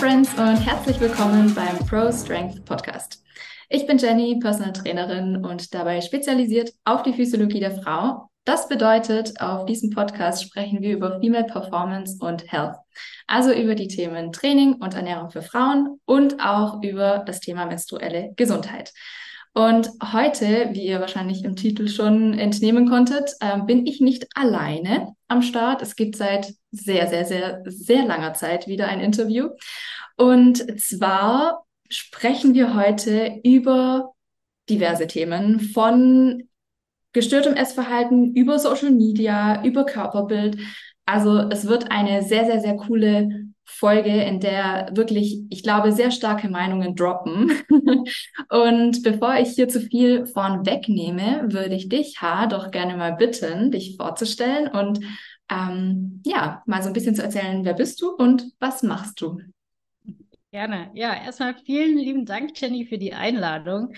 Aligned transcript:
Friends 0.00 0.32
und 0.38 0.56
herzlich 0.56 0.98
willkommen 0.98 1.54
beim 1.54 1.76
Pro 1.86 2.10
Strength 2.10 2.64
Podcast. 2.64 3.22
Ich 3.68 3.86
bin 3.86 3.98
Jenny, 3.98 4.38
Personal 4.40 4.72
Trainerin 4.72 5.44
und 5.44 5.74
dabei 5.74 6.00
spezialisiert 6.00 6.72
auf 6.86 7.02
die 7.02 7.12
Physiologie 7.12 7.60
der 7.60 7.82
Frau. 7.82 8.30
Das 8.46 8.66
bedeutet, 8.66 9.38
auf 9.42 9.66
diesem 9.66 9.90
Podcast 9.90 10.42
sprechen 10.42 10.80
wir 10.80 10.96
über 10.96 11.20
Female 11.20 11.44
Performance 11.44 12.16
und 12.18 12.50
Health, 12.50 12.76
also 13.26 13.52
über 13.52 13.74
die 13.74 13.88
Themen 13.88 14.32
Training 14.32 14.76
und 14.76 14.94
Ernährung 14.94 15.28
für 15.28 15.42
Frauen 15.42 16.00
und 16.06 16.40
auch 16.40 16.82
über 16.82 17.18
das 17.26 17.40
Thema 17.40 17.66
menstruelle 17.66 18.32
Gesundheit. 18.36 18.94
Und 19.52 19.90
heute, 20.14 20.70
wie 20.72 20.86
ihr 20.86 21.00
wahrscheinlich 21.00 21.44
im 21.44 21.56
Titel 21.56 21.88
schon 21.88 22.38
entnehmen 22.38 22.88
konntet, 22.88 23.34
äh, 23.40 23.60
bin 23.60 23.84
ich 23.84 24.00
nicht 24.00 24.28
alleine 24.34 25.14
am 25.28 25.42
Start. 25.42 25.82
Es 25.82 25.94
gibt 25.94 26.16
seit 26.16 26.54
sehr, 26.70 27.08
sehr, 27.08 27.24
sehr, 27.24 27.62
sehr 27.66 28.04
langer 28.04 28.34
Zeit 28.34 28.66
wieder 28.66 28.88
ein 28.88 29.00
Interview. 29.00 29.50
Und 30.16 30.80
zwar 30.80 31.64
sprechen 31.88 32.54
wir 32.54 32.74
heute 32.74 33.40
über 33.42 34.12
diverse 34.68 35.06
Themen 35.06 35.60
von 35.60 36.44
gestörtem 37.12 37.54
Essverhalten 37.54 38.34
über 38.34 38.58
Social 38.58 38.90
Media, 38.90 39.64
über 39.64 39.84
Körperbild. 39.84 40.58
Also 41.06 41.38
es 41.50 41.66
wird 41.66 41.90
eine 41.90 42.22
sehr, 42.22 42.46
sehr, 42.46 42.60
sehr 42.60 42.76
coole 42.76 43.50
Folge, 43.64 44.10
in 44.10 44.40
der 44.40 44.90
wirklich, 44.92 45.42
ich 45.48 45.62
glaube, 45.62 45.92
sehr 45.92 46.10
starke 46.10 46.48
Meinungen 46.48 46.94
droppen. 46.94 47.52
und 48.48 49.02
bevor 49.02 49.34
ich 49.36 49.50
hier 49.50 49.68
zu 49.68 49.80
viel 49.80 50.26
vorn 50.26 50.66
wegnehme, 50.66 51.44
würde 51.52 51.74
ich 51.74 51.88
dich, 51.88 52.20
Ha, 52.20 52.46
doch 52.46 52.70
gerne 52.70 52.96
mal 52.96 53.14
bitten, 53.14 53.70
dich 53.70 53.96
vorzustellen 53.96 54.68
und 54.68 55.00
ähm, 55.50 56.22
ja, 56.24 56.62
mal 56.66 56.82
so 56.82 56.88
ein 56.88 56.92
bisschen 56.92 57.14
zu 57.14 57.22
erzählen, 57.22 57.64
wer 57.64 57.74
bist 57.74 58.00
du 58.02 58.10
und 58.14 58.52
was 58.60 58.82
machst 58.82 59.20
du? 59.20 59.40
Gerne. 60.52 60.90
Ja, 60.94 61.14
erstmal 61.14 61.54
vielen 61.64 61.96
lieben 61.96 62.26
Dank, 62.26 62.60
Jenny, 62.60 62.84
für 62.86 62.98
die 62.98 63.14
Einladung. 63.14 63.94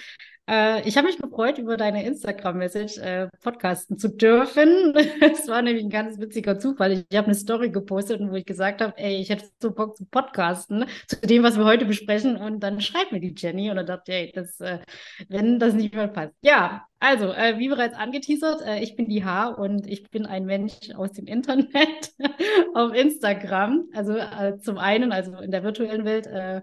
Äh, 0.52 0.86
ich 0.86 0.98
habe 0.98 1.06
mich 1.06 1.16
gefreut, 1.16 1.56
über 1.56 1.78
deine 1.78 2.04
Instagram-Message 2.04 2.98
äh, 2.98 3.28
podcasten 3.42 3.96
zu 3.98 4.08
dürfen. 4.08 4.92
Es 5.22 5.48
war 5.48 5.62
nämlich 5.62 5.82
ein 5.82 5.90
ganz 5.90 6.18
witziger 6.18 6.58
Zufall. 6.58 6.92
Ich, 6.92 7.04
ich 7.08 7.16
habe 7.16 7.28
eine 7.28 7.34
Story 7.34 7.70
gepostet, 7.70 8.20
wo 8.20 8.34
ich 8.34 8.44
gesagt 8.44 8.82
habe, 8.82 8.92
ey, 8.98 9.16
ich 9.16 9.30
hätte 9.30 9.46
so 9.62 9.70
Bock 9.70 9.96
zu 9.96 10.04
podcasten, 10.04 10.84
zu 11.06 11.16
dem, 11.20 11.42
was 11.42 11.56
wir 11.56 11.64
heute 11.64 11.86
besprechen. 11.86 12.36
Und 12.36 12.60
dann 12.60 12.82
schreibt 12.82 13.12
mir 13.12 13.20
die 13.20 13.34
Jenny 13.34 13.70
und 13.70 13.76
dann 13.76 13.86
dachte, 13.86 14.12
ey, 14.12 14.30
das, 14.34 14.60
äh, 14.60 14.80
wenn 15.28 15.58
das 15.58 15.72
nicht 15.72 15.94
mehr 15.94 16.08
passt. 16.08 16.34
Ja, 16.42 16.86
also, 17.00 17.32
äh, 17.32 17.58
wie 17.58 17.68
bereits 17.68 17.96
angeteasert, 17.96 18.60
äh, 18.60 18.80
ich 18.80 18.94
bin 18.94 19.08
die 19.08 19.24
H 19.24 19.48
und 19.48 19.86
ich 19.86 20.10
bin 20.10 20.26
ein 20.26 20.44
Mensch 20.44 20.90
aus 20.94 21.12
dem 21.12 21.26
Internet 21.26 22.12
auf 22.74 22.92
Instagram. 22.92 23.86
Also 23.94 24.16
äh, 24.16 24.58
zum 24.58 24.76
einen, 24.76 25.12
also 25.12 25.34
in 25.38 25.50
der 25.50 25.62
virtuellen 25.62 26.04
Welt, 26.04 26.26
äh, 26.26 26.60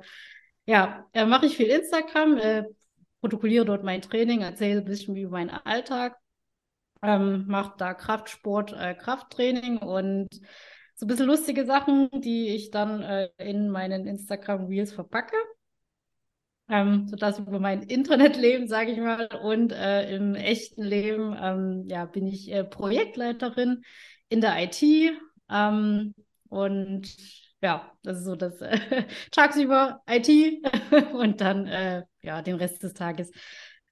ja, 0.68 1.08
äh, 1.14 1.26
mache 1.26 1.48
ich 1.48 1.58
viel 1.58 1.66
Instagram, 1.66 2.38
protokolliere 3.22 3.66
dort 3.66 3.84
mein 3.84 4.02
Training, 4.02 4.42
erzähle 4.42 4.80
ein 4.81 4.86
bisschen 4.86 5.16
über 5.16 5.31
meinen 5.31 5.50
Alltag, 5.50 6.17
ähm, 7.02 7.45
mache 7.48 7.75
da 7.78 7.94
Kraftsport, 7.94 8.73
äh, 8.73 8.94
Krafttraining 8.94 9.78
und 9.78 10.28
so 10.95 11.06
ein 11.06 11.08
bisschen 11.08 11.28
lustige 11.28 11.66
Sachen, 11.66 12.09
die 12.22 12.50
ich 12.50 12.72
dann 12.72 13.02
äh, 13.02 13.30
in 13.38 13.70
meinen 13.70 14.06
Instagram 14.06 14.66
Reels 14.66 14.92
verpacke. 14.94 15.38
Ähm, 16.72 17.08
sodass 17.08 17.40
über 17.40 17.59
mein 17.59 17.81
Internetleben, 17.81 18.67
sage 18.67 18.92
ich 18.92 19.00
mal, 19.00 19.28
und 19.42 19.72
äh, 19.72 20.16
im 20.16 20.36
echten 20.36 20.84
Leben 20.84 21.36
ähm, 21.41 21.86
ja, 21.88 22.06
bin 22.06 22.28
ich 22.28 22.51
äh, 22.51 22.63
Projektleiterin 22.63 23.84
in 24.28 24.41
der 24.41 24.56
IT. 24.62 24.84
Ähm, 25.50 26.13
und 26.50 27.07
ja, 27.62 27.92
das 28.03 28.20
ist 28.20 28.25
so 28.25 28.36
das 28.36 28.62
äh, 28.62 28.80
tagsüber 29.31 30.02
IT 30.09 30.64
und 31.14 31.42
dann 31.42 31.68
äh, 31.68 32.03
ja 32.22 32.42
den 32.42 32.56
Rest 32.56 32.84
des 32.84 32.94
Tages 32.94 33.31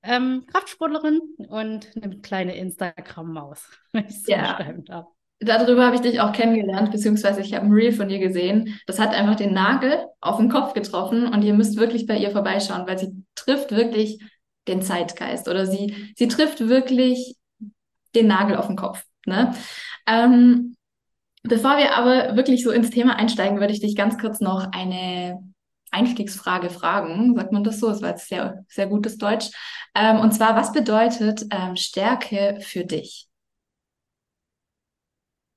ähm, 0.03 0.45
Kraftsportlerin 0.47 1.19
und 1.50 1.91
eine 2.01 2.19
kleine 2.19 2.56
Instagram-Maus, 2.56 3.69
wenn 3.91 4.06
ich 4.06 4.23
so 4.23 4.31
ja. 4.31 4.53
beschreiben 4.53 4.85
darf. 4.85 5.07
Darüber 5.39 5.85
habe 5.85 5.95
ich 5.95 6.01
dich 6.01 6.19
auch 6.19 6.33
kennengelernt, 6.33 6.91
beziehungsweise 6.91 7.41
ich 7.41 7.53
habe 7.53 7.67
ein 7.67 7.72
Reel 7.72 7.91
von 7.91 8.09
dir 8.09 8.17
gesehen. 8.17 8.79
Das 8.88 8.97
hat 8.97 9.13
einfach 9.13 9.35
den 9.35 9.53
Nagel 9.53 10.07
auf 10.19 10.38
den 10.38 10.50
Kopf 10.50 10.73
getroffen 10.73 11.27
und 11.27 11.44
ihr 11.44 11.53
müsst 11.53 11.77
wirklich 11.77 12.07
bei 12.07 12.17
ihr 12.17 12.31
vorbeischauen, 12.31 12.88
weil 12.88 12.97
sie 12.97 13.23
trifft 13.35 13.72
wirklich 13.72 14.19
den 14.67 14.81
Zeitgeist 14.81 15.47
oder 15.47 15.67
sie, 15.67 16.13
sie 16.16 16.27
trifft 16.27 16.67
wirklich 16.67 17.35
den 18.16 18.25
Nagel 18.25 18.57
auf 18.57 18.66
den 18.66 18.77
Kopf. 18.77 19.03
Ne? 19.27 19.53
Ähm, 20.07 20.75
Bevor 21.47 21.77
wir 21.77 21.95
aber 21.95 22.35
wirklich 22.35 22.63
so 22.63 22.71
ins 22.71 22.89
Thema 22.89 23.15
einsteigen, 23.15 23.59
würde 23.59 23.73
ich 23.73 23.79
dich 23.79 23.95
ganz 23.95 24.17
kurz 24.17 24.41
noch 24.41 24.71
eine 24.73 25.39
Einstiegsfrage 25.91 26.69
fragen. 26.69 27.35
Sagt 27.35 27.51
man 27.51 27.63
das 27.63 27.79
so? 27.79 27.87
Das 27.87 28.01
war 28.01 28.09
jetzt 28.09 28.27
sehr, 28.27 28.65
sehr 28.67 28.87
gutes 28.87 29.17
Deutsch. 29.17 29.49
Ähm, 29.95 30.19
und 30.19 30.33
zwar, 30.33 30.55
was 30.55 30.73
bedeutet 30.73 31.45
ähm, 31.51 31.75
Stärke 31.75 32.59
für 32.61 32.83
dich? 32.83 33.27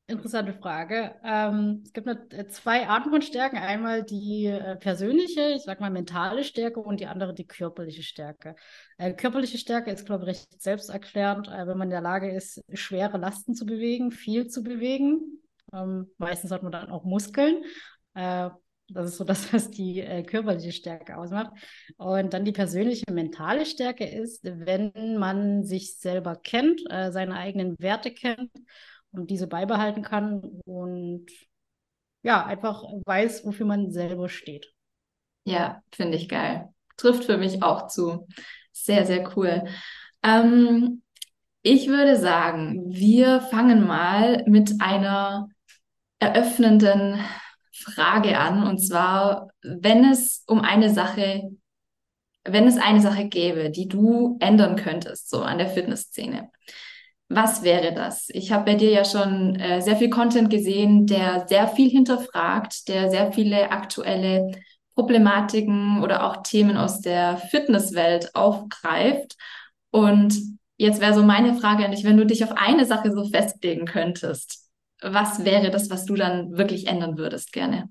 Interessante 0.06 0.52
Frage. 0.54 1.14
Ähm, 1.24 1.82
es 1.84 1.92
gibt 1.92 2.08
äh, 2.34 2.48
zwei 2.48 2.88
Arten 2.88 3.10
von 3.10 3.22
Stärken. 3.22 3.58
Einmal 3.58 4.02
die 4.02 4.46
äh, 4.46 4.76
persönliche, 4.76 5.52
ich 5.54 5.62
sag 5.62 5.80
mal 5.80 5.90
mentale 5.90 6.42
Stärke 6.42 6.80
und 6.80 6.98
die 7.00 7.06
andere 7.06 7.32
die 7.32 7.46
körperliche 7.46 8.02
Stärke. 8.02 8.56
Äh, 8.98 9.12
körperliche 9.12 9.58
Stärke 9.58 9.90
ist, 9.92 10.06
glaube 10.06 10.24
ich, 10.24 10.30
recht 10.30 10.62
selbsterklärend, 10.62 11.48
äh, 11.48 11.66
wenn 11.66 11.78
man 11.78 11.88
in 11.88 11.92
der 11.92 12.00
Lage 12.00 12.30
ist, 12.30 12.60
schwere 12.72 13.18
Lasten 13.18 13.54
zu 13.54 13.66
bewegen, 13.66 14.10
viel 14.10 14.48
zu 14.48 14.64
bewegen. 14.64 15.40
Ähm, 15.72 16.10
meistens 16.18 16.50
hat 16.50 16.62
man 16.62 16.72
dann 16.72 16.90
auch 16.90 17.04
Muskeln. 17.04 17.64
Äh, 18.14 18.50
das 18.88 19.10
ist 19.10 19.16
so 19.16 19.24
das, 19.24 19.52
was 19.52 19.70
die 19.70 20.00
äh, 20.00 20.22
körperliche 20.22 20.72
Stärke 20.72 21.16
ausmacht. 21.16 21.52
Und 21.96 22.32
dann 22.32 22.44
die 22.44 22.52
persönliche 22.52 23.10
mentale 23.12 23.66
Stärke 23.66 24.04
ist, 24.04 24.44
wenn 24.44 25.16
man 25.18 25.64
sich 25.64 25.98
selber 25.98 26.36
kennt, 26.36 26.80
äh, 26.90 27.10
seine 27.12 27.36
eigenen 27.36 27.76
Werte 27.78 28.12
kennt 28.12 28.50
und 29.12 29.30
diese 29.30 29.46
beibehalten 29.46 30.02
kann 30.02 30.40
und 30.64 31.26
ja, 32.22 32.44
einfach 32.44 32.82
weiß, 33.06 33.46
wofür 33.46 33.66
man 33.66 33.90
selber 33.90 34.28
steht. 34.28 34.72
Ja, 35.44 35.82
finde 35.90 36.18
ich 36.18 36.28
geil. 36.28 36.68
Trifft 36.96 37.24
für 37.24 37.38
mich 37.38 37.62
auch 37.62 37.86
zu. 37.86 38.26
Sehr, 38.72 39.06
sehr 39.06 39.36
cool. 39.36 39.64
Ähm, 40.22 41.02
ich 41.62 41.88
würde 41.88 42.16
sagen, 42.16 42.84
wir 42.88 43.40
fangen 43.40 43.86
mal 43.86 44.44
mit 44.46 44.80
einer 44.80 45.48
eröffnenden 46.20 47.18
Frage 47.72 48.38
an. 48.38 48.66
Und 48.66 48.78
zwar, 48.78 49.48
wenn 49.62 50.04
es 50.04 50.44
um 50.46 50.60
eine 50.60 50.90
Sache, 50.90 51.50
wenn 52.44 52.66
es 52.66 52.78
eine 52.78 53.00
Sache 53.00 53.26
gäbe, 53.26 53.70
die 53.70 53.88
du 53.88 54.36
ändern 54.40 54.76
könntest, 54.76 55.28
so 55.28 55.42
an 55.42 55.58
der 55.58 55.68
Fitnessszene. 55.68 56.50
Was 57.28 57.62
wäre 57.62 57.94
das? 57.94 58.28
Ich 58.30 58.50
habe 58.50 58.64
bei 58.64 58.74
dir 58.74 58.90
ja 58.90 59.04
schon 59.04 59.54
äh, 59.56 59.80
sehr 59.80 59.96
viel 59.96 60.10
Content 60.10 60.50
gesehen, 60.50 61.06
der 61.06 61.46
sehr 61.46 61.68
viel 61.68 61.88
hinterfragt, 61.88 62.88
der 62.88 63.08
sehr 63.08 63.32
viele 63.32 63.70
aktuelle 63.70 64.50
Problematiken 64.96 66.02
oder 66.02 66.26
auch 66.26 66.42
Themen 66.42 66.76
aus 66.76 67.00
der 67.00 67.36
Fitnesswelt 67.36 68.34
aufgreift. 68.34 69.36
Und 69.90 70.34
jetzt 70.76 71.00
wäre 71.00 71.14
so 71.14 71.22
meine 71.22 71.54
Frage 71.54 71.84
an 71.84 71.92
dich, 71.92 72.04
wenn 72.04 72.16
du 72.16 72.26
dich 72.26 72.42
auf 72.42 72.52
eine 72.56 72.84
Sache 72.84 73.12
so 73.12 73.24
festlegen 73.24 73.86
könntest, 73.86 74.69
was 75.02 75.44
wäre 75.44 75.70
das, 75.70 75.90
was 75.90 76.04
du 76.04 76.14
dann 76.14 76.56
wirklich 76.56 76.86
ändern 76.86 77.16
würdest 77.16 77.52
gerne? 77.52 77.88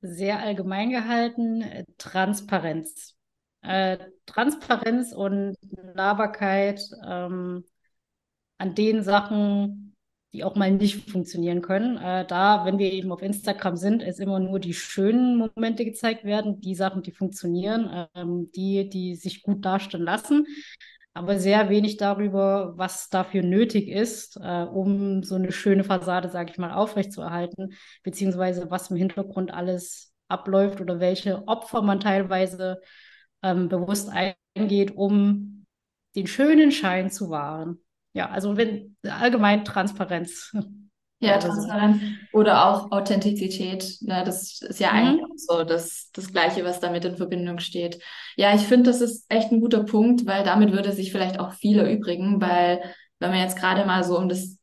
Sehr 0.00 0.40
allgemein 0.40 0.90
gehalten, 0.90 1.64
Transparenz. 1.98 3.14
Äh, 3.62 3.98
Transparenz 4.26 5.12
und 5.12 5.56
Nahbarkeit 5.94 6.82
ähm, 7.06 7.64
an 8.58 8.74
den 8.74 9.04
Sachen, 9.04 9.94
die 10.32 10.42
auch 10.42 10.56
mal 10.56 10.72
nicht 10.72 11.08
funktionieren 11.08 11.62
können. 11.62 11.96
Äh, 11.98 12.26
da, 12.26 12.64
wenn 12.64 12.78
wir 12.78 12.92
eben 12.92 13.12
auf 13.12 13.22
Instagram 13.22 13.76
sind, 13.76 14.02
ist 14.02 14.18
immer 14.18 14.40
nur 14.40 14.58
die 14.58 14.74
schönen 14.74 15.36
Momente 15.36 15.84
gezeigt 15.84 16.24
werden, 16.24 16.60
die 16.60 16.74
Sachen, 16.74 17.02
die 17.02 17.12
funktionieren, 17.12 18.08
ähm, 18.16 18.50
die, 18.56 18.88
die 18.88 19.14
sich 19.14 19.42
gut 19.42 19.64
darstellen 19.64 20.04
lassen 20.04 20.46
aber 21.14 21.38
sehr 21.38 21.68
wenig 21.68 21.98
darüber, 21.98 22.72
was 22.76 23.08
dafür 23.10 23.42
nötig 23.42 23.88
ist, 23.88 24.36
äh, 24.36 24.62
um 24.64 25.22
so 25.22 25.34
eine 25.34 25.52
schöne 25.52 25.84
Fassade, 25.84 26.30
sage 26.30 26.50
ich 26.52 26.58
mal, 26.58 26.72
aufrechtzuerhalten, 26.72 27.74
beziehungsweise 28.02 28.70
was 28.70 28.90
im 28.90 28.96
Hintergrund 28.96 29.52
alles 29.52 30.12
abläuft 30.28 30.80
oder 30.80 31.00
welche 31.00 31.46
Opfer 31.46 31.82
man 31.82 32.00
teilweise 32.00 32.80
ähm, 33.42 33.68
bewusst 33.68 34.10
eingeht, 34.10 34.92
um 34.96 35.66
den 36.16 36.26
schönen 36.26 36.72
Schein 36.72 37.10
zu 37.10 37.30
wahren. 37.30 37.78
Ja, 38.14 38.30
also 38.30 38.56
wenn 38.56 38.96
allgemein 39.06 39.64
Transparenz. 39.64 40.54
Ja, 41.22 41.38
Transparenz 41.38 42.02
oder 42.32 42.66
auch 42.66 42.90
Authentizität. 42.90 43.98
Ne, 44.00 44.22
das 44.24 44.60
ist 44.60 44.80
ja 44.80 44.92
mhm. 44.92 44.98
eigentlich 44.98 45.24
auch 45.24 45.36
so 45.36 45.64
das, 45.64 46.10
das 46.12 46.32
Gleiche, 46.32 46.64
was 46.64 46.80
damit 46.80 47.04
in 47.04 47.16
Verbindung 47.16 47.58
steht. 47.58 48.00
Ja, 48.36 48.54
ich 48.54 48.62
finde, 48.62 48.90
das 48.90 49.00
ist 49.00 49.26
echt 49.28 49.52
ein 49.52 49.60
guter 49.60 49.84
Punkt, 49.84 50.26
weil 50.26 50.42
damit 50.42 50.72
würde 50.72 50.92
sich 50.92 51.12
vielleicht 51.12 51.38
auch 51.38 51.52
viel 51.52 51.78
erübrigen, 51.78 52.40
weil 52.40 52.82
wenn 53.20 53.30
man 53.30 53.38
jetzt 53.38 53.56
gerade 53.56 53.84
mal 53.84 54.02
so 54.02 54.18
um 54.18 54.28
das 54.28 54.58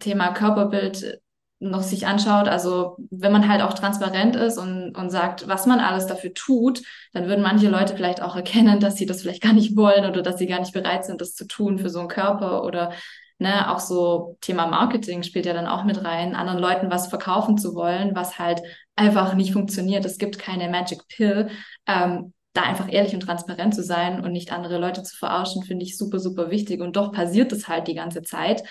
Thema 0.00 0.32
Körperbild 0.32 1.20
noch 1.60 1.82
sich 1.82 2.06
anschaut, 2.06 2.48
also 2.48 2.96
wenn 3.10 3.32
man 3.32 3.48
halt 3.48 3.62
auch 3.62 3.74
transparent 3.74 4.36
ist 4.36 4.58
und, 4.58 4.96
und 4.96 5.10
sagt, 5.10 5.48
was 5.48 5.66
man 5.66 5.80
alles 5.80 6.06
dafür 6.06 6.32
tut, 6.32 6.82
dann 7.12 7.26
würden 7.26 7.42
manche 7.42 7.68
Leute 7.68 7.96
vielleicht 7.96 8.22
auch 8.22 8.36
erkennen, 8.36 8.80
dass 8.80 8.96
sie 8.96 9.06
das 9.06 9.22
vielleicht 9.22 9.42
gar 9.42 9.52
nicht 9.52 9.76
wollen 9.76 10.06
oder 10.06 10.22
dass 10.22 10.38
sie 10.38 10.46
gar 10.46 10.60
nicht 10.60 10.72
bereit 10.72 11.04
sind, 11.04 11.20
das 11.20 11.34
zu 11.34 11.46
tun 11.46 11.78
für 11.78 11.90
so 11.90 11.98
einen 11.98 12.08
Körper 12.08 12.62
oder 12.62 12.92
ne, 13.38 13.70
auch 13.70 13.78
so 13.78 14.36
Thema 14.40 14.66
Marketing 14.66 15.22
spielt 15.22 15.46
ja 15.46 15.52
dann 15.52 15.66
auch 15.66 15.84
mit 15.84 16.04
rein, 16.04 16.34
anderen 16.34 16.60
Leuten 16.60 16.90
was 16.90 17.08
verkaufen 17.08 17.58
zu 17.58 17.74
wollen, 17.74 18.14
was 18.14 18.38
halt 18.38 18.60
einfach 18.96 19.34
nicht 19.34 19.52
funktioniert. 19.52 20.04
Es 20.04 20.18
gibt 20.18 20.38
keine 20.38 20.68
Magic 20.68 21.06
Pill. 21.08 21.48
Ähm, 21.86 22.32
da 22.58 22.62
einfach 22.62 22.92
ehrlich 22.92 23.14
und 23.14 23.20
transparent 23.20 23.74
zu 23.74 23.82
sein 23.82 24.24
und 24.24 24.32
nicht 24.32 24.52
andere 24.52 24.78
Leute 24.78 25.02
zu 25.02 25.16
verarschen, 25.16 25.62
finde 25.62 25.84
ich 25.84 25.96
super, 25.96 26.18
super 26.18 26.50
wichtig. 26.50 26.80
Und 26.80 26.96
doch 26.96 27.12
passiert 27.12 27.52
es 27.52 27.68
halt 27.68 27.86
die 27.86 27.94
ganze 27.94 28.22
Zeit. 28.22 28.62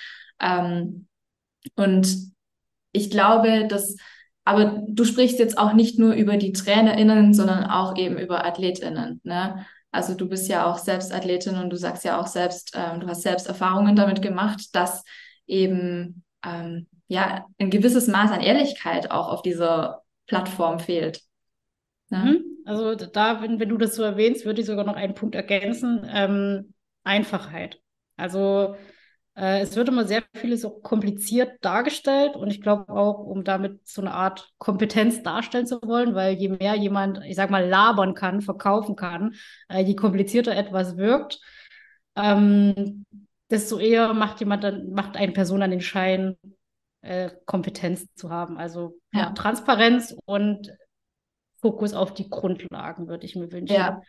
Ähm, 0.41 1.07
und 1.75 2.33
ich 2.91 3.09
glaube, 3.09 3.67
dass, 3.67 3.95
aber 4.43 4.83
du 4.87 5.05
sprichst 5.05 5.39
jetzt 5.39 5.57
auch 5.57 5.73
nicht 5.73 5.99
nur 5.99 6.13
über 6.13 6.37
die 6.37 6.51
TrainerInnen, 6.51 7.33
sondern 7.33 7.65
auch 7.65 7.95
eben 7.95 8.17
über 8.17 8.45
AthletInnen. 8.45 9.21
Ne? 9.23 9.65
Also 9.97 10.13
du 10.13 10.29
bist 10.29 10.47
ja 10.47 10.67
auch 10.67 10.77
selbst 10.77 11.11
Athletin 11.11 11.55
und 11.55 11.71
du 11.71 11.75
sagst 11.75 12.05
ja 12.05 12.21
auch 12.21 12.27
selbst, 12.27 12.73
ähm, 12.75 12.99
du 12.99 13.07
hast 13.07 13.23
selbst 13.23 13.47
Erfahrungen 13.47 13.95
damit 13.95 14.21
gemacht, 14.21 14.75
dass 14.75 15.03
eben 15.47 16.23
ähm, 16.45 16.85
ja 17.07 17.47
ein 17.57 17.71
gewisses 17.71 18.07
Maß 18.07 18.29
an 18.29 18.41
Ehrlichkeit 18.41 19.09
auch 19.09 19.27
auf 19.27 19.41
dieser 19.41 20.03
Plattform 20.27 20.77
fehlt. 20.77 21.21
Ne? 22.09 22.17
Mhm. 22.19 22.43
Also 22.65 22.93
da, 22.93 23.41
wenn, 23.41 23.59
wenn 23.59 23.69
du 23.69 23.77
das 23.77 23.95
so 23.95 24.03
erwähnst, 24.03 24.45
würde 24.45 24.61
ich 24.61 24.67
sogar 24.67 24.85
noch 24.85 24.95
einen 24.95 25.15
Punkt 25.15 25.33
ergänzen. 25.33 26.07
Ähm, 26.07 26.75
Einfachheit. 27.03 27.81
Also 28.17 28.75
es 29.39 29.75
wird 29.75 29.89
immer 29.89 30.05
sehr 30.05 30.23
vieles 30.33 30.61
so 30.61 30.71
kompliziert 30.71 31.59
dargestellt 31.61 32.35
und 32.35 32.49
ich 32.49 32.59
glaube 32.59 32.91
auch, 32.91 33.19
um 33.19 33.43
damit 33.43 33.87
so 33.87 34.01
eine 34.01 34.11
Art 34.11 34.51
Kompetenz 34.57 35.21
darstellen 35.21 35.67
zu 35.67 35.79
wollen, 35.83 36.15
weil 36.15 36.33
je 36.33 36.49
mehr 36.49 36.73
jemand, 36.73 37.19
ich 37.23 37.35
sag 37.35 37.51
mal, 37.51 37.67
labern 37.67 38.15
kann, 38.15 38.41
verkaufen 38.41 38.95
kann, 38.95 39.35
äh, 39.69 39.83
je 39.83 39.95
komplizierter 39.95 40.55
etwas 40.55 40.97
wirkt, 40.97 41.39
ähm, 42.15 43.05
desto 43.51 43.77
eher 43.77 44.13
macht 44.13 44.39
jemand 44.39 44.63
dann, 44.63 44.89
macht 44.91 45.15
eine 45.15 45.33
Person 45.33 45.59
dann 45.59 45.71
den 45.71 45.81
Schein, 45.81 46.35
äh, 47.01 47.29
Kompetenz 47.45 48.05
zu 48.15 48.31
haben. 48.31 48.57
Also. 48.57 48.97
Ja, 49.13 49.31
Transparenz 49.31 50.15
und 50.25 50.73
Fokus 51.61 51.93
auf 51.93 52.13
die 52.13 52.29
Grundlagen, 52.29 53.07
würde 53.07 53.25
ich 53.25 53.35
mir 53.35 53.51
wünschen. 53.51 53.75
Ja. 53.75 54.01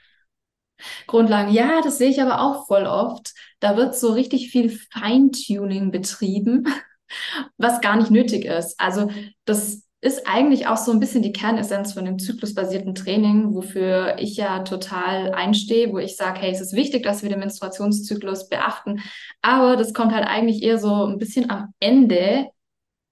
Grundlagen. 1.06 1.52
Ja, 1.52 1.80
das 1.82 1.98
sehe 1.98 2.10
ich 2.10 2.22
aber 2.22 2.40
auch 2.40 2.66
voll 2.66 2.86
oft. 2.86 3.32
Da 3.60 3.76
wird 3.76 3.96
so 3.96 4.12
richtig 4.12 4.50
viel 4.50 4.70
Feintuning 4.92 5.90
betrieben, 5.90 6.66
was 7.56 7.80
gar 7.80 7.96
nicht 7.96 8.10
nötig 8.10 8.44
ist. 8.44 8.78
Also 8.78 9.10
das 9.44 9.82
ist 10.00 10.28
eigentlich 10.28 10.68
auch 10.68 10.76
so 10.76 10.92
ein 10.92 11.00
bisschen 11.00 11.22
die 11.22 11.32
Kernessenz 11.32 11.92
von 11.92 12.04
dem 12.04 12.18
zyklusbasierten 12.20 12.94
Training, 12.94 13.52
wofür 13.52 14.16
ich 14.18 14.36
ja 14.36 14.60
total 14.60 15.32
einstehe, 15.32 15.92
wo 15.92 15.98
ich 15.98 16.16
sage, 16.16 16.40
hey, 16.40 16.52
es 16.52 16.60
ist 16.60 16.72
wichtig, 16.72 17.02
dass 17.02 17.22
wir 17.22 17.30
den 17.30 17.40
Menstruationszyklus 17.40 18.48
beachten, 18.48 19.00
aber 19.42 19.76
das 19.76 19.92
kommt 19.94 20.12
halt 20.12 20.26
eigentlich 20.26 20.62
eher 20.62 20.78
so 20.78 21.04
ein 21.06 21.18
bisschen 21.18 21.50
am 21.50 21.74
Ende 21.80 22.46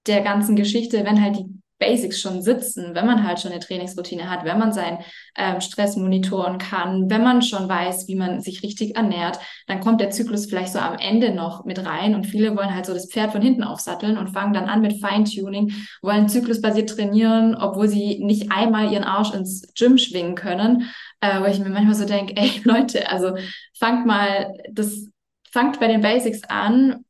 der 0.07 0.21
ganzen 0.21 0.55
Geschichte, 0.55 1.03
wenn 1.03 1.21
halt 1.21 1.37
die 1.37 1.59
Basics 1.79 2.19
schon 2.19 2.41
sitzen, 2.41 2.95
wenn 2.95 3.05
man 3.05 3.23
halt 3.27 3.39
schon 3.39 3.51
eine 3.51 3.59
Trainingsroutine 3.59 4.29
hat, 4.29 4.45
wenn 4.45 4.57
man 4.57 4.73
seinen 4.73 4.99
ähm, 5.35 5.61
Stress 5.61 5.95
monitoren 5.95 6.57
kann, 6.57 7.09
wenn 7.09 7.23
man 7.23 7.41
schon 7.41 7.69
weiß, 7.69 8.07
wie 8.07 8.15
man 8.15 8.41
sich 8.41 8.63
richtig 8.63 8.95
ernährt, 8.95 9.39
dann 9.67 9.79
kommt 9.79 10.01
der 10.01 10.09
Zyklus 10.09 10.47
vielleicht 10.47 10.73
so 10.73 10.79
am 10.79 10.97
Ende 10.97 11.33
noch 11.33 11.65
mit 11.65 11.83
rein 11.85 12.15
und 12.15 12.25
viele 12.25 12.55
wollen 12.55 12.73
halt 12.73 12.85
so 12.85 12.93
das 12.93 13.09
Pferd 13.11 13.31
von 13.31 13.41
hinten 13.41 13.63
aufsatteln 13.63 14.17
und 14.17 14.29
fangen 14.29 14.53
dann 14.53 14.69
an 14.69 14.81
mit 14.81 14.99
Feintuning, 14.99 15.73
wollen 16.01 16.29
zyklusbasiert 16.29 16.89
trainieren, 16.89 17.55
obwohl 17.55 17.87
sie 17.87 18.23
nicht 18.23 18.51
einmal 18.51 18.91
ihren 18.91 19.03
Arsch 19.03 19.33
ins 19.33 19.73
Gym 19.73 19.97
schwingen 19.97 20.35
können, 20.35 20.89
äh, 21.21 21.41
wo 21.41 21.45
ich 21.45 21.59
mir 21.59 21.69
manchmal 21.69 21.95
so 21.95 22.05
denke, 22.05 22.35
ey 22.35 22.51
Leute, 22.63 23.09
also 23.09 23.35
fangt 23.77 24.05
mal 24.05 24.53
das 24.71 25.07
fangt 25.51 25.79
bei 25.79 25.87
den 25.87 26.01
Basics 26.01 26.43
an, 26.43 27.05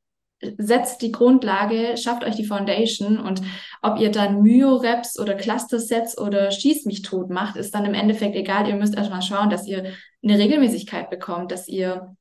setzt 0.57 1.01
die 1.01 1.11
Grundlage, 1.11 1.97
schafft 1.97 2.23
euch 2.23 2.35
die 2.35 2.45
Foundation 2.45 3.19
und 3.19 3.41
ob 3.81 3.99
ihr 3.99 4.11
dann 4.11 4.41
Myo-Reps 4.43 5.19
oder 5.19 5.33
Cluster-Sets 5.33 6.17
oder 6.17 6.51
Schieß 6.51 6.85
mich 6.85 7.01
tot 7.01 7.29
macht, 7.29 7.55
ist 7.55 7.73
dann 7.73 7.85
im 7.85 7.93
Endeffekt 7.93 8.35
egal. 8.35 8.67
Ihr 8.67 8.75
müsst 8.75 8.95
erstmal 8.95 9.21
schauen, 9.21 9.49
dass 9.49 9.67
ihr 9.67 9.93
eine 10.23 10.37
Regelmäßigkeit 10.37 11.09
bekommt, 11.09 11.51
dass 11.51 11.67
ihr 11.67 12.15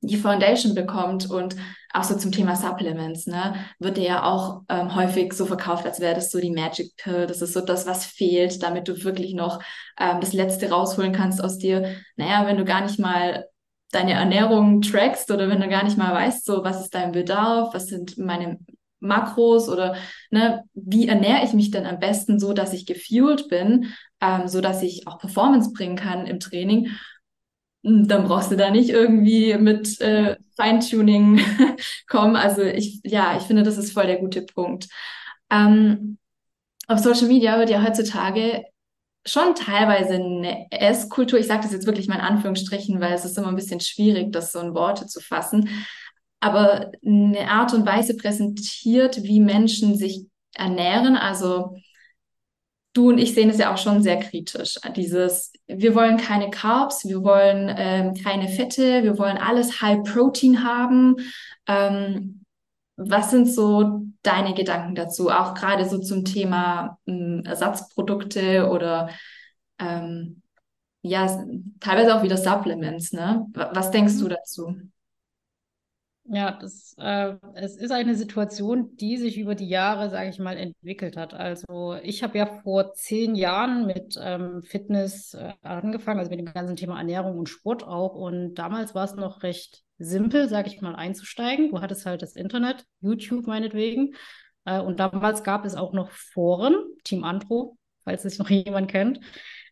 die 0.00 0.16
Foundation 0.16 0.74
bekommt 0.74 1.30
und 1.30 1.56
auch 1.92 2.02
so 2.02 2.16
zum 2.16 2.32
Thema 2.32 2.56
Supplements, 2.56 3.26
ne, 3.26 3.54
wird 3.78 3.98
ja 3.98 4.24
auch 4.24 4.62
ähm, 4.68 4.94
häufig 4.96 5.32
so 5.32 5.46
verkauft, 5.46 5.86
als 5.86 6.00
wäre 6.00 6.14
das 6.14 6.30
so 6.30 6.40
die 6.40 6.50
Magic 6.50 6.96
Pill. 6.96 7.26
Das 7.26 7.40
ist 7.40 7.52
so 7.52 7.60
das, 7.60 7.86
was 7.86 8.04
fehlt, 8.04 8.62
damit 8.64 8.88
du 8.88 9.04
wirklich 9.04 9.32
noch 9.32 9.62
ähm, 9.98 10.20
das 10.20 10.32
Letzte 10.32 10.70
rausholen 10.70 11.12
kannst 11.12 11.42
aus 11.42 11.56
dir. 11.56 11.94
Naja, 12.16 12.46
wenn 12.46 12.58
du 12.58 12.64
gar 12.64 12.82
nicht 12.82 12.98
mal 12.98 13.46
deine 13.94 14.12
Ernährung 14.12 14.80
trackst 14.82 15.30
oder 15.30 15.48
wenn 15.48 15.60
du 15.60 15.68
gar 15.68 15.84
nicht 15.84 15.98
mal 15.98 16.12
weißt, 16.12 16.44
so 16.44 16.64
was 16.64 16.80
ist 16.80 16.94
dein 16.94 17.12
Bedarf, 17.12 17.74
was 17.74 17.86
sind 17.86 18.18
meine 18.18 18.58
Makros 19.00 19.68
oder 19.68 19.96
ne, 20.30 20.64
wie 20.74 21.08
ernähre 21.08 21.44
ich 21.44 21.52
mich 21.52 21.70
denn 21.70 21.86
am 21.86 22.00
besten 22.00 22.40
so, 22.40 22.52
dass 22.52 22.72
ich 22.72 22.86
gefuelt 22.86 23.48
bin, 23.48 23.92
ähm, 24.20 24.48
so 24.48 24.60
dass 24.60 24.82
ich 24.82 25.06
auch 25.06 25.18
Performance 25.18 25.72
bringen 25.72 25.96
kann 25.96 26.26
im 26.26 26.40
Training, 26.40 26.90
hm, 27.84 28.08
dann 28.08 28.24
brauchst 28.24 28.50
du 28.50 28.56
da 28.56 28.70
nicht 28.70 28.90
irgendwie 28.90 29.56
mit 29.58 30.00
äh, 30.00 30.36
Feintuning 30.56 31.40
kommen. 32.08 32.36
Also 32.36 32.62
ich, 32.62 33.00
ja, 33.04 33.36
ich 33.36 33.44
finde, 33.44 33.62
das 33.62 33.78
ist 33.78 33.92
voll 33.92 34.06
der 34.06 34.18
gute 34.18 34.42
Punkt. 34.42 34.88
Ähm, 35.50 36.18
auf 36.88 36.98
Social 36.98 37.28
Media 37.28 37.58
wird 37.58 37.70
ja 37.70 37.82
heutzutage 37.82 38.64
schon 39.26 39.54
teilweise 39.54 40.14
eine 40.14 40.70
Esskultur. 40.70 41.38
Ich 41.38 41.46
sage 41.46 41.62
das 41.62 41.72
jetzt 41.72 41.86
wirklich 41.86 42.08
mal 42.08 42.16
in 42.16 42.20
Anführungsstrichen, 42.20 43.00
weil 43.00 43.12
es 43.14 43.24
ist 43.24 43.38
immer 43.38 43.48
ein 43.48 43.56
bisschen 43.56 43.80
schwierig, 43.80 44.32
das 44.32 44.52
so 44.52 44.60
in 44.60 44.74
Worte 44.74 45.06
zu 45.06 45.20
fassen. 45.20 45.68
Aber 46.40 46.92
eine 47.04 47.48
Art 47.48 47.72
und 47.72 47.86
Weise 47.86 48.16
präsentiert, 48.16 49.22
wie 49.22 49.40
Menschen 49.40 49.96
sich 49.96 50.26
ernähren. 50.54 51.16
Also 51.16 51.76
du 52.92 53.08
und 53.08 53.18
ich 53.18 53.34
sehen 53.34 53.50
es 53.50 53.58
ja 53.58 53.72
auch 53.72 53.78
schon 53.78 54.02
sehr 54.02 54.18
kritisch. 54.20 54.78
Dieses, 54.94 55.52
wir 55.66 55.94
wollen 55.94 56.18
keine 56.18 56.50
Carbs, 56.50 57.06
wir 57.06 57.22
wollen 57.22 57.74
ähm, 57.76 58.14
keine 58.14 58.48
Fette, 58.48 59.02
wir 59.02 59.18
wollen 59.18 59.38
alles 59.38 59.80
High 59.80 60.02
Protein 60.04 60.64
haben. 60.64 61.16
Ähm, 61.66 62.43
was 62.96 63.30
sind 63.30 63.46
so 63.46 64.02
deine 64.22 64.54
Gedanken 64.54 64.94
dazu? 64.94 65.30
Auch 65.30 65.54
gerade 65.54 65.88
so 65.88 65.98
zum 65.98 66.24
Thema 66.24 66.98
ähm, 67.06 67.42
Ersatzprodukte 67.44 68.68
oder 68.70 69.10
ähm, 69.78 70.42
ja, 71.02 71.44
teilweise 71.80 72.14
auch 72.14 72.22
wieder 72.22 72.38
Supplements, 72.38 73.12
ne? 73.12 73.46
Was 73.52 73.90
denkst 73.90 74.18
du 74.18 74.24
mhm. 74.24 74.28
dazu? 74.30 74.76
Ja, 76.26 76.52
das, 76.52 76.94
äh, 76.98 77.34
es 77.54 77.76
ist 77.76 77.90
eine 77.90 78.14
Situation, 78.14 78.96
die 78.96 79.18
sich 79.18 79.36
über 79.36 79.54
die 79.54 79.68
Jahre, 79.68 80.08
sage 80.08 80.30
ich 80.30 80.38
mal, 80.38 80.56
entwickelt 80.56 81.18
hat. 81.18 81.34
Also 81.34 81.96
ich 82.02 82.22
habe 82.22 82.38
ja 82.38 82.46
vor 82.62 82.94
zehn 82.94 83.34
Jahren 83.34 83.86
mit 83.86 84.18
ähm, 84.18 84.62
Fitness 84.62 85.34
äh, 85.34 85.52
angefangen, 85.60 86.20
also 86.20 86.30
mit 86.30 86.38
dem 86.38 86.50
ganzen 86.50 86.76
Thema 86.76 86.96
Ernährung 86.96 87.38
und 87.38 87.50
Sport 87.50 87.86
auch. 87.86 88.14
Und 88.14 88.54
damals 88.54 88.94
war 88.94 89.04
es 89.04 89.14
noch 89.16 89.42
recht 89.42 89.83
simpel, 89.98 90.48
sage 90.48 90.68
ich 90.68 90.80
mal, 90.80 90.94
einzusteigen. 90.94 91.70
Du 91.70 91.80
hattest 91.80 92.06
halt 92.06 92.22
das 92.22 92.36
Internet, 92.36 92.84
YouTube 93.00 93.46
meinetwegen. 93.46 94.14
Äh, 94.64 94.80
und 94.80 95.00
damals 95.00 95.44
gab 95.44 95.64
es 95.64 95.74
auch 95.74 95.92
noch 95.92 96.10
Foren, 96.10 96.74
Team 97.04 97.24
Andro, 97.24 97.76
falls 98.04 98.24
es 98.24 98.38
noch 98.38 98.50
jemand 98.50 98.90
kennt. 98.90 99.20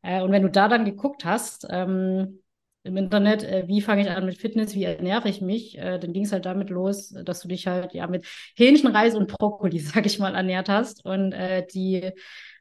Äh, 0.03 0.23
und 0.23 0.33
wenn 0.33 0.43
du 0.43 0.51
da 0.51 0.69
dann 0.69 0.85
geguckt 0.85 1.25
hast, 1.25 1.67
ähm, 1.71 2.41
im 2.85 2.97
Internet, 2.97 3.45
äh, 3.45 3.65
wie 3.69 3.81
fange 3.81 4.03
ich 4.03 4.11
an 4.11 4.27
mit 4.27 4.39
Fitness, 4.39 4.75
wie 4.75 4.85
ernähre 4.85 5.29
ich 5.29 5.41
mich, 5.41 5.79
äh, 5.79 5.99
dann 5.99 6.13
ging 6.13 6.25
es 6.25 6.33
halt 6.33 6.47
damit 6.47 6.69
los, 6.69 7.11
dass 7.25 7.41
du 7.41 7.49
dich 7.49 7.67
halt 7.67 7.95
ja 7.95 8.07
mit 8.09 8.27
Hähnchenreis 8.57 9.15
und 9.15 9.29
Brokkoli, 9.29 9.79
sag 9.79 10.07
ich 10.07 10.19
mal, 10.19 10.35
ernährt 10.35 10.69
hast 10.69 11.05
und 11.05 11.33
äh, 11.33 11.65
die 11.73 12.11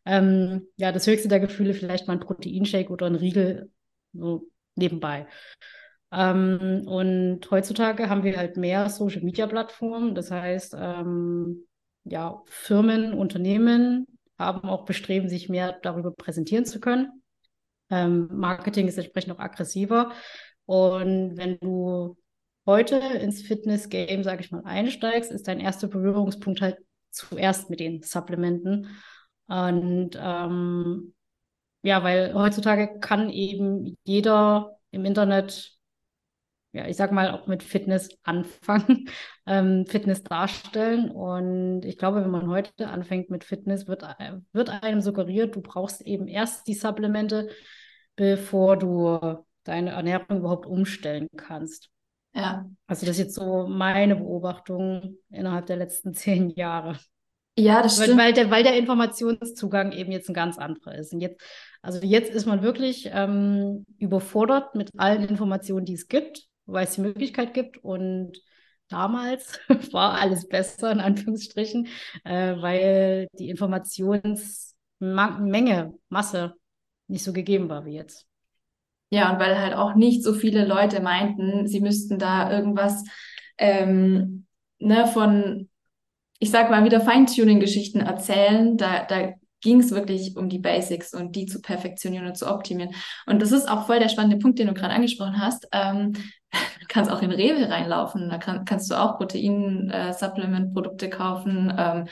ähm, 0.06 0.68
ja 0.78 0.92
das 0.92 1.08
höchste 1.08 1.28
der 1.28 1.40
Gefühle 1.40 1.74
vielleicht 1.74 2.08
mal 2.08 2.14
ein 2.14 2.20
Proteinshake 2.20 2.92
oder 2.92 3.08
ein 3.08 3.16
Riegel 3.16 3.72
so 4.14 4.48
nebenbei. 4.76 5.28
Ähm, 6.12 6.84
und 6.88 7.50
heutzutage 7.52 8.10
haben 8.10 8.24
wir 8.24 8.38
halt 8.38 8.58
mehr 8.58 8.90
Social 8.90 9.22
Media 9.22 9.48
Plattformen. 9.48 10.14
Das 10.16 10.32
heißt, 10.32 10.76
ähm, 10.78 11.68
ja, 12.04 12.42
Firmen, 12.46 13.14
Unternehmen 13.14 14.08
haben 14.38 14.68
auch 14.68 14.86
bestreben, 14.86 15.30
sich 15.30 15.50
mehr 15.50 15.80
darüber 15.82 16.12
präsentieren 16.12 16.66
zu 16.66 16.80
können. 16.80 17.22
Ähm, 17.90 18.28
Marketing 18.32 18.88
ist 18.88 18.98
entsprechend 18.98 19.34
auch 19.34 19.40
aggressiver. 19.40 20.12
Und 20.66 21.38
wenn 21.38 21.60
du 21.60 22.18
heute 22.66 22.96
ins 22.98 23.42
Fitness-Game, 23.42 24.24
sage 24.24 24.42
ich 24.42 24.52
mal, 24.52 24.64
einsteigst, 24.64 25.32
ist 25.32 25.48
dein 25.48 25.60
erster 25.60 25.88
Berührungspunkt 25.88 26.62
halt 26.62 26.78
zuerst 27.10 27.70
mit 27.70 27.80
den 27.80 28.02
Supplementen. 28.02 28.88
Und 29.48 30.12
ähm, 30.20 31.14
ja, 31.84 32.04
weil 32.04 32.34
heutzutage 32.34 33.00
kann 33.00 33.30
eben 33.30 33.98
jeder 34.04 34.78
im 34.92 35.06
Internet 35.06 35.78
ja, 36.74 36.88
ich 36.88 36.96
sag 36.96 37.12
mal, 37.12 37.32
auch 37.32 37.48
mit 37.48 37.64
Fitness 37.64 38.10
anfangen, 38.24 39.10
ähm, 39.46 39.86
Fitness 39.86 40.24
darstellen. 40.24 41.12
Und 41.12 41.84
ich 41.84 41.98
glaube, 41.98 42.22
wenn 42.22 42.32
man 42.32 42.48
heute 42.48 42.88
anfängt 42.88 43.30
mit 43.30 43.44
Fitness, 43.44 43.88
wird, 43.88 44.04
äh, 44.04 44.38
wird 44.54 44.70
einem 44.70 45.02
suggeriert, 45.02 45.56
du 45.56 45.62
brauchst 45.62 46.02
eben 46.02 46.28
erst 46.28 46.68
die 46.68 46.74
Supplemente, 46.74 47.50
bevor 48.16 48.78
du 48.78 49.44
deine 49.64 49.92
Ernährung 49.92 50.38
überhaupt 50.38 50.66
umstellen 50.66 51.28
kannst. 51.36 51.90
Ja. 52.34 52.66
Also 52.88 53.06
das 53.06 53.18
ist 53.18 53.26
jetzt 53.26 53.36
so 53.36 53.68
meine 53.68 54.16
Beobachtung 54.16 55.18
innerhalb 55.30 55.66
der 55.66 55.78
letzten 55.78 56.14
zehn 56.14 56.50
Jahre. 56.50 56.98
Ja, 57.58 57.82
das 57.82 57.96
stimmt. 57.96 58.18
Weil, 58.18 58.28
weil, 58.28 58.34
der, 58.34 58.50
weil 58.50 58.64
der 58.64 58.78
Informationszugang 58.78 59.92
eben 59.92 60.14
jetzt 60.14 60.30
ein 60.30 60.34
ganz 60.34 60.58
anderer 60.58 60.96
ist. 60.96 61.14
Und 61.14 61.20
jetzt, 61.20 61.42
also 61.82 62.00
jetzt 62.02 62.32
ist 62.32 62.46
man 62.46 62.64
wirklich 62.64 63.10
ähm, 63.12 63.86
überfordert 63.98 64.74
mit 64.74 64.92
allen 64.98 65.28
Informationen, 65.28 65.86
die 65.86 65.96
es 65.96 66.08
gibt, 66.08 66.48
weil 66.72 66.86
es 66.86 66.96
die 66.96 67.02
Möglichkeit 67.02 67.54
gibt. 67.54 67.84
Und 67.84 68.34
damals 68.90 69.60
war 69.92 70.20
alles 70.20 70.48
besser, 70.48 70.92
in 70.92 71.00
Anführungsstrichen, 71.00 71.88
äh, 72.24 72.56
weil 72.62 73.28
die 73.40 73.50
Informationsmenge, 73.50 75.94
Masse 76.10 76.54
nicht 77.08 77.24
so 77.24 77.34
gegeben 77.34 77.70
war 77.70 77.86
wie 77.86 77.96
jetzt. 77.96 78.26
Ja, 79.10 79.34
und 79.34 79.40
weil 79.40 79.60
halt 79.60 79.74
auch 79.74 79.96
nicht 79.96 80.24
so 80.24 80.34
viele 80.34 80.66
Leute 80.66 81.02
meinten, 81.02 81.68
sie 81.68 81.82
müssten 81.82 82.18
da 82.18 82.50
irgendwas 82.50 83.04
ähm, 83.58 84.46
ne, 84.80 85.06
von, 85.08 85.70
ich 86.40 86.50
sag 86.50 86.72
mal, 86.72 86.86
wieder 86.86 87.02
Feintuning-Geschichten 87.02 88.00
erzählen. 88.00 88.78
Da, 88.78 89.04
da 89.04 89.34
ging 89.62 89.80
es 89.80 89.92
wirklich 89.92 90.36
um 90.36 90.50
die 90.50 90.60
Basics 90.60 91.14
und 91.14 91.36
die 91.36 91.46
zu 91.46 91.62
perfektionieren 91.62 92.28
und 92.28 92.38
zu 92.38 92.52
optimieren. 92.52 92.94
Und 93.26 93.42
das 93.42 93.52
ist 93.52 93.70
auch 93.70 93.86
voll 93.86 94.00
der 94.00 94.10
spannende 94.10 94.38
Punkt, 94.38 94.60
den 94.60 94.68
du 94.68 94.74
gerade 94.74 94.94
angesprochen 94.94 95.40
hast. 95.40 95.68
Ähm, 95.72 96.14
du 96.14 96.20
kannst 96.88 97.12
auch 97.12 97.22
in 97.22 97.32
Rewe 97.32 97.70
reinlaufen, 97.70 98.30
da 98.30 98.38
kann, 98.38 98.66
kannst 98.66 98.92
du 98.92 98.96
auch 98.96 99.18
Protein-Supplement-Produkte 99.18 101.06
äh, 101.06 101.10
kaufen. 101.10 101.74
Ähm, 101.78 102.08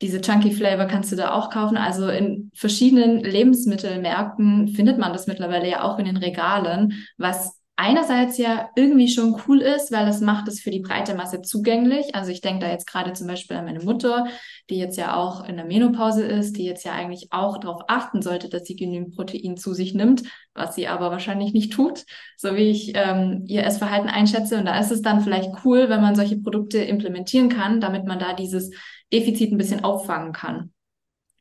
diese 0.00 0.20
Chunky 0.20 0.50
Flavor 0.50 0.86
kannst 0.86 1.12
du 1.12 1.16
da 1.16 1.32
auch 1.32 1.48
kaufen. 1.50 1.76
Also 1.76 2.08
in 2.08 2.50
verschiedenen 2.54 3.20
Lebensmittelmärkten 3.20 4.68
findet 4.68 4.98
man 4.98 5.12
das 5.12 5.28
mittlerweile 5.28 5.68
ja 5.68 5.82
auch 5.82 5.98
in 5.98 6.06
den 6.06 6.16
Regalen, 6.16 7.04
was 7.18 7.61
einerseits 7.82 8.38
ja 8.38 8.70
irgendwie 8.76 9.08
schon 9.08 9.34
cool 9.48 9.60
ist, 9.60 9.90
weil 9.90 10.06
es 10.06 10.20
macht 10.20 10.46
es 10.46 10.60
für 10.60 10.70
die 10.70 10.78
breite 10.78 11.16
Masse 11.16 11.42
zugänglich. 11.42 12.14
Also 12.14 12.30
ich 12.30 12.40
denke 12.40 12.64
da 12.64 12.70
jetzt 12.70 12.86
gerade 12.86 13.12
zum 13.12 13.26
Beispiel 13.26 13.56
an 13.56 13.64
meine 13.64 13.80
Mutter, 13.80 14.28
die 14.70 14.78
jetzt 14.78 14.96
ja 14.96 15.16
auch 15.16 15.44
in 15.48 15.56
der 15.56 15.64
Menopause 15.64 16.24
ist, 16.24 16.56
die 16.56 16.64
jetzt 16.64 16.84
ja 16.84 16.92
eigentlich 16.92 17.32
auch 17.32 17.58
darauf 17.58 17.82
achten 17.88 18.22
sollte, 18.22 18.48
dass 18.48 18.66
sie 18.66 18.76
genügend 18.76 19.16
Protein 19.16 19.56
zu 19.56 19.74
sich 19.74 19.94
nimmt, 19.94 20.22
was 20.54 20.76
sie 20.76 20.86
aber 20.86 21.10
wahrscheinlich 21.10 21.54
nicht 21.54 21.72
tut, 21.72 22.04
so 22.36 22.54
wie 22.54 22.70
ich 22.70 22.92
ähm, 22.94 23.42
ihr 23.48 23.64
Essverhalten 23.64 24.08
einschätze. 24.08 24.58
Und 24.58 24.66
da 24.66 24.78
ist 24.78 24.92
es 24.92 25.02
dann 25.02 25.20
vielleicht 25.20 25.50
cool, 25.64 25.88
wenn 25.88 26.00
man 26.00 26.14
solche 26.14 26.36
Produkte 26.36 26.78
implementieren 26.78 27.48
kann, 27.48 27.80
damit 27.80 28.06
man 28.06 28.20
da 28.20 28.32
dieses 28.32 28.70
Defizit 29.12 29.50
ein 29.50 29.58
bisschen 29.58 29.82
auffangen 29.82 30.32
kann. 30.32 30.72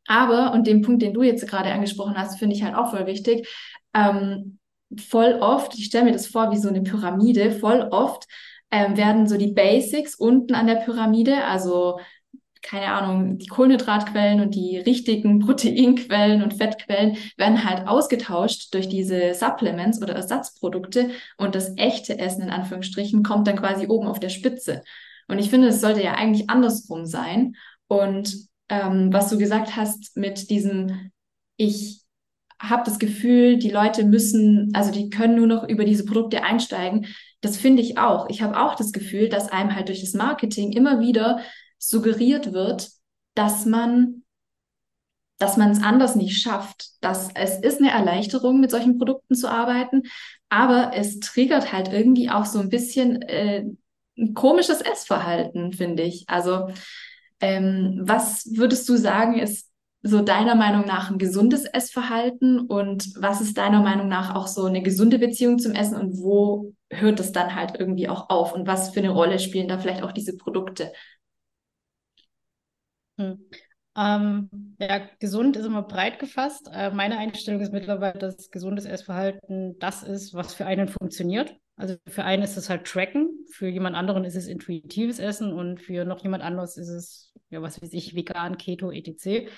Aber, 0.07 0.53
und 0.53 0.65
den 0.65 0.81
Punkt, 0.81 1.03
den 1.03 1.13
du 1.13 1.21
jetzt 1.21 1.47
gerade 1.47 1.71
angesprochen 1.71 2.17
hast, 2.17 2.39
finde 2.39 2.55
ich 2.55 2.63
halt 2.63 2.73
auch 2.73 2.89
voll 2.89 3.05
wichtig, 3.05 3.47
ähm, 3.93 4.57
voll 4.97 5.37
oft, 5.41 5.75
ich 5.75 5.85
stelle 5.85 6.05
mir 6.05 6.11
das 6.11 6.27
vor 6.27 6.51
wie 6.51 6.57
so 6.57 6.69
eine 6.69 6.81
Pyramide, 6.81 7.51
voll 7.51 7.87
oft 7.91 8.27
ähm, 8.71 8.97
werden 8.97 9.27
so 9.27 9.37
die 9.37 9.51
Basics 9.51 10.15
unten 10.15 10.55
an 10.55 10.67
der 10.67 10.75
Pyramide, 10.75 11.43
also 11.45 11.99
keine 12.63 12.93
Ahnung, 12.93 13.37
die 13.37 13.47
Kohlenhydratquellen 13.47 14.39
und 14.39 14.55
die 14.55 14.77
richtigen 14.77 15.39
Proteinquellen 15.45 16.43
und 16.43 16.53
Fettquellen 16.53 17.17
werden 17.37 17.63
halt 17.63 17.87
ausgetauscht 17.87 18.73
durch 18.73 18.87
diese 18.87 19.33
Supplements 19.33 20.01
oder 20.01 20.13
Ersatzprodukte 20.13 21.09
und 21.37 21.55
das 21.55 21.75
echte 21.77 22.19
Essen 22.19 22.43
in 22.43 22.49
Anführungsstrichen 22.49 23.23
kommt 23.23 23.47
dann 23.47 23.57
quasi 23.57 23.87
oben 23.87 24.07
auf 24.07 24.19
der 24.19 24.29
Spitze. 24.29 24.83
Und 25.27 25.39
ich 25.39 25.49
finde, 25.49 25.69
es 25.69 25.81
sollte 25.81 26.03
ja 26.03 26.13
eigentlich 26.15 26.49
andersrum 26.49 27.05
sein. 27.05 27.55
Und 27.87 28.35
ähm, 28.69 29.11
was 29.11 29.29
du 29.29 29.37
gesagt 29.37 29.75
hast 29.75 30.17
mit 30.17 30.49
diesem, 30.49 31.11
ich 31.57 32.00
habe 32.61 32.83
das 32.85 32.99
Gefühl, 32.99 33.57
die 33.57 33.71
Leute 33.71 34.03
müssen, 34.03 34.71
also 34.73 34.91
die 34.91 35.09
können 35.09 35.35
nur 35.35 35.47
noch 35.47 35.67
über 35.67 35.83
diese 35.83 36.05
Produkte 36.05 36.43
einsteigen. 36.43 37.07
Das 37.41 37.57
finde 37.57 37.81
ich 37.81 37.97
auch. 37.97 38.29
Ich 38.29 38.41
habe 38.41 38.59
auch 38.59 38.75
das 38.75 38.91
Gefühl, 38.91 39.29
dass 39.29 39.51
einem 39.51 39.75
halt 39.75 39.89
durch 39.89 40.01
das 40.01 40.13
Marketing 40.13 40.71
immer 40.71 40.99
wieder 40.99 41.39
suggeriert 41.79 42.53
wird, 42.53 42.89
dass 43.33 43.65
man 43.65 44.23
dass 45.41 45.57
man 45.57 45.71
es 45.71 45.81
anders 45.81 46.15
nicht 46.15 46.39
schafft. 46.39 46.89
Dass 47.01 47.29
es 47.33 47.57
ist 47.59 47.79
eine 47.79 47.89
Erleichterung, 47.89 48.59
mit 48.59 48.69
solchen 48.69 48.99
Produkten 48.99 49.33
zu 49.33 49.49
arbeiten, 49.49 50.03
aber 50.49 50.91
es 50.93 51.19
triggert 51.19 51.73
halt 51.73 51.91
irgendwie 51.91 52.29
auch 52.29 52.45
so 52.45 52.59
ein 52.59 52.69
bisschen 52.69 53.23
äh, 53.23 53.65
ein 54.17 54.33
komisches 54.35 54.81
Essverhalten, 54.81 55.73
finde 55.73 56.03
ich. 56.03 56.25
Also, 56.27 56.67
ähm, 57.39 58.01
was 58.03 58.49
würdest 58.55 58.87
du 58.87 58.97
sagen, 58.97 59.39
ist 59.39 59.70
so 60.03 60.21
deiner 60.21 60.55
Meinung 60.55 60.85
nach 60.85 61.11
ein 61.11 61.19
gesundes 61.19 61.65
Essverhalten 61.65 62.59
und 62.59 63.13
was 63.17 63.39
ist 63.39 63.57
deiner 63.57 63.81
Meinung 63.81 64.07
nach 64.07 64.35
auch 64.35 64.47
so 64.47 64.65
eine 64.65 64.81
gesunde 64.81 65.19
Beziehung 65.19 65.59
zum 65.59 65.73
Essen 65.73 65.95
und 65.95 66.17
wo 66.17 66.73
hört 66.89 67.19
es 67.19 67.31
dann 67.31 67.55
halt 67.55 67.79
irgendwie 67.79 68.09
auch 68.09 68.29
auf 68.29 68.53
und 68.53 68.67
was 68.67 68.89
für 68.89 68.99
eine 68.99 69.11
Rolle 69.11 69.39
spielen 69.39 69.67
da 69.67 69.77
vielleicht 69.77 70.01
auch 70.01 70.11
diese 70.11 70.37
Produkte? 70.37 70.91
Hm. 73.17 73.45
Ähm, 73.95 74.49
ja, 74.79 75.01
gesund 75.19 75.57
ist 75.57 75.65
immer 75.65 75.83
breit 75.83 76.17
gefasst. 76.19 76.69
Äh, 76.73 76.91
meine 76.91 77.17
Einstellung 77.17 77.61
ist 77.61 77.73
mittlerweile, 77.73 78.17
dass 78.17 78.49
gesundes 78.49 78.85
Essverhalten 78.85 79.77
das 79.79 80.01
ist, 80.03 80.33
was 80.33 80.53
für 80.53 80.65
einen 80.65 80.87
funktioniert. 80.87 81.55
Also 81.75 81.95
für 82.07 82.23
einen 82.23 82.43
ist 82.43 82.57
es 82.57 82.69
halt 82.69 82.85
Tracken, 82.85 83.45
für 83.51 83.67
jemand 83.67 83.95
anderen 83.95 84.23
ist 84.23 84.35
es 84.35 84.47
intuitives 84.47 85.19
Essen 85.19 85.51
und 85.51 85.81
für 85.81 86.05
noch 86.05 86.21
jemand 86.21 86.43
anderes 86.43 86.77
ist 86.77 86.89
es, 86.89 87.33
ja, 87.49 87.61
was 87.61 87.81
weiß 87.81 87.91
ich, 87.91 88.15
vegan, 88.15 88.57
Keto, 88.57 88.91
etc. 88.91 89.49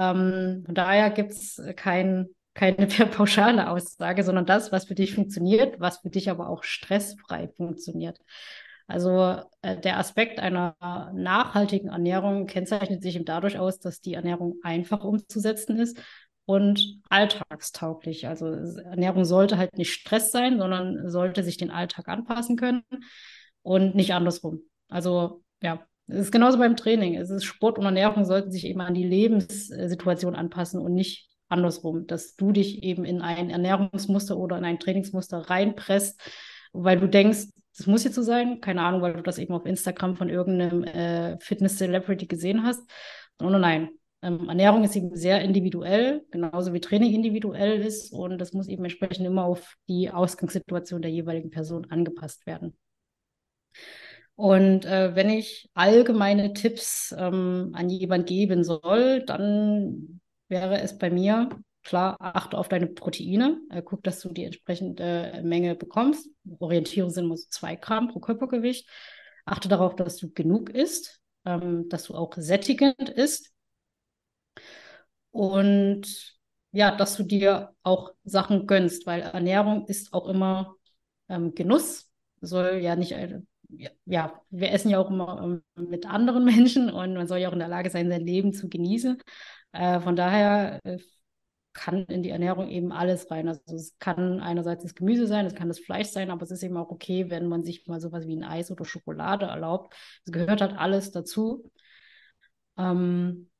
Ähm, 0.00 0.62
von 0.64 0.74
daher 0.74 1.10
gibt 1.10 1.32
es 1.32 1.62
kein, 1.76 2.28
keine 2.54 2.86
pauschale 3.12 3.68
Aussage, 3.70 4.24
sondern 4.24 4.46
das, 4.46 4.72
was 4.72 4.86
für 4.86 4.94
dich 4.94 5.14
funktioniert, 5.14 5.78
was 5.78 5.98
für 5.98 6.08
dich 6.08 6.30
aber 6.30 6.48
auch 6.48 6.64
stressfrei 6.64 7.48
funktioniert. 7.48 8.18
Also 8.86 9.36
äh, 9.62 9.78
der 9.78 9.98
Aspekt 9.98 10.40
einer 10.40 10.74
nachhaltigen 11.14 11.90
Ernährung 11.90 12.46
kennzeichnet 12.46 13.02
sich 13.02 13.14
eben 13.14 13.26
dadurch 13.26 13.58
aus, 13.58 13.78
dass 13.78 14.00
die 14.00 14.14
Ernährung 14.14 14.56
einfach 14.62 15.04
umzusetzen 15.04 15.78
ist 15.78 16.02
und 16.46 16.98
alltagstauglich. 17.10 18.26
Also 18.26 18.46
Ernährung 18.46 19.24
sollte 19.24 19.58
halt 19.58 19.76
nicht 19.76 19.92
Stress 19.92 20.32
sein, 20.32 20.58
sondern 20.58 21.10
sollte 21.10 21.44
sich 21.44 21.58
den 21.58 21.70
Alltag 21.70 22.08
anpassen 22.08 22.56
können 22.56 22.82
und 23.62 23.94
nicht 23.94 24.14
andersrum. 24.14 24.62
Also 24.88 25.44
ja, 25.62 25.86
es 26.10 26.26
ist 26.26 26.32
genauso 26.32 26.58
beim 26.58 26.76
Training. 26.76 27.16
Es 27.16 27.30
ist 27.30 27.44
Sport 27.44 27.78
und 27.78 27.84
Ernährung 27.84 28.24
sollten 28.24 28.50
sich 28.50 28.66
eben 28.66 28.80
an 28.80 28.94
die 28.94 29.06
Lebenssituation 29.06 30.34
anpassen 30.34 30.80
und 30.80 30.94
nicht 30.94 31.28
andersrum, 31.48 32.06
dass 32.06 32.36
du 32.36 32.52
dich 32.52 32.82
eben 32.82 33.04
in 33.04 33.22
ein 33.22 33.50
Ernährungsmuster 33.50 34.36
oder 34.36 34.56
in 34.58 34.64
ein 34.64 34.78
Trainingsmuster 34.78 35.38
reinpresst, 35.38 36.20
weil 36.72 37.00
du 37.00 37.08
denkst, 37.08 37.46
das 37.76 37.86
muss 37.86 38.04
jetzt 38.04 38.14
so 38.14 38.22
sein, 38.22 38.60
keine 38.60 38.82
Ahnung, 38.82 39.02
weil 39.02 39.14
du 39.14 39.22
das 39.22 39.38
eben 39.38 39.54
auf 39.54 39.66
Instagram 39.66 40.16
von 40.16 40.28
irgendeinem 40.28 40.84
äh, 40.84 41.38
Fitness-Celebrity 41.40 42.26
gesehen 42.26 42.62
hast. 42.62 42.82
Oh 43.40 43.48
nein, 43.48 43.90
ähm, 44.22 44.48
Ernährung 44.48 44.84
ist 44.84 44.96
eben 44.96 45.16
sehr 45.16 45.40
individuell, 45.42 46.24
genauso 46.30 46.72
wie 46.74 46.80
Training 46.80 47.14
individuell 47.14 47.80
ist 47.80 48.12
und 48.12 48.38
das 48.38 48.52
muss 48.52 48.68
eben 48.68 48.84
entsprechend 48.84 49.26
immer 49.26 49.44
auf 49.44 49.76
die 49.88 50.10
Ausgangssituation 50.10 51.00
der 51.00 51.10
jeweiligen 51.10 51.50
Person 51.50 51.86
angepasst 51.90 52.46
werden. 52.46 52.76
Und 54.40 54.86
äh, 54.86 55.14
wenn 55.14 55.28
ich 55.28 55.68
allgemeine 55.74 56.54
Tipps 56.54 57.14
ähm, 57.18 57.72
an 57.74 57.90
jemanden 57.90 58.24
geben 58.24 58.64
soll, 58.64 59.22
dann 59.26 60.22
wäre 60.48 60.80
es 60.80 60.96
bei 60.96 61.10
mir, 61.10 61.50
klar, 61.82 62.16
achte 62.18 62.56
auf 62.56 62.70
deine 62.70 62.86
Proteine, 62.86 63.60
äh, 63.68 63.82
guck, 63.82 64.02
dass 64.02 64.20
du 64.20 64.30
die 64.30 64.44
entsprechende 64.44 65.42
Menge 65.44 65.74
bekommst. 65.74 66.26
Orientierung 66.58 67.10
sind 67.10 67.26
immer 67.26 67.36
so 67.36 67.48
zwei 67.50 67.76
Gramm 67.76 68.08
pro 68.08 68.20
Körpergewicht. 68.20 68.88
Achte 69.44 69.68
darauf, 69.68 69.94
dass 69.94 70.16
du 70.16 70.32
genug 70.32 70.70
isst, 70.70 71.20
ähm, 71.44 71.90
dass 71.90 72.04
du 72.04 72.14
auch 72.14 72.32
sättigend 72.38 73.10
isst 73.10 73.52
und 75.32 76.38
ja, 76.72 76.96
dass 76.96 77.14
du 77.18 77.24
dir 77.24 77.74
auch 77.82 78.14
Sachen 78.24 78.66
gönnst, 78.66 79.04
weil 79.04 79.20
Ernährung 79.20 79.86
ist 79.86 80.14
auch 80.14 80.26
immer 80.28 80.76
ähm, 81.28 81.54
Genuss, 81.54 82.10
soll 82.40 82.76
ja 82.76 82.96
nicht, 82.96 83.12
äh, 83.12 83.40
ja, 84.04 84.40
wir 84.50 84.72
essen 84.72 84.90
ja 84.90 84.98
auch 84.98 85.10
immer 85.10 85.62
ähm, 85.76 85.88
mit 85.88 86.06
anderen 86.06 86.44
Menschen 86.44 86.90
und 86.90 87.14
man 87.14 87.26
soll 87.26 87.38
ja 87.38 87.48
auch 87.48 87.52
in 87.52 87.58
der 87.58 87.68
Lage 87.68 87.90
sein, 87.90 88.08
sein 88.10 88.20
Leben 88.26 88.52
zu 88.52 88.68
genießen. 88.68 89.22
Äh, 89.72 90.00
von 90.00 90.16
daher 90.16 90.80
äh, 90.84 90.98
kann 91.72 92.04
in 92.06 92.22
die 92.22 92.30
Ernährung 92.30 92.68
eben 92.68 92.92
alles 92.92 93.30
rein. 93.30 93.48
Also 93.48 93.74
es 93.74 93.96
kann 93.98 94.40
einerseits 94.40 94.82
das 94.82 94.94
Gemüse 94.94 95.26
sein, 95.26 95.46
es 95.46 95.54
kann 95.54 95.68
das 95.68 95.78
Fleisch 95.78 96.08
sein, 96.08 96.30
aber 96.30 96.42
es 96.42 96.50
ist 96.50 96.62
eben 96.62 96.76
auch 96.76 96.90
okay, 96.90 97.30
wenn 97.30 97.46
man 97.48 97.64
sich 97.64 97.86
mal 97.86 98.00
sowas 98.00 98.26
wie 98.26 98.36
ein 98.36 98.44
Eis 98.44 98.70
oder 98.70 98.84
Schokolade 98.84 99.46
erlaubt. 99.46 99.94
Es 100.26 100.32
gehört 100.32 100.60
halt 100.60 100.76
alles 100.76 101.12
dazu. 101.12 101.70
Ähm, 102.76 103.50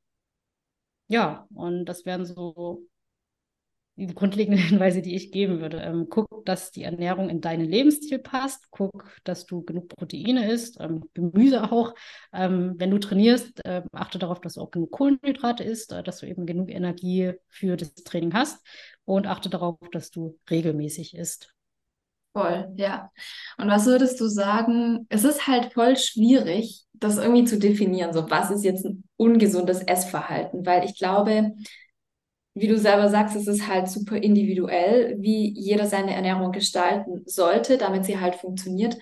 ja, 1.09 1.47
und 1.55 1.85
das 1.87 2.05
wären 2.07 2.25
so 2.25 2.83
die 4.07 4.15
grundlegenden 4.15 4.63
Hinweise, 4.69 5.03
die 5.03 5.15
ich 5.15 5.31
geben 5.33 5.61
würde. 5.61 5.79
Ähm, 5.79 6.07
guck, 6.09 6.45
dass 6.45 6.71
die 6.71 6.83
Ernährung 6.83 7.29
in 7.29 7.41
deinen 7.41 7.67
Lebensstil 7.67 8.19
passt. 8.19 8.71
Guck, 8.71 9.11
dass 9.25 9.47
du 9.47 9.63
genug 9.63 9.89
Proteine 9.89 10.51
isst, 10.51 10.79
ähm, 10.81 11.05
Gemüse 11.15 11.71
auch. 11.71 11.95
Ähm, 12.33 12.75
wenn 12.79 12.91
du 12.91 12.99
trainierst, 12.99 13.65
äh, 13.65 13.83
achte 13.93 14.19
darauf, 14.19 14.41
dass 14.41 14.55
du 14.55 14.63
auch 14.63 14.71
genug 14.71 14.91
Kohlenhydrate 14.91 15.65
isst, 15.65 15.93
äh, 15.93 16.03
dass 16.03 16.19
du 16.19 16.27
eben 16.27 16.47
genug 16.47 16.71
Energie 16.71 17.33
für 17.49 17.77
das 17.77 17.95
Training 17.95 18.35
hast 18.35 18.65
und 19.05 19.27
achte 19.27 19.51
darauf, 19.51 19.79
dass 19.93 20.11
du 20.11 20.39
regelmäßig 20.51 21.15
isst. 21.15 21.55
Voll, 22.33 22.73
ja. 22.77 23.11
Und 23.59 23.69
was 23.69 23.87
würdest 23.87 24.21
du 24.21 24.29
sagen? 24.29 25.07
Es 25.09 25.25
ist 25.25 25.49
halt 25.49 25.73
voll 25.73 25.97
schwierig, 25.97 26.85
das 26.93 27.19
irgendwie 27.19 27.45
zu 27.45 27.59
definieren. 27.59 28.13
So, 28.13 28.31
was 28.31 28.53
ist 28.53 28.63
jetzt 28.63 28.85
ein 28.87 29.03
ungesundes 29.17 29.81
Essverhalten? 29.83 30.65
Weil 30.65 30.85
ich 30.85 30.97
glaube, 30.97 31.55
wie 32.55 32.67
du 32.67 32.79
selber 32.79 33.09
sagst, 33.09 33.37
es 33.37 33.47
ist 33.47 33.69
halt 33.69 33.89
super 33.89 34.17
individuell, 34.17 35.17
wie 35.19 35.53
jeder 35.59 35.87
seine 35.87 36.15
Ernährung 36.15 36.53
gestalten 36.53 37.23
sollte, 37.27 37.79
damit 37.79 38.05
sie 38.05 38.19
halt 38.19 38.35
funktioniert. 38.35 38.97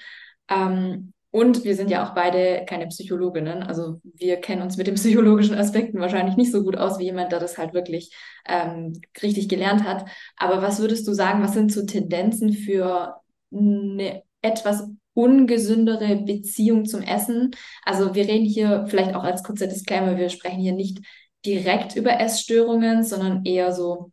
Ähm, 0.49 1.13
und 1.31 1.65
wir 1.65 1.77
sind 1.77 1.91
ja 1.91 2.07
auch 2.07 2.15
beide 2.15 2.65
keine 2.67 2.87
Psychologinnen. 2.87 3.63
Also 3.63 4.01
wir 4.03 4.37
kennen 4.37 4.63
uns 4.63 4.77
mit 4.77 4.87
den 4.87 4.95
psychologischen 4.97 5.55
Aspekten 5.55 6.01
wahrscheinlich 6.01 6.37
nicht 6.37 6.53
so 6.53 6.63
gut 6.63 6.77
aus 6.77 6.99
wie 6.99 7.05
jemand, 7.05 7.33
der 7.33 7.41
das 7.41 7.59
halt 7.59 7.75
wirklich 7.75 8.15
ähm, 8.47 9.01
richtig 9.23 9.49
gelernt 9.49 9.85
hat. 9.85 10.07
Aber 10.37 10.63
was 10.63 10.81
würdest 10.81 11.07
du 11.07 11.13
sagen, 11.13 11.43
was 11.43 11.53
sind 11.55 11.73
so 11.73 11.85
Tendenzen 11.85 12.53
für 12.53 13.17
eine 13.53 14.23
etwas 14.41 14.89
ungesündere 15.15 16.17
Beziehung 16.17 16.87
zum 16.87 17.03
Essen? 17.03 17.51
Also 17.85 18.15
wir 18.15 18.27
reden 18.27 18.47
hier 18.47 18.87
vielleicht 18.89 19.15
auch 19.15 19.25
als 19.25 19.43
kurzer 19.43 19.67
Disclaimer, 19.67 20.17
wir 20.17 20.29
sprechen 20.31 20.61
hier 20.61 20.75
nicht 20.75 21.01
direkt 21.45 21.97
über 21.97 22.21
Essstörungen, 22.21 23.05
sondern 23.05 23.45
eher 23.45 23.73
so 23.73 24.13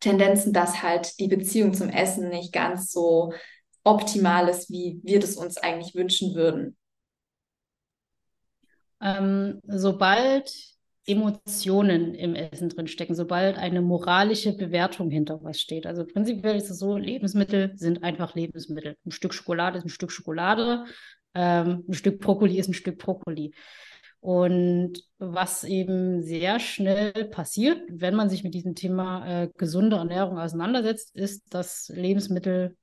Tendenzen, 0.00 0.52
dass 0.52 0.82
halt 0.82 1.18
die 1.20 1.28
Beziehung 1.28 1.74
zum 1.74 1.88
Essen 1.88 2.28
nicht 2.28 2.52
ganz 2.52 2.90
so 2.90 3.32
optimal 3.84 4.48
ist, 4.48 4.70
wie 4.70 5.00
wir 5.02 5.20
das 5.20 5.36
uns 5.36 5.56
eigentlich 5.56 5.94
wünschen 5.94 6.34
würden. 6.34 6.76
Ähm, 9.00 9.60
sobald 9.66 10.72
Emotionen 11.04 12.14
im 12.14 12.36
Essen 12.36 12.68
drin 12.68 12.86
stecken, 12.86 13.16
sobald 13.16 13.58
eine 13.58 13.82
moralische 13.82 14.56
Bewertung 14.56 15.10
hinter 15.10 15.42
was 15.42 15.60
steht. 15.60 15.84
Also 15.84 16.04
prinzipiell 16.04 16.56
ist 16.56 16.70
es 16.70 16.78
so, 16.78 16.96
Lebensmittel 16.96 17.72
sind 17.74 18.04
einfach 18.04 18.36
Lebensmittel. 18.36 18.96
Ein 19.04 19.10
Stück 19.10 19.34
Schokolade 19.34 19.78
ist 19.78 19.84
ein 19.84 19.88
Stück 19.88 20.12
Schokolade, 20.12 20.84
ähm, 21.34 21.84
ein 21.88 21.94
Stück 21.94 22.20
Brokkoli 22.20 22.58
ist 22.58 22.68
ein 22.68 22.74
Stück 22.74 22.98
Brokkoli. 22.98 23.52
Und 24.22 25.02
was 25.18 25.64
eben 25.64 26.22
sehr 26.22 26.60
schnell 26.60 27.12
passiert, 27.24 27.82
wenn 27.88 28.14
man 28.14 28.30
sich 28.30 28.44
mit 28.44 28.54
diesem 28.54 28.76
Thema 28.76 29.26
äh, 29.26 29.48
gesunde 29.56 29.96
Ernährung 29.96 30.38
auseinandersetzt, 30.38 31.16
ist, 31.16 31.52
dass 31.52 31.90
Lebensmittel 31.92 32.76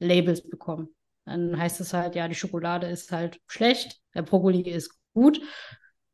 Labels 0.00 0.46
bekommen. 0.46 0.90
Dann 1.24 1.58
heißt 1.58 1.80
es 1.80 1.94
halt, 1.94 2.14
ja, 2.14 2.28
die 2.28 2.34
Schokolade 2.34 2.88
ist 2.88 3.10
halt 3.10 3.40
schlecht, 3.46 4.00
der 4.14 4.20
Brokkoli 4.20 4.68
ist 4.68 4.94
gut. 5.14 5.40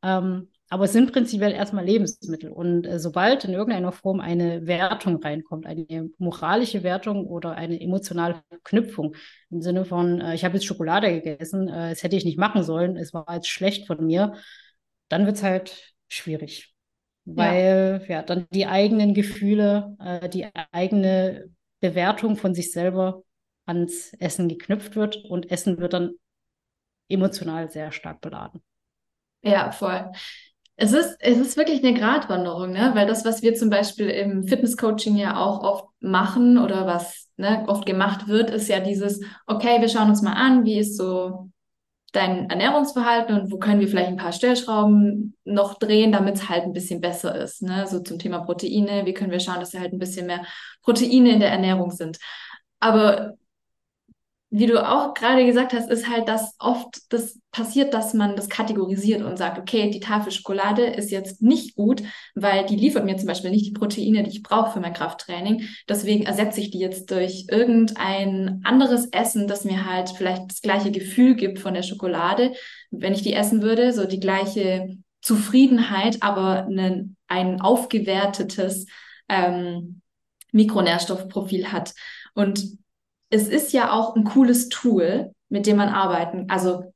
Ähm, 0.04 0.47
aber 0.70 0.85
es 0.85 0.92
sind 0.92 1.12
prinzipiell 1.12 1.52
erstmal 1.52 1.85
Lebensmittel. 1.85 2.52
Und 2.52 2.87
äh, 2.87 3.00
sobald 3.00 3.44
in 3.44 3.54
irgendeiner 3.54 3.90
Form 3.90 4.20
eine 4.20 4.68
Wertung 4.68 5.16
reinkommt, 5.20 5.66
eine 5.66 6.11
moralische 6.18 6.85
Wertung 6.85 7.26
oder 7.26 7.56
eine 7.56 7.80
emotionale 7.80 8.42
Verknüpfung 8.49 9.16
im 9.50 9.61
Sinne 9.61 9.85
von, 9.85 10.20
äh, 10.20 10.37
ich 10.37 10.44
habe 10.44 10.54
jetzt 10.54 10.66
Schokolade 10.66 11.20
gegessen, 11.20 11.66
äh, 11.66 11.90
das 11.90 12.04
hätte 12.04 12.14
ich 12.14 12.25
nicht 12.25 12.38
machen 12.38 12.62
sollen, 12.62 12.97
es 12.97 13.12
war 13.12 13.26
jetzt 13.35 13.49
schlecht 13.49 13.88
von 13.88 14.06
mir, 14.06 14.35
dann 15.08 15.26
wird 15.26 15.36
es 15.36 15.42
halt 15.42 15.94
schwierig. 16.08 16.74
Weil 17.24 18.04
ja. 18.08 18.16
ja. 18.16 18.22
dann 18.22 18.46
die 18.50 18.66
eigenen 18.66 19.12
Gefühle, 19.12 19.96
äh, 20.00 20.28
die 20.28 20.48
eigene 20.72 21.50
Bewertung 21.80 22.36
von 22.36 22.54
sich 22.54 22.72
selber 22.72 23.22
ans 23.66 24.14
Essen 24.14 24.48
geknüpft 24.48 24.96
wird 24.96 25.16
und 25.24 25.50
Essen 25.50 25.78
wird 25.78 25.92
dann 25.92 26.12
emotional 27.09 27.70
sehr 27.70 27.92
stark 27.92 28.20
beladen. 28.20 28.62
Ja, 29.42 29.70
voll. 29.72 30.11
Es 30.76 30.92
ist, 30.92 31.16
es 31.18 31.38
ist 31.38 31.56
wirklich 31.56 31.85
eine 31.85 31.98
Gratwanderung, 31.98 32.70
ne? 32.70 32.92
Weil 32.94 33.06
das, 33.06 33.24
was 33.24 33.42
wir 33.42 33.54
zum 33.54 33.68
Beispiel 33.68 34.09
im 34.09 34.44
Fitnesscoaching 34.46 35.16
ja 35.16 35.37
auch 35.37 35.62
oft 35.62 35.87
machen 36.00 36.56
oder 36.56 36.87
was 36.87 37.28
ne, 37.37 37.64
oft 37.66 37.85
gemacht 37.85 38.28
wird, 38.28 38.50
ist 38.50 38.68
ja 38.68 38.80
dieses, 38.80 39.20
okay, 39.46 39.80
wir 39.80 39.88
schauen 39.88 40.09
uns 40.09 40.22
mal 40.22 40.35
an, 40.35 40.64
wie 40.64 40.78
ist 40.78 40.96
so 40.96 41.50
dein 42.12 42.49
Ernährungsverhalten 42.49 43.38
und 43.38 43.53
wo 43.53 43.59
können 43.59 43.81
wir 43.81 43.88
vielleicht 43.88 44.09
ein 44.09 44.16
paar 44.16 44.33
Stellschrauben 44.33 45.37
noch 45.44 45.79
drehen, 45.79 46.12
damit 46.12 46.37
es 46.37 46.49
halt 46.49 46.62
ein 46.64 46.73
bisschen 46.73 47.01
besser 47.01 47.35
ist. 47.37 47.62
Ne? 47.62 47.87
So 47.87 48.01
zum 48.01 48.18
Thema 48.18 48.40
Proteine, 48.40 49.05
wie 49.05 49.12
können 49.12 49.31
wir 49.31 49.40
schauen, 49.40 49.61
dass 49.61 49.71
da 49.71 49.81
halt 49.81 49.92
ein 49.92 49.99
bisschen 49.99 50.27
mehr 50.27 50.44
Proteine 50.83 51.33
in 51.33 51.40
der 51.40 51.51
Ernährung 51.51 51.90
sind. 51.90 52.18
Aber 52.81 53.35
wie 54.50 54.66
du 54.66 54.82
auch 54.82 55.12
gerade 55.12 55.44
gesagt 55.44 55.74
hast, 55.74 55.90
ist 55.90 56.08
halt, 56.08 56.26
dass 56.26 56.54
oft 56.58 57.12
das 57.12 57.38
passiert, 57.50 57.92
dass 57.92 58.14
man 58.14 58.34
das 58.34 58.48
kategorisiert 58.48 59.22
und 59.22 59.37
sagt, 59.37 59.58
okay, 59.58 59.90
die 59.90 60.00
Tafel 60.00 60.32
Schokolade 60.32 60.87
ist 60.87 61.11
jetzt 61.11 61.42
nicht 61.42 61.76
gut, 61.76 62.02
weil 62.34 62.64
die 62.64 62.76
liefert 62.76 63.04
mir 63.04 63.18
zum 63.18 63.26
Beispiel 63.26 63.50
nicht 63.50 63.66
die 63.66 63.78
Proteine, 63.78 64.22
die 64.22 64.30
ich 64.30 64.42
brauche 64.42 64.72
für 64.72 64.80
mein 64.80 64.94
Krafttraining. 64.94 65.68
Deswegen 65.87 66.24
ersetze 66.24 66.61
ich 66.61 66.70
die 66.70 66.78
jetzt 66.78 67.11
durch 67.11 67.46
irgendein 67.50 68.62
anderes 68.64 69.06
Essen, 69.12 69.48
das 69.48 69.64
mir 69.64 69.84
halt 69.84 70.11
vielleicht 70.11 70.50
das 70.50 70.62
gleiche 70.62 70.92
Gefühl 70.92 71.34
gibt 71.34 71.58
von 71.58 71.74
der 71.74 71.82
Schokolade, 71.82 72.52
wenn 72.90 73.12
ich 73.12 73.22
die 73.22 73.34
essen 73.34 73.61
würde, 73.61 73.92
so 73.92 74.06
die 74.06 74.20
gleiche 74.20 74.96
Zufriedenheit, 75.20 76.22
aber 76.22 76.66
ein, 76.66 77.16
ein 77.26 77.61
aufgewertetes 77.61 78.87
ähm, 79.28 80.00
Mikronährstoffprofil 80.52 81.70
hat. 81.70 81.92
Und 82.32 82.78
es 83.30 83.48
ist 83.48 83.72
ja 83.72 83.92
auch 83.92 84.16
ein 84.16 84.24
cooles 84.24 84.68
Tool, 84.68 85.32
mit 85.48 85.66
dem 85.66 85.76
man 85.76 85.88
arbeiten, 85.88 86.46
also 86.48 86.92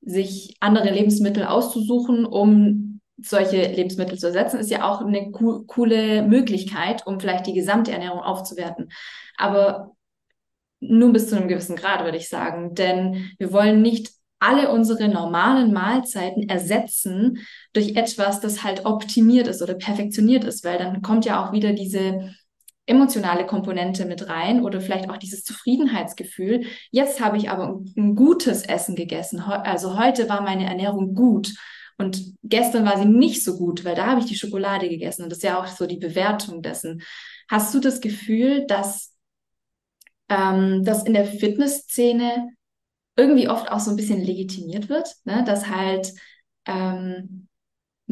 sich 0.00 0.56
andere 0.60 0.90
Lebensmittel 0.90 1.44
auszusuchen, 1.44 2.24
um 2.24 3.00
solche 3.16 3.66
Lebensmittel 3.68 4.18
zu 4.18 4.26
ersetzen, 4.26 4.58
ist 4.58 4.70
ja 4.70 4.88
auch 4.88 5.00
eine 5.00 5.30
co 5.30 5.62
coole 5.66 6.22
Möglichkeit, 6.22 7.06
um 7.06 7.20
vielleicht 7.20 7.46
die 7.46 7.52
gesamte 7.52 7.92
Ernährung 7.92 8.20
aufzuwerten. 8.20 8.90
Aber 9.36 9.92
nur 10.80 11.12
bis 11.12 11.28
zu 11.28 11.36
einem 11.36 11.48
gewissen 11.48 11.76
Grad, 11.76 12.04
würde 12.04 12.18
ich 12.18 12.28
sagen. 12.28 12.74
Denn 12.74 13.30
wir 13.38 13.52
wollen 13.52 13.82
nicht 13.82 14.10
alle 14.40 14.70
unsere 14.70 15.08
normalen 15.08 15.72
Mahlzeiten 15.72 16.48
ersetzen 16.48 17.38
durch 17.72 17.96
etwas, 17.96 18.40
das 18.40 18.62
halt 18.62 18.84
optimiert 18.84 19.46
ist 19.46 19.62
oder 19.62 19.74
perfektioniert 19.74 20.44
ist, 20.44 20.64
weil 20.64 20.78
dann 20.78 21.00
kommt 21.00 21.24
ja 21.24 21.42
auch 21.42 21.52
wieder 21.52 21.72
diese 21.72 22.34
emotionale 22.86 23.46
Komponente 23.46 24.04
mit 24.04 24.28
rein 24.28 24.62
oder 24.62 24.80
vielleicht 24.80 25.08
auch 25.08 25.16
dieses 25.16 25.42
Zufriedenheitsgefühl. 25.44 26.66
Jetzt 26.90 27.20
habe 27.20 27.36
ich 27.36 27.50
aber 27.50 27.80
ein, 27.96 28.14
gutes 28.14 28.62
Essen 28.62 28.94
gegessen. 28.94 29.40
Also 29.40 29.98
heute 29.98 30.28
war 30.28 30.42
meine 30.42 30.66
Ernährung 30.66 31.14
gut. 31.14 31.54
Und 31.96 32.34
gestern 32.42 32.84
war 32.84 32.98
sie 32.98 33.06
nicht 33.06 33.44
so 33.44 33.56
gut, 33.56 33.84
weil 33.84 33.94
da 33.94 34.06
habe 34.06 34.20
ich 34.20 34.26
die 34.26 34.34
Schokolade 34.34 34.88
gegessen. 34.88 35.22
Und 35.22 35.30
das 35.30 35.38
ist 35.38 35.44
ja 35.44 35.60
auch 35.60 35.66
so 35.66 35.86
die 35.86 35.96
Bewertung 35.96 36.60
dessen. 36.60 37.02
Hast 37.48 37.72
du 37.74 37.80
das 37.80 38.00
Gefühl, 38.00 38.66
dass 38.66 39.14
ähm, 40.28 40.84
das 40.84 41.04
in 41.04 41.14
der 41.14 41.24
Fitnessszene 41.24 42.50
irgendwie 43.16 43.48
oft 43.48 43.70
auch 43.70 43.80
so 43.80 43.90
ein 43.90 43.96
bisschen 43.96 44.22
legitimiert 44.22 44.88
wird? 44.88 45.14
Ne? 45.24 45.44
Dass 45.46 45.68
halt 45.68 46.12
ähm, 46.66 47.43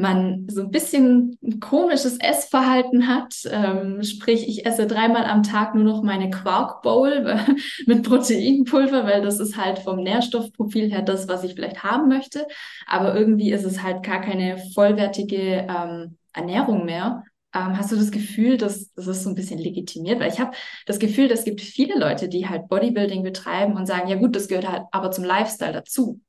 man 0.03 0.47
so 0.51 0.61
ein 0.63 0.71
bisschen 0.71 1.39
ein 1.43 1.61
komisches 1.61 2.19
Essverhalten 2.19 3.09
hat. 3.09 3.35
Ähm, 3.51 4.03
sprich, 4.03 4.47
ich 4.47 4.67
esse 4.67 4.87
dreimal 4.87 5.25
am 5.25 5.43
Tag 5.43 5.75
nur 5.75 5.85
noch 5.85 6.03
meine 6.03 6.29
Quark 6.29 6.83
Bowl 6.83 7.35
mit 7.87 8.03
Proteinpulver, 8.03 9.07
weil 9.07 9.23
das 9.23 9.41
ist 9.41 9.57
halt 9.57 9.79
vom 9.79 10.03
Nährstoffprofil 10.03 10.91
her 10.91 11.03
das, 11.03 11.29
was 11.29 11.45
ich 11.45 11.55
vielleicht 11.55 11.83
haben 11.83 12.09
möchte. 12.09 12.47
Aber 12.87 13.15
irgendwie 13.15 13.53
ist 13.53 13.65
es 13.65 13.83
halt 13.83 14.03
gar 14.03 14.21
keine 14.21 14.59
vollwertige 14.75 15.67
ähm, 15.69 16.19
Ernährung 16.35 16.85
mehr. 16.85 17.25
Ähm, 17.55 17.77
hast 17.77 17.93
du 17.93 17.97
das 17.97 18.11
Gefühl, 18.11 18.57
dass 18.57 18.93
das 18.95 19.07
ist 19.07 19.23
so 19.23 19.31
ein 19.31 19.35
bisschen 19.35 19.59
legitimiert? 19.59 20.21
Weil 20.21 20.33
ich 20.33 20.41
habe 20.41 20.57
das 20.87 20.99
Gefühl, 20.99 21.31
es 21.31 21.45
gibt 21.45 21.61
viele 21.61 21.99
Leute, 21.99 22.29
die 22.29 22.49
halt 22.49 22.69
Bodybuilding 22.69 23.23
betreiben 23.23 23.77
und 23.77 23.87
sagen, 23.87 24.09
ja 24.09 24.17
gut, 24.17 24.35
das 24.35 24.49
gehört 24.49 24.69
halt 24.69 24.83
aber 24.91 25.11
zum 25.11 25.25
Lifestyle 25.25 25.73
dazu. 25.73 26.21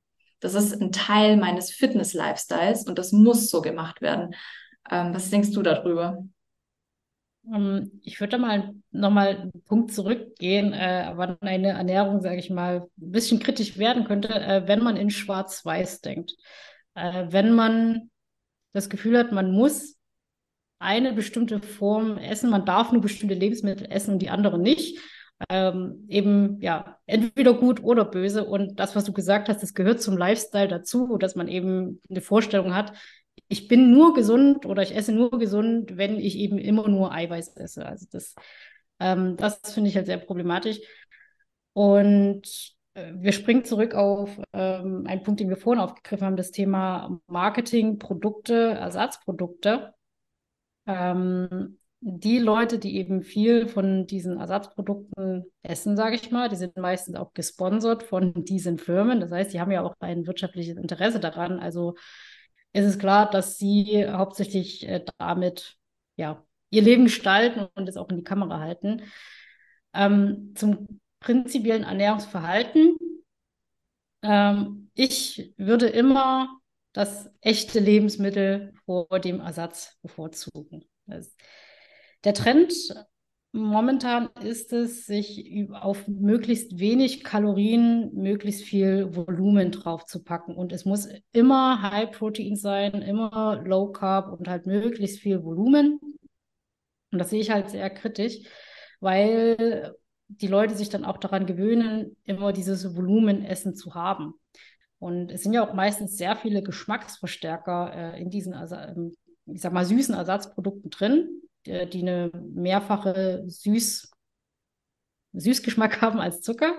Das 0.43 0.56
ist 0.56 0.82
ein 0.82 0.91
Teil 0.91 1.38
meines 1.38 1.71
Fitness-Lifestyles 1.71 2.86
und 2.86 2.99
das 2.99 3.13
muss 3.13 3.49
so 3.49 3.62
gemacht 3.62 4.01
werden. 4.01 4.36
Ähm, 4.91 5.13
was 5.13 5.29
denkst 5.29 5.51
du 5.51 5.62
darüber? 5.62 6.21
Ähm, 7.47 8.01
ich 8.03 8.19
würde 8.19 8.32
da 8.32 8.38
mal 8.39 8.73
nochmal 8.91 9.38
einen 9.38 9.63
Punkt 9.65 9.93
zurückgehen, 9.93 10.73
äh, 10.73 11.13
wann 11.15 11.38
eine 11.39 11.69
Ernährung, 11.69 12.19
sage 12.19 12.39
ich 12.39 12.49
mal, 12.49 12.89
ein 12.97 13.12
bisschen 13.12 13.39
kritisch 13.39 13.77
werden 13.77 14.03
könnte, 14.03 14.34
äh, 14.34 14.67
wenn 14.67 14.84
man 14.84 14.97
in 14.97 15.12
Schwarz-Weiß 15.12 16.01
denkt. 16.01 16.34
Äh, 16.93 17.27
wenn 17.29 17.53
man 17.53 18.12
das 18.73 18.89
Gefühl 18.89 19.17
hat, 19.17 19.32
man 19.32 19.53
muss 19.53 19.97
eine 20.77 21.13
bestimmte 21.13 21.62
Form 21.62 22.17
essen, 22.17 22.49
man 22.49 22.65
darf 22.65 22.91
nur 22.91 23.01
bestimmte 23.01 23.36
Lebensmittel 23.36 23.88
essen 23.89 24.15
und 24.15 24.19
die 24.19 24.29
anderen 24.29 24.62
nicht 24.62 24.99
ähm, 25.49 26.06
eben 26.08 26.60
ja 26.62 26.97
entweder 27.06 27.53
gut 27.53 27.84
oder 27.84 28.06
böse. 28.06 28.45
Und 28.45 28.79
das, 28.79 28.95
was 28.95 29.06
du 29.06 29.13
gesagt 29.13 29.49
hast, 29.49 29.62
das 29.63 29.73
gehört 29.73 30.01
zum 30.01 30.17
Lifestyle 30.17 30.67
dazu, 30.67 31.17
dass 31.17 31.36
man 31.36 31.47
eben 31.47 32.01
eine 32.10 32.21
Vorstellung 32.21 32.75
hat, 32.75 32.93
ich 33.47 33.67
bin 33.67 33.91
nur 33.91 34.13
gesund 34.13 34.65
oder 34.65 34.82
ich 34.84 34.95
esse 34.95 35.12
nur 35.12 35.32
gesund, 35.39 35.97
wenn 35.97 36.17
ich 36.19 36.38
eben 36.38 36.58
immer 36.58 36.88
nur 36.88 37.12
Eiweiß 37.13 37.56
esse. 37.58 37.86
Also 37.86 38.06
das 38.12 38.36
Ähm, 38.99 39.38
das 39.38 39.60
finde 39.73 39.89
ich 39.89 39.95
halt 39.95 40.06
sehr 40.08 40.17
problematisch. 40.17 40.79
Und 41.73 42.43
äh, 42.93 43.13
wir 43.15 43.32
springen 43.32 43.65
zurück 43.65 43.95
auf 43.95 44.39
ähm, 44.53 45.06
einen 45.08 45.23
Punkt, 45.23 45.39
den 45.39 45.49
wir 45.49 45.58
vorhin 45.58 45.82
aufgegriffen 45.82 46.25
haben, 46.25 46.38
das 46.38 46.51
Thema 46.51 47.19
Marketing, 47.27 47.99
Produkte, 47.99 48.53
Ersatzprodukte. 48.71 49.93
Ähm, 50.86 51.79
die 52.05 52.39
Leute, 52.39 52.79
die 52.79 52.97
eben 52.97 53.21
viel 53.21 53.67
von 53.67 54.05
diesen 54.07 54.37
Ersatzprodukten 54.37 55.45
essen, 55.61 55.95
sage 55.95 56.15
ich 56.15 56.31
mal, 56.31 56.49
die 56.49 56.57
sind 56.57 56.75
meistens 56.75 57.15
auch 57.15 57.33
gesponsert 57.33 58.03
von 58.03 58.33
diesen 58.43 58.77
Firmen. 58.77 59.21
Das 59.21 59.31
heißt, 59.31 59.53
die 59.53 59.61
haben 59.61 59.71
ja 59.71 59.81
auch 59.83 59.95
ein 59.99 60.27
wirtschaftliches 60.27 60.75
Interesse 60.75 61.21
daran. 61.21 61.59
Also 61.59 61.95
ist 62.73 62.85
es 62.85 62.99
klar, 62.99 63.29
dass 63.29 63.57
sie 63.57 64.05
hauptsächlich 64.05 64.87
äh, 64.87 65.05
damit 65.17 65.77
ja, 66.17 66.43
ihr 66.71 66.81
Leben 66.81 67.05
gestalten 67.05 67.67
und 67.75 67.87
es 67.87 67.95
auch 67.95 68.09
in 68.09 68.17
die 68.17 68.23
Kamera 68.23 68.59
halten. 68.59 69.03
Ähm, 69.93 70.53
zum 70.55 70.99
prinzipiellen 71.21 71.83
Ernährungsverhalten. 71.83 72.97
Ähm, 74.23 74.91
ich 74.93 75.53
würde 75.57 75.87
immer 75.87 76.49
das 76.91 77.29
echte 77.39 77.79
Lebensmittel 77.79 78.73
vor 78.85 79.19
dem 79.19 79.39
Ersatz 79.39 79.97
bevorzugen. 80.01 80.83
Das, 81.05 81.33
der 82.23 82.33
Trend 82.33 82.73
momentan 83.53 84.29
ist 84.41 84.73
es, 84.73 85.05
sich 85.05 85.69
auf 85.71 86.07
möglichst 86.07 86.79
wenig 86.79 87.23
Kalorien, 87.23 88.12
möglichst 88.13 88.63
viel 88.63 89.15
Volumen 89.15 89.71
drauf 89.71 90.05
zu 90.05 90.23
packen. 90.23 90.55
Und 90.55 90.73
es 90.73 90.86
muss 90.86 91.07
immer 91.31 91.81
High 91.81 92.12
Protein 92.12 92.55
sein, 92.55 93.01
immer 93.03 93.62
Low 93.63 93.91
Carb 93.91 94.31
und 94.38 94.47
halt 94.47 94.65
möglichst 94.65 95.19
viel 95.19 95.43
Volumen. 95.43 95.99
Und 97.12 97.19
das 97.19 97.29
sehe 97.29 97.41
ich 97.41 97.51
halt 97.51 97.69
sehr 97.69 97.89
kritisch, 97.91 98.39
weil 98.99 99.95
die 100.27 100.47
Leute 100.47 100.75
sich 100.75 100.89
dann 100.89 101.05
auch 101.05 101.17
daran 101.17 101.45
gewöhnen, 101.45 102.17
immer 102.23 102.53
dieses 102.53 102.95
Volumenessen 102.95 103.75
zu 103.75 103.93
haben. 103.93 104.33
Und 104.97 105.31
es 105.31 105.43
sind 105.43 105.53
ja 105.53 105.67
auch 105.67 105.75
meistens 105.75 106.17
sehr 106.17 106.36
viele 106.36 106.63
Geschmacksverstärker 106.63 108.15
äh, 108.15 108.21
in 108.21 108.31
diesen, 108.31 108.53
also, 108.55 108.77
ich 109.45 109.62
sag 109.62 109.73
mal, 109.73 109.86
süßen 109.86 110.15
Ersatzprodukten 110.15 110.89
drin, 110.89 111.42
die, 111.65 111.89
die 111.89 112.02
eine 112.02 112.32
mehrfache 112.34 113.43
Süß, 113.47 114.12
Süßgeschmack 115.34 116.02
haben 116.02 116.19
als 116.19 116.41
Zucker, 116.41 116.78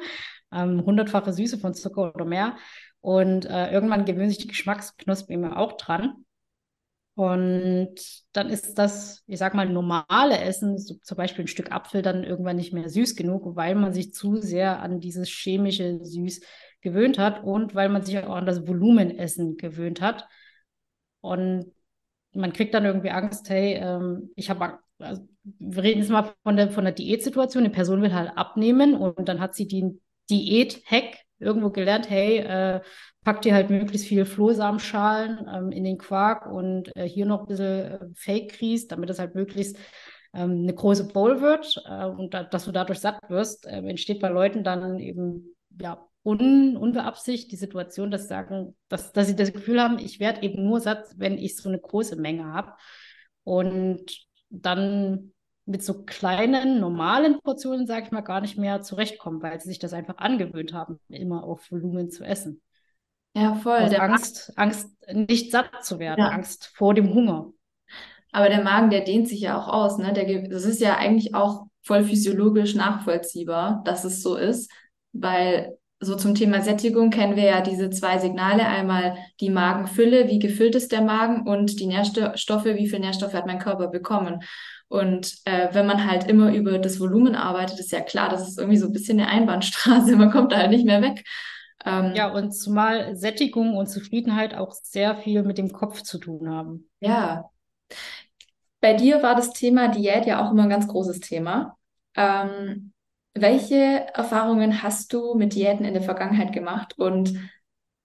ähm, 0.52 0.84
hundertfache 0.84 1.32
Süße 1.32 1.58
von 1.58 1.74
Zucker 1.74 2.14
oder 2.14 2.24
mehr. 2.24 2.56
Und 3.00 3.44
äh, 3.44 3.70
irgendwann 3.70 4.06
gewöhnen 4.06 4.30
sich 4.30 4.38
die 4.38 4.48
Geschmacksknospen 4.48 5.34
immer 5.34 5.58
auch 5.58 5.76
dran. 5.76 6.24
Und 7.16 7.94
dann 8.32 8.50
ist 8.50 8.74
das, 8.74 9.22
ich 9.26 9.38
sag 9.38 9.54
mal, 9.54 9.68
normale 9.68 10.38
Essen, 10.38 10.78
so 10.78 10.94
zum 11.02 11.16
Beispiel 11.16 11.44
ein 11.44 11.48
Stück 11.48 11.70
Apfel, 11.70 12.02
dann 12.02 12.24
irgendwann 12.24 12.56
nicht 12.56 12.72
mehr 12.72 12.88
süß 12.88 13.14
genug, 13.14 13.54
weil 13.54 13.76
man 13.76 13.92
sich 13.92 14.12
zu 14.14 14.36
sehr 14.36 14.80
an 14.80 15.00
dieses 15.00 15.28
chemische 15.28 16.04
Süß 16.04 16.40
gewöhnt 16.80 17.18
hat 17.18 17.44
und 17.44 17.74
weil 17.74 17.88
man 17.88 18.02
sich 18.04 18.18
auch 18.18 18.34
an 18.34 18.46
das 18.46 18.66
Volumenessen 18.66 19.56
gewöhnt 19.56 20.00
hat. 20.00 20.26
Und 21.20 21.72
man 22.34 22.52
kriegt 22.52 22.74
dann 22.74 22.84
irgendwie 22.84 23.10
Angst, 23.10 23.48
hey, 23.48 23.74
ähm, 23.74 24.30
ich 24.36 24.50
habe, 24.50 24.78
also, 24.98 25.26
wir 25.42 25.82
reden 25.82 26.00
jetzt 26.00 26.10
mal 26.10 26.32
von 26.42 26.56
der, 26.56 26.70
von 26.70 26.84
der 26.84 26.92
Diätsituation, 26.92 27.64
die 27.64 27.70
Person 27.70 28.02
will 28.02 28.14
halt 28.14 28.36
abnehmen 28.36 28.94
und 28.94 29.28
dann 29.28 29.40
hat 29.40 29.54
sie 29.54 29.68
den 29.68 30.00
Diät-Hack 30.30 31.18
irgendwo 31.38 31.70
gelernt, 31.70 32.08
hey, 32.08 32.38
äh, 32.38 32.80
pack 33.24 33.42
dir 33.42 33.54
halt 33.54 33.70
möglichst 33.70 34.06
viel 34.06 34.24
Flohsamenschalen 34.24 35.46
ähm, 35.52 35.72
in 35.72 35.84
den 35.84 35.98
Quark 35.98 36.46
und 36.50 36.94
äh, 36.96 37.08
hier 37.08 37.26
noch 37.26 37.40
ein 37.40 37.46
bisschen 37.46 37.92
äh, 37.92 37.98
Fake-Grieß, 38.14 38.88
damit 38.88 39.10
es 39.10 39.18
halt 39.18 39.34
möglichst 39.34 39.76
ähm, 40.32 40.62
eine 40.62 40.74
große 40.74 41.08
Bowl 41.08 41.40
wird 41.40 41.82
äh, 41.88 42.06
und 42.06 42.34
da, 42.34 42.44
dass 42.44 42.64
du 42.64 42.72
dadurch 42.72 43.00
satt 43.00 43.18
wirst, 43.28 43.66
ähm, 43.68 43.88
entsteht 43.88 44.20
bei 44.20 44.28
Leuten 44.28 44.64
dann 44.64 44.98
eben 44.98 45.54
ja 45.80 46.06
un, 46.24 46.76
unbeabsichtigt 46.76 47.52
die 47.52 47.56
Situation, 47.56 48.10
dass 48.10 48.22
sie 48.22 48.28
sagen, 48.28 48.74
dass, 48.88 49.12
dass 49.12 49.28
sie 49.28 49.36
das 49.36 49.52
Gefühl 49.52 49.80
haben, 49.80 49.98
ich 49.98 50.18
werde 50.18 50.42
eben 50.42 50.64
nur 50.64 50.80
satt, 50.80 51.06
wenn 51.16 51.38
ich 51.38 51.56
so 51.56 51.68
eine 51.68 51.78
große 51.78 52.16
Menge 52.16 52.46
habe. 52.46 52.72
Und 53.44 54.26
dann 54.48 55.32
mit 55.66 55.84
so 55.84 56.04
kleinen, 56.04 56.80
normalen 56.80 57.40
Portionen, 57.40 57.86
sage 57.86 58.06
ich 58.06 58.12
mal, 58.12 58.22
gar 58.22 58.40
nicht 58.40 58.58
mehr 58.58 58.82
zurechtkommen, 58.82 59.42
weil 59.42 59.60
sie 59.60 59.68
sich 59.68 59.78
das 59.78 59.92
einfach 59.92 60.18
angewöhnt 60.18 60.72
haben, 60.72 60.98
immer 61.08 61.44
auf 61.44 61.70
Volumen 61.70 62.10
zu 62.10 62.24
essen. 62.24 62.62
Ja, 63.34 63.54
voll. 63.54 63.78
Aus 63.78 63.94
Angst, 63.94 64.52
Angst, 64.56 64.88
nicht 65.12 65.52
satt 65.52 65.84
zu 65.84 65.98
werden, 65.98 66.20
ja. 66.20 66.28
Angst 66.28 66.70
vor 66.74 66.94
dem 66.94 67.12
Hunger. 67.12 67.52
Aber 68.32 68.48
der 68.48 68.62
Magen, 68.62 68.90
der 68.90 69.02
dehnt 69.02 69.28
sich 69.28 69.40
ja 69.40 69.58
auch 69.58 69.68
aus. 69.68 69.98
Ne? 69.98 70.12
Der, 70.12 70.48
das 70.48 70.64
ist 70.64 70.80
ja 70.80 70.96
eigentlich 70.96 71.34
auch 71.34 71.66
voll 71.82 72.04
physiologisch 72.04 72.74
nachvollziehbar, 72.74 73.82
dass 73.84 74.04
es 74.04 74.22
so 74.22 74.36
ist, 74.36 74.70
weil 75.12 75.76
so 76.04 76.16
zum 76.16 76.34
Thema 76.34 76.62
Sättigung 76.62 77.10
kennen 77.10 77.36
wir 77.36 77.44
ja 77.44 77.60
diese 77.60 77.90
zwei 77.90 78.18
Signale. 78.18 78.66
Einmal 78.66 79.16
die 79.40 79.50
Magenfülle, 79.50 80.28
wie 80.28 80.38
gefüllt 80.38 80.74
ist 80.74 80.92
der 80.92 81.02
Magen 81.02 81.46
und 81.48 81.80
die 81.80 81.86
Nährstoffe, 81.86 82.64
wie 82.64 82.88
viel 82.88 83.00
Nährstoffe 83.00 83.34
hat 83.34 83.46
mein 83.46 83.58
Körper 83.58 83.88
bekommen. 83.88 84.42
Und 84.88 85.34
äh, 85.44 85.68
wenn 85.72 85.86
man 85.86 86.08
halt 86.08 86.28
immer 86.28 86.54
über 86.54 86.78
das 86.78 87.00
Volumen 87.00 87.34
arbeitet, 87.34 87.80
ist 87.80 87.90
ja 87.90 88.00
klar, 88.00 88.28
das 88.28 88.48
ist 88.48 88.58
irgendwie 88.58 88.78
so 88.78 88.86
ein 88.86 88.92
bisschen 88.92 89.18
eine 89.18 89.28
Einbahnstraße. 89.28 90.14
Man 90.16 90.30
kommt 90.30 90.52
da 90.52 90.58
halt 90.58 90.70
nicht 90.70 90.86
mehr 90.86 91.02
weg. 91.02 91.24
Ähm, 91.84 92.12
ja, 92.14 92.32
und 92.32 92.52
zumal 92.52 93.14
Sättigung 93.16 93.76
und 93.76 93.88
Zufriedenheit 93.88 94.54
auch 94.54 94.72
sehr 94.72 95.16
viel 95.16 95.42
mit 95.42 95.58
dem 95.58 95.72
Kopf 95.72 96.02
zu 96.02 96.18
tun 96.18 96.48
haben. 96.48 96.88
Ja. 97.00 97.50
Bei 98.80 98.94
dir 98.94 99.22
war 99.22 99.34
das 99.34 99.52
Thema 99.52 99.88
Diät 99.88 100.26
ja 100.26 100.44
auch 100.44 100.52
immer 100.52 100.62
ein 100.62 100.70
ganz 100.70 100.88
großes 100.88 101.20
Thema. 101.20 101.76
Ähm, 102.16 102.93
welche 103.34 104.06
Erfahrungen 104.14 104.82
hast 104.82 105.12
du 105.12 105.34
mit 105.34 105.54
Diäten 105.54 105.84
in 105.84 105.94
der 105.94 106.02
Vergangenheit 106.02 106.52
gemacht 106.52 106.98
und 106.98 107.34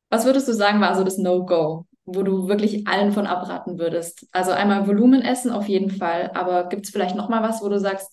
was 0.10 0.26
würdest 0.26 0.48
du 0.48 0.54
sagen, 0.54 0.82
war 0.82 0.96
so 0.96 1.04
das 1.04 1.18
No-Go, 1.18 1.86
wo 2.06 2.24
du 2.24 2.48
wirklich 2.48 2.88
allen 2.88 3.12
von 3.12 3.28
abraten 3.28 3.80
würdest? 3.80 4.28
Also 4.32 4.52
einmal 4.52 4.88
Volumen 4.88 5.22
essen 5.22 5.52
auf 5.52 5.68
jeden 5.68 5.92
Fall, 5.92 6.32
aber 6.34 6.70
gibt 6.70 6.86
es 6.86 6.92
vielleicht 6.92 7.16
noch 7.16 7.30
mal 7.30 7.44
was, 7.44 7.62
wo 7.62 7.70
du 7.70 7.80
sagst, 7.80 8.12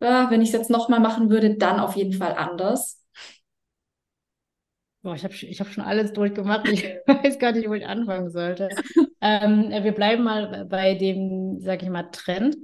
ja, 0.00 0.30
wenn 0.30 0.42
ich 0.42 0.48
es 0.50 0.54
jetzt 0.54 0.70
noch 0.70 0.88
mal 0.88 1.00
machen 1.00 1.30
würde, 1.30 1.56
dann 1.56 1.80
auf 1.80 1.96
jeden 1.96 2.14
Fall 2.14 2.34
anders? 2.34 3.02
Boah, 5.02 5.14
ich 5.14 5.22
habe 5.24 5.32
ich 5.34 5.60
hab 5.60 5.68
schon 5.68 5.84
alles 5.84 6.12
durchgemacht. 6.12 6.68
Ich 6.68 6.82
weiß 7.06 7.38
gar 7.38 7.52
nicht, 7.52 7.68
wo 7.68 7.74
ich 7.74 7.86
anfangen 7.86 8.30
sollte. 8.30 8.68
ähm, 9.20 9.70
wir 9.70 9.92
bleiben 9.92 10.24
mal 10.24 10.64
bei 10.66 10.94
dem, 10.94 11.60
sag 11.60 11.82
ich 11.82 11.88
mal, 11.88 12.10
Trend. 12.10 12.56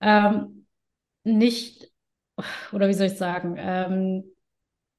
Ähm, 0.00 0.66
nicht, 1.24 1.92
oder 2.72 2.88
wie 2.88 2.94
soll 2.94 3.06
ich 3.08 3.16
sagen, 3.16 3.56
ähm, 3.58 4.24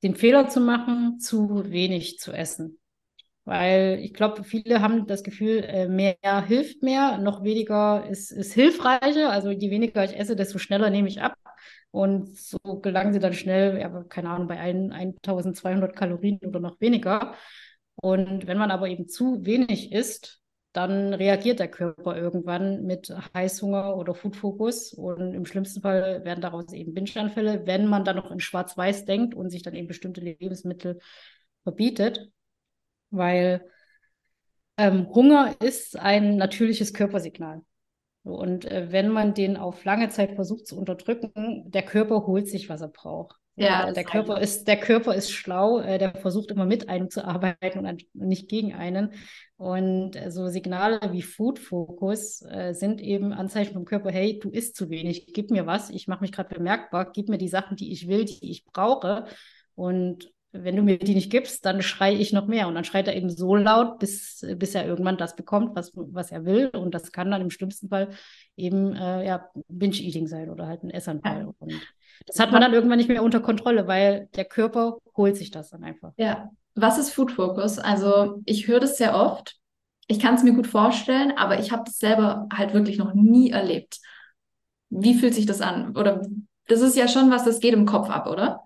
den 0.04 0.16
Fehler 0.16 0.50
zu 0.50 0.60
machen, 0.60 1.20
zu 1.20 1.72
wenig 1.72 2.20
zu 2.20 2.32
essen. 2.32 2.80
Weil 3.44 4.00
ich 4.02 4.14
glaube, 4.14 4.44
viele 4.44 4.82
haben 4.82 5.06
das 5.06 5.24
Gefühl, 5.24 5.64
äh, 5.64 5.88
mehr 5.88 6.16
hilft 6.48 6.82
mehr, 6.82 7.20
noch 7.20 7.44
weniger 7.44 8.06
ist, 8.10 8.32
ist 8.32 8.54
hilfreicher. 8.54 9.30
Also 9.32 9.52
je 9.52 9.70
weniger 9.70 10.04
ich 10.04 10.18
esse, 10.18 10.36
desto 10.36 10.58
schneller 10.58 10.90
nehme 10.90 11.08
ich 11.08 11.22
ab. 11.22 11.38
Und 11.92 12.36
so 12.38 12.58
gelangen 12.82 13.14
sie 13.14 13.20
dann 13.20 13.34
schnell, 13.34 13.80
ja, 13.80 14.04
keine 14.10 14.30
Ahnung, 14.30 14.48
bei 14.48 14.60
ein, 14.60 14.92
1200 14.92 15.96
Kalorien 15.96 16.40
oder 16.46 16.60
noch 16.60 16.82
weniger. 16.82 17.36
Und 17.96 18.48
wenn 18.48 18.58
man 18.58 18.72
aber 18.72 18.90
eben 18.90 19.08
zu 19.08 19.46
wenig 19.46 19.92
isst, 19.92 20.42
dann 20.76 21.14
reagiert 21.14 21.60
der 21.60 21.70
Körper 21.70 22.18
irgendwann 22.18 22.84
mit 22.84 23.14
Heißhunger 23.34 23.96
oder 23.96 24.14
Foodfokus. 24.14 24.94
Und 24.94 25.34
im 25.34 25.46
schlimmsten 25.46 25.82
Fall 25.82 26.26
werden 26.26 26.42
daraus 26.42 26.74
eben 26.74 26.94
Binge-Anfälle, 26.94 27.66
wenn 27.66 27.88
man 27.88 28.04
dann 28.04 28.18
noch 28.18 28.32
in 28.32 28.40
Schwarz-Weiß 28.40 29.06
denkt 29.06 29.36
und 29.36 29.50
sich 29.50 29.64
dann 29.64 29.76
eben 29.76 29.88
bestimmte 29.88 30.22
Lebensmittel 30.22 31.00
verbietet. 31.64 32.30
Weil 33.10 33.70
ähm, 34.78 35.08
Hunger 35.14 35.56
ist 35.62 35.98
ein 35.98 36.38
natürliches 36.38 36.94
Körpersignal. 36.94 37.62
Und 38.24 38.66
äh, 38.66 38.92
wenn 38.92 39.10
man 39.10 39.34
den 39.34 39.56
auf 39.56 39.86
lange 39.86 40.10
Zeit 40.10 40.34
versucht 40.36 40.68
zu 40.68 40.78
unterdrücken, 40.78 41.72
der 41.72 41.84
Körper 41.84 42.26
holt 42.26 42.48
sich, 42.50 42.70
was 42.70 42.82
er 42.82 42.90
braucht. 42.90 43.40
Ja, 43.58 43.92
der 43.92 44.04
Körper 44.04 44.42
ist, 44.42 44.68
der 44.68 44.78
Körper 44.78 45.16
ist 45.16 45.32
schlau, 45.32 45.80
äh, 45.80 45.98
der 45.98 46.14
versucht 46.16 46.52
immer 46.52 46.66
mit 46.66 46.90
einem 46.90 47.10
zu 47.10 47.24
arbeiten 47.24 47.86
und 47.86 48.06
nicht 48.14 48.50
gegen 48.50 48.74
einen. 48.74 49.14
Und 49.58 50.18
äh, 50.18 50.30
so 50.30 50.48
Signale 50.48 51.00
wie 51.12 51.22
Food 51.22 51.60
Focus 51.60 52.42
äh, 52.42 52.74
sind 52.74 53.02
eben 53.02 53.32
Anzeichen 53.32 53.74
vom 53.74 53.86
Körper, 53.86 54.12
hey, 54.12 54.40
du 54.40 54.50
isst 54.50 54.76
zu 54.76 54.90
wenig, 54.90 55.32
gib 55.34 55.52
mir 55.52 55.66
was, 55.66 55.90
ich 55.90 56.08
mache 56.08 56.22
mich 56.22 56.34
gerade 56.34 56.54
bemerkbar, 56.54 57.12
gib 57.14 57.30
mir 57.30 57.38
die 57.38 57.48
Sachen, 57.48 57.78
die 57.78 57.94
ich 57.94 58.10
will, 58.10 58.26
die 58.26 58.52
ich 58.52 58.66
brauche. 58.66 59.26
Und 59.76 60.32
wenn 60.64 60.76
du 60.76 60.82
mir 60.82 60.98
die 60.98 61.16
nicht 61.16 61.32
gibst, 61.32 61.66
dann 61.66 61.82
schreie 61.82 62.16
ich 62.16 62.34
noch 62.34 62.48
mehr. 62.48 62.68
Und 62.68 62.76
dann 62.76 62.84
schreit 62.84 63.08
er 63.08 63.16
eben 63.16 63.30
so 63.30 63.56
laut, 63.56 64.00
bis, 64.00 64.46
bis 64.56 64.76
er 64.76 64.86
irgendwann 64.86 65.18
das 65.18 65.36
bekommt, 65.36 65.76
was, 65.76 65.92
was 65.96 66.32
er 66.32 66.46
will. 66.46 66.68
Und 66.70 66.94
das 66.94 67.12
kann 67.12 67.32
dann 67.32 67.42
im 67.42 67.50
schlimmsten 67.50 67.90
Fall 67.90 68.10
eben 68.56 68.96
äh, 68.96 69.26
ja, 69.26 69.50
Binge-Eating 69.68 70.28
sein 70.28 70.50
oder 70.50 70.68
halt 70.68 70.84
ein 70.84 70.90
Essanfall. 70.90 71.54
Und 71.60 71.74
das 72.26 72.40
hat 72.40 72.52
man 72.52 72.62
dann 72.62 72.74
irgendwann 72.74 72.98
nicht 72.98 73.10
mehr 73.10 73.24
unter 73.24 73.40
Kontrolle, 73.40 73.88
weil 73.88 74.30
der 74.36 74.46
Körper 74.46 74.98
holt 75.16 75.38
sich 75.38 75.52
das 75.52 75.70
dann 75.70 75.84
einfach. 75.84 76.14
Ja. 76.18 76.50
Was 76.76 76.98
ist 76.98 77.12
Food 77.12 77.32
Focus? 77.32 77.80
Also 77.80 78.42
ich 78.46 78.68
höre 78.68 78.82
das 78.82 78.98
sehr 78.98 79.16
oft. 79.16 79.56
Ich 80.08 80.20
kann 80.20 80.36
es 80.36 80.44
mir 80.44 80.54
gut 80.54 80.68
vorstellen, 80.68 81.34
aber 81.38 81.60
ich 81.60 81.72
habe 81.72 81.84
das 81.86 81.98
selber 81.98 82.48
halt 82.54 82.74
wirklich 82.74 82.98
noch 82.98 83.14
nie 83.14 83.52
erlebt. 83.52 84.00
Wie 84.90 85.14
fühlt 85.14 85.34
sich 85.34 85.46
das 85.46 85.62
an? 85.62 85.96
Oder 85.96 86.22
das 86.68 86.82
ist 86.82 86.98
ja 86.98 87.08
schon 87.08 87.32
was, 87.32 87.46
das 87.46 87.60
geht 87.60 87.74
im 87.74 87.86
Kopf 87.86 88.10
ab, 88.10 88.28
oder? 88.28 88.65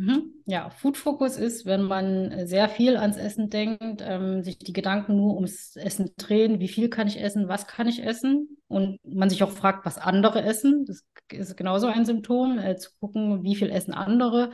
Mhm. 0.00 0.32
Ja, 0.46 0.70
Food 0.70 0.96
Focus 0.96 1.36
ist, 1.36 1.66
wenn 1.66 1.82
man 1.82 2.46
sehr 2.46 2.70
viel 2.70 2.96
ans 2.96 3.18
Essen 3.18 3.50
denkt, 3.50 4.02
ähm, 4.02 4.42
sich 4.42 4.56
die 4.56 4.72
Gedanken 4.72 5.14
nur 5.14 5.34
ums 5.34 5.76
Essen 5.76 6.12
drehen, 6.16 6.58
wie 6.58 6.68
viel 6.68 6.88
kann 6.88 7.06
ich 7.06 7.20
essen, 7.20 7.48
was 7.48 7.66
kann 7.66 7.86
ich 7.86 8.02
essen 8.02 8.56
und 8.66 8.98
man 9.04 9.28
sich 9.28 9.42
auch 9.42 9.50
fragt, 9.50 9.84
was 9.84 9.98
andere 9.98 10.40
essen. 10.40 10.86
Das 10.86 11.04
ist 11.30 11.54
genauso 11.54 11.86
ein 11.86 12.06
Symptom, 12.06 12.58
äh, 12.58 12.76
zu 12.78 12.92
gucken, 12.98 13.42
wie 13.42 13.54
viel 13.54 13.68
essen 13.68 13.92
andere, 13.92 14.52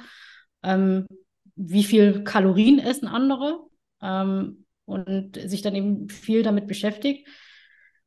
ähm, 0.65 1.07
wie 1.55 1.85
viel 1.85 2.25
Kalorien 2.25 2.81
essen 2.81 3.07
andere 3.07 3.61
ähm, 4.03 4.65
und 4.85 5.37
sich 5.37 5.63
dann 5.63 5.77
eben 5.77 6.09
viel 6.09 6.43
damit 6.43 6.67
beschäftigt. 6.67 7.29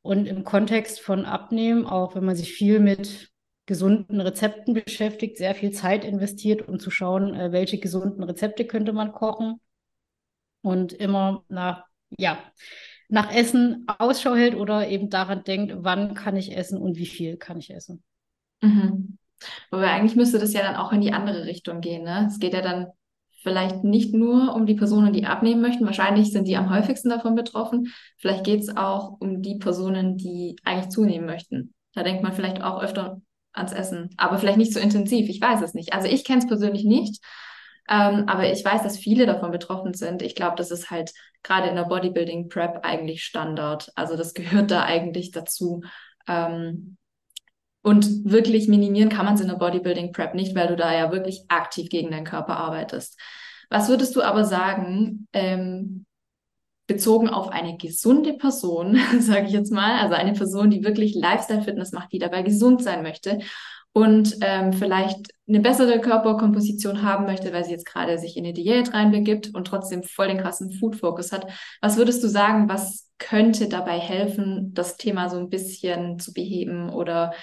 Und 0.01 0.25
im 0.25 0.43
Kontext 0.43 0.99
von 0.99 1.23
Abnehmen, 1.23 1.85
auch 1.85 2.15
wenn 2.15 2.25
man 2.25 2.35
sich 2.35 2.51
viel 2.51 2.81
mit 2.81 3.29
gesunden 3.69 4.19
Rezepten 4.19 4.73
beschäftigt, 4.73 5.37
sehr 5.37 5.53
viel 5.53 5.69
Zeit 5.69 6.03
investiert, 6.03 6.67
um 6.67 6.79
zu 6.79 6.89
schauen, 6.89 7.35
äh, 7.35 7.51
welche 7.51 7.77
gesunden 7.77 8.23
Rezepte 8.23 8.65
könnte 8.65 8.93
man 8.93 9.11
kochen 9.11 9.61
und 10.63 10.91
immer 10.91 11.43
nach, 11.49 11.85
ja, 12.17 12.39
nach 13.09 13.31
Essen 13.31 13.85
Ausschau 13.99 14.33
hält 14.33 14.55
oder 14.55 14.89
eben 14.89 15.11
daran 15.11 15.43
denkt, 15.43 15.75
wann 15.77 16.15
kann 16.15 16.35
ich 16.35 16.57
essen 16.57 16.81
und 16.81 16.97
wie 16.97 17.05
viel 17.05 17.37
kann 17.37 17.59
ich 17.59 17.69
essen. 17.69 18.03
Mhm. 18.61 19.19
Aber 19.69 19.87
eigentlich 19.87 20.15
müsste 20.15 20.39
das 20.39 20.53
ja 20.53 20.63
dann 20.63 20.75
auch 20.75 20.91
in 20.91 21.01
die 21.01 21.13
andere 21.13 21.45
Richtung 21.45 21.79
gehen. 21.79 22.03
Ne? 22.03 22.25
Es 22.27 22.39
geht 22.39 22.53
ja 22.53 22.61
dann 22.61 22.87
vielleicht 23.43 23.83
nicht 23.83 24.15
nur 24.15 24.55
um 24.55 24.65
die 24.65 24.73
Personen, 24.73 25.13
die 25.13 25.25
abnehmen 25.25 25.61
möchten. 25.61 25.85
Wahrscheinlich 25.85 26.31
sind 26.31 26.47
die 26.47 26.57
am 26.57 26.71
häufigsten 26.71 27.09
davon 27.09 27.35
betroffen. 27.35 27.93
Vielleicht 28.17 28.43
geht 28.43 28.61
es 28.61 28.75
auch 28.75 29.17
um 29.19 29.43
die 29.43 29.59
Personen, 29.59 30.17
die 30.17 30.55
eigentlich 30.63 30.89
zunehmen 30.89 31.27
möchten. 31.27 31.75
Da 31.93 32.01
denkt 32.01 32.23
man 32.23 32.33
vielleicht 32.33 32.63
auch 32.63 32.81
öfter 32.81 33.21
ans 33.59 33.73
Essen, 33.73 34.09
aber 34.17 34.39
vielleicht 34.39 34.57
nicht 34.57 34.73
so 34.73 34.79
intensiv. 34.79 35.29
Ich 35.29 35.39
weiß 35.39 35.61
es 35.61 35.73
nicht. 35.73 35.93
Also 35.93 36.07
ich 36.07 36.25
kenne 36.25 36.39
es 36.39 36.47
persönlich 36.47 36.83
nicht, 36.83 37.23
ähm, 37.89 38.25
aber 38.27 38.51
ich 38.51 38.63
weiß, 38.63 38.83
dass 38.83 38.97
viele 38.97 39.25
davon 39.25 39.51
betroffen 39.51 39.93
sind. 39.93 40.21
Ich 40.21 40.35
glaube, 40.35 40.55
das 40.55 40.71
ist 40.71 40.89
halt 40.89 41.11
gerade 41.43 41.69
in 41.69 41.75
der 41.75 41.85
Bodybuilding 41.85 42.49
Prep 42.49 42.79
eigentlich 42.83 43.23
Standard. 43.23 43.91
Also 43.95 44.15
das 44.15 44.33
gehört 44.33 44.71
da 44.71 44.83
eigentlich 44.83 45.31
dazu. 45.31 45.81
Ähm, 46.27 46.97
und 47.81 48.25
wirklich 48.25 48.67
minimieren 48.67 49.09
kann 49.09 49.25
man 49.25 49.35
es 49.35 49.41
in 49.41 49.47
der 49.47 49.55
Bodybuilding 49.55 50.11
Prep 50.11 50.35
nicht, 50.35 50.53
weil 50.55 50.67
du 50.67 50.75
da 50.75 50.93
ja 50.93 51.11
wirklich 51.11 51.45
aktiv 51.47 51.89
gegen 51.89 52.11
deinen 52.11 52.25
Körper 52.25 52.57
arbeitest. 52.57 53.19
Was 53.69 53.87
würdest 53.87 54.15
du 54.15 54.21
aber 54.21 54.43
sagen, 54.43 55.27
ähm, 55.33 56.05
bezogen 56.89 57.29
auf 57.29 57.49
eine 57.49 57.77
gesunde 57.77 58.33
Person, 58.33 58.99
sage 59.19 59.45
ich 59.45 59.53
jetzt 59.53 59.71
mal, 59.71 59.99
also 59.99 60.15
eine 60.15 60.33
Person, 60.33 60.71
die 60.71 60.83
wirklich 60.83 61.15
Lifestyle-Fitness 61.15 61.93
macht, 61.93 62.11
die 62.11 62.19
dabei 62.19 62.41
gesund 62.41 62.83
sein 62.83 63.03
möchte 63.03 63.39
und 63.93 64.37
ähm, 64.41 64.73
vielleicht 64.73 65.33
eine 65.47 65.59
bessere 65.59 66.01
Körperkomposition 66.01 67.03
haben 67.03 67.25
möchte, 67.25 67.53
weil 67.53 67.63
sie 67.63 67.71
jetzt 67.71 67.85
gerade 67.85 68.17
sich 68.17 68.37
in 68.37 68.43
eine 68.43 68.53
Diät 68.53 68.93
reinbegibt 68.93 69.53
und 69.53 69.67
trotzdem 69.67 70.03
voll 70.03 70.27
den 70.27 70.39
krassen 70.39 70.71
Food-Focus 70.71 71.31
hat. 71.31 71.47
Was 71.79 71.97
würdest 71.97 72.23
du 72.23 72.27
sagen, 72.27 72.67
was 72.67 73.09
könnte 73.19 73.69
dabei 73.69 73.99
helfen, 73.99 74.73
das 74.73 74.97
Thema 74.97 75.29
so 75.29 75.37
ein 75.37 75.49
bisschen 75.49 76.17
zu 76.19 76.33
beheben 76.33 76.89
oder 76.89 77.33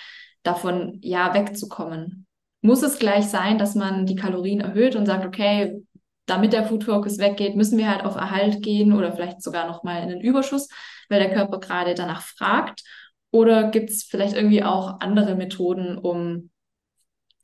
davon 0.43 0.99
ja 1.03 1.35
wegzukommen? 1.35 2.27
Muss 2.63 2.83
es 2.83 2.99
gleich 2.99 3.27
sein, 3.27 3.59
dass 3.59 3.77
man 3.77 4.07
die 4.07 4.17
Kalorien 4.17 4.61
erhöht 4.61 4.97
und 4.97 5.07
sagt, 5.07 5.25
okay, 5.25 5.86
damit 6.27 6.53
der 6.53 6.67
Food 6.67 6.85
Focus 6.85 7.19
weggeht, 7.19 7.57
müssen 7.57 7.79
wir 7.79 7.89
halt 7.89 8.05
auf 8.05 8.17
Erhalt 8.17 8.63
gehen 8.63 8.93
oder 8.93 9.13
vielleicht 9.13 9.43
sogar 9.43 9.67
nochmal 9.67 10.03
in 10.03 10.09
den 10.09 10.21
Überschuss, 10.21 10.69
weil 11.09 11.21
der 11.21 11.33
Körper 11.33 11.61
gerade 11.61 11.95
danach 11.95 12.23
fragt? 12.23 12.83
Oder 13.31 13.71
gibt 13.71 13.91
es 13.91 14.05
vielleicht 14.05 14.35
irgendwie 14.35 14.63
auch 14.63 15.01
andere 15.01 15.35
Methoden, 15.37 15.99
um 15.99 16.51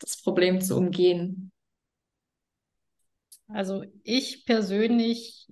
das 0.01 0.21
Problem 0.21 0.61
zu 0.61 0.77
umgehen? 0.77 1.53
Also 3.49 3.85
ich 4.03 4.45
persönlich, 4.45 5.49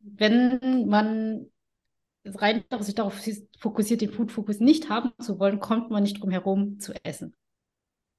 wenn 0.00 0.86
man 0.86 1.46
rein 2.24 2.64
sich 2.80 2.94
darauf 2.94 3.20
fokussiert, 3.58 4.00
den 4.00 4.12
Food 4.12 4.32
Focus 4.32 4.60
nicht 4.60 4.88
haben 4.88 5.12
zu 5.20 5.38
wollen, 5.38 5.60
kommt 5.60 5.90
man 5.90 6.02
nicht 6.02 6.20
drum 6.20 6.30
herum 6.30 6.78
zu 6.78 6.92
essen. 7.04 7.34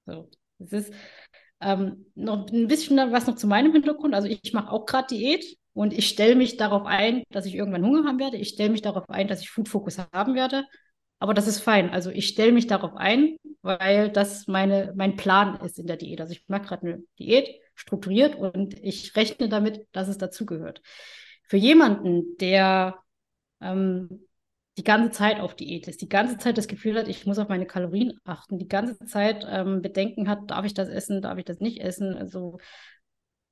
So, 0.06 0.30
es 0.60 0.74
ist 0.74 0.94
ähm, 1.64 2.06
noch 2.16 2.48
ein 2.52 2.68
bisschen 2.68 2.98
was 3.12 3.28
noch 3.28 3.36
zu 3.36 3.48
meinem 3.48 3.72
Hintergrund. 3.74 4.14
Also 4.14 4.28
ich 4.28 4.54
mache 4.54 4.72
auch 4.72 4.86
gerade 4.86 5.08
Diät 5.08 5.58
und 5.74 5.94
ich 5.94 6.08
stelle 6.08 6.36
mich 6.36 6.58
darauf 6.58 6.86
ein, 6.86 7.24
dass 7.30 7.46
ich 7.46 7.56
irgendwann 7.56 7.86
Hunger 7.86 8.08
haben 8.08 8.20
werde. 8.20 8.38
Ich 8.38 8.50
stelle 8.50 8.70
mich 8.70 8.82
darauf 8.82 9.10
ein, 9.10 9.28
dass 9.28 9.42
ich 9.42 9.50
Food 9.50 9.70
Focus 9.70 9.98
haben 10.12 10.36
werde. 10.36 10.66
Aber 11.20 11.34
das 11.34 11.48
ist 11.48 11.62
fein. 11.62 11.90
Also 11.90 12.10
ich 12.10 12.28
stelle 12.28 12.52
mich 12.52 12.68
darauf 12.68 12.96
ein, 12.96 13.38
weil 13.62 14.10
das 14.10 14.48
meine, 14.48 14.94
mein 14.96 15.16
Plan 15.16 15.60
ist 15.62 15.80
in 15.80 15.88
der 15.88 15.98
Diät. 15.98 16.20
Also 16.20 16.34
ich 16.34 16.44
mache 16.48 16.64
gerade 16.64 16.88
eine 16.88 17.04
Diät 17.18 17.48
strukturiert 17.76 18.36
und 18.36 18.78
ich 18.84 19.16
rechne 19.16 19.50
damit, 19.50 19.88
dass 19.94 20.08
es 20.10 20.18
dazugehört. 20.18 20.82
Für 21.44 21.58
jemanden, 21.58 22.38
der 22.38 23.00
ähm, 23.62 24.26
die 24.78 24.84
ganze 24.84 25.12
Zeit 25.12 25.40
auf 25.40 25.56
Diät 25.56 25.88
ist, 25.88 26.02
die 26.02 26.10
ganze 26.10 26.38
Zeit 26.38 26.58
das 26.58 26.68
Gefühl 26.68 26.98
hat, 26.98 27.08
ich 27.08 27.26
muss 27.26 27.38
auf 27.38 27.50
meine 27.50 27.68
Kalorien 27.68 28.20
achten, 28.24 28.58
die 28.58 28.68
ganze 28.68 29.06
Zeit 29.06 29.46
ähm, 29.50 29.82
Bedenken 29.82 30.28
hat, 30.28 30.50
darf 30.50 30.66
ich 30.66 30.74
das 30.74 30.90
essen, 30.90 31.22
darf 31.22 31.38
ich 31.38 31.46
das 31.46 31.60
nicht 31.60 31.80
essen, 31.82 32.16
also 32.16 32.58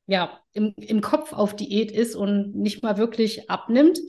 ja, 0.08 0.42
im, 0.52 0.74
im 0.78 1.02
Kopf 1.02 1.32
auf 1.32 1.56
Diät 1.56 1.92
ist 1.92 2.16
und 2.16 2.56
nicht 2.56 2.84
mal 2.84 2.98
wirklich 2.98 3.50
abnimmt, 3.50 4.00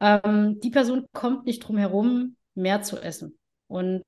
ähm, 0.00 0.58
die 0.60 0.70
Person 0.70 1.06
kommt 1.12 1.46
nicht 1.46 1.60
drum 1.60 1.76
herum, 1.76 2.36
mehr 2.54 2.82
zu 2.82 2.98
essen 2.98 3.38
und 3.66 4.04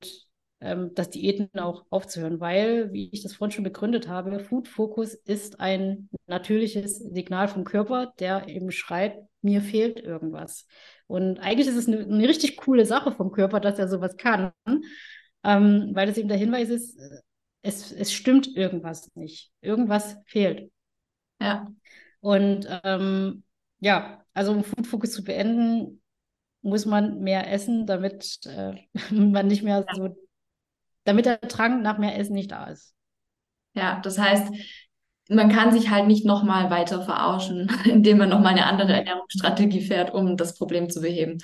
ähm, 0.61 0.91
das 0.95 1.09
Diäten 1.09 1.57
auch 1.59 1.85
aufzuhören, 1.89 2.39
weil, 2.39 2.91
wie 2.91 3.09
ich 3.11 3.21
das 3.21 3.33
vorhin 3.33 3.51
schon 3.51 3.63
begründet 3.63 4.07
habe, 4.07 4.39
Food 4.39 4.67
Focus 4.67 5.13
ist 5.13 5.59
ein 5.59 6.09
natürliches 6.27 6.97
Signal 6.97 7.47
vom 7.47 7.63
Körper, 7.63 8.13
der 8.19 8.47
eben 8.47 8.71
schreit, 8.71 9.17
mir 9.41 9.61
fehlt 9.61 9.99
irgendwas. 9.99 10.67
Und 11.09 11.39
eigentlich 11.39 11.67
ist 11.67 11.75
es 11.75 11.87
eine, 11.87 12.01
eine 12.01 12.27
richtig 12.27 12.55
coole 12.57 12.85
Sache 12.85 13.11
vom 13.11 13.31
Körper, 13.31 13.59
dass 13.59 13.79
er 13.79 13.87
sowas 13.87 14.15
kann, 14.15 14.51
ähm, 15.43 15.89
weil 15.93 16.07
es 16.07 16.17
eben 16.19 16.29
der 16.29 16.37
Hinweis 16.37 16.69
ist, 16.69 16.99
es, 17.63 17.91
es 17.91 18.13
stimmt 18.13 18.55
irgendwas 18.55 19.09
nicht. 19.15 19.51
Irgendwas 19.61 20.17
fehlt. 20.25 20.71
Ja. 21.41 21.67
Und 22.19 22.67
ähm, 22.83 23.43
ja, 23.79 24.23
also 24.35 24.51
um 24.51 24.63
Food 24.63 24.85
Focus 24.85 25.11
zu 25.11 25.23
beenden, 25.23 25.99
muss 26.61 26.85
man 26.85 27.21
mehr 27.21 27.51
essen, 27.51 27.87
damit 27.87 28.39
äh, 28.45 28.75
man 29.11 29.47
nicht 29.47 29.63
mehr 29.63 29.87
so, 29.91 30.15
damit 31.05 31.25
der 31.25 31.37
Drang 31.37 31.81
nach 31.81 31.97
mehr 31.97 32.19
Essen 32.19 32.33
nicht 32.33 32.51
da 32.51 32.67
ist. 32.67 32.93
Ja, 33.73 33.99
das 34.01 34.19
heißt, 34.19 34.53
man 35.29 35.49
kann 35.49 35.71
sich 35.71 35.89
halt 35.89 36.07
nicht 36.07 36.25
nochmal 36.25 36.69
weiter 36.69 37.01
verarschen, 37.01 37.71
indem 37.85 38.17
man 38.17 38.29
nochmal 38.29 38.53
eine 38.53 38.65
andere 38.65 38.93
Ernährungsstrategie 38.93 39.81
fährt, 39.81 40.13
um 40.13 40.37
das 40.37 40.57
Problem 40.57 40.89
zu 40.89 41.01
beheben. 41.01 41.37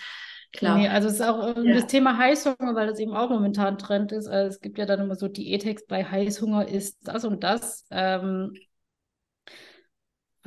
Klar. 0.51 0.77
Nee, 0.77 0.87
also 0.87 1.07
es 1.07 1.15
ist 1.15 1.21
auch 1.21 1.55
äh, 1.55 1.67
ja. 1.67 1.73
das 1.75 1.87
Thema 1.87 2.17
Heißhunger, 2.17 2.75
weil 2.75 2.87
das 2.87 2.99
eben 2.99 3.13
auch 3.13 3.29
momentan 3.29 3.77
Trend 3.77 4.11
ist. 4.11 4.27
Also 4.27 4.49
es 4.49 4.61
gibt 4.61 4.77
ja 4.77 4.85
dann 4.85 5.01
immer 5.01 5.15
so 5.15 5.27
Diätex 5.27 5.85
bei 5.85 6.03
Heißhunger 6.03 6.67
ist 6.67 7.07
das 7.07 7.25
und 7.25 7.43
das. 7.43 7.85
Ähm, 7.91 8.53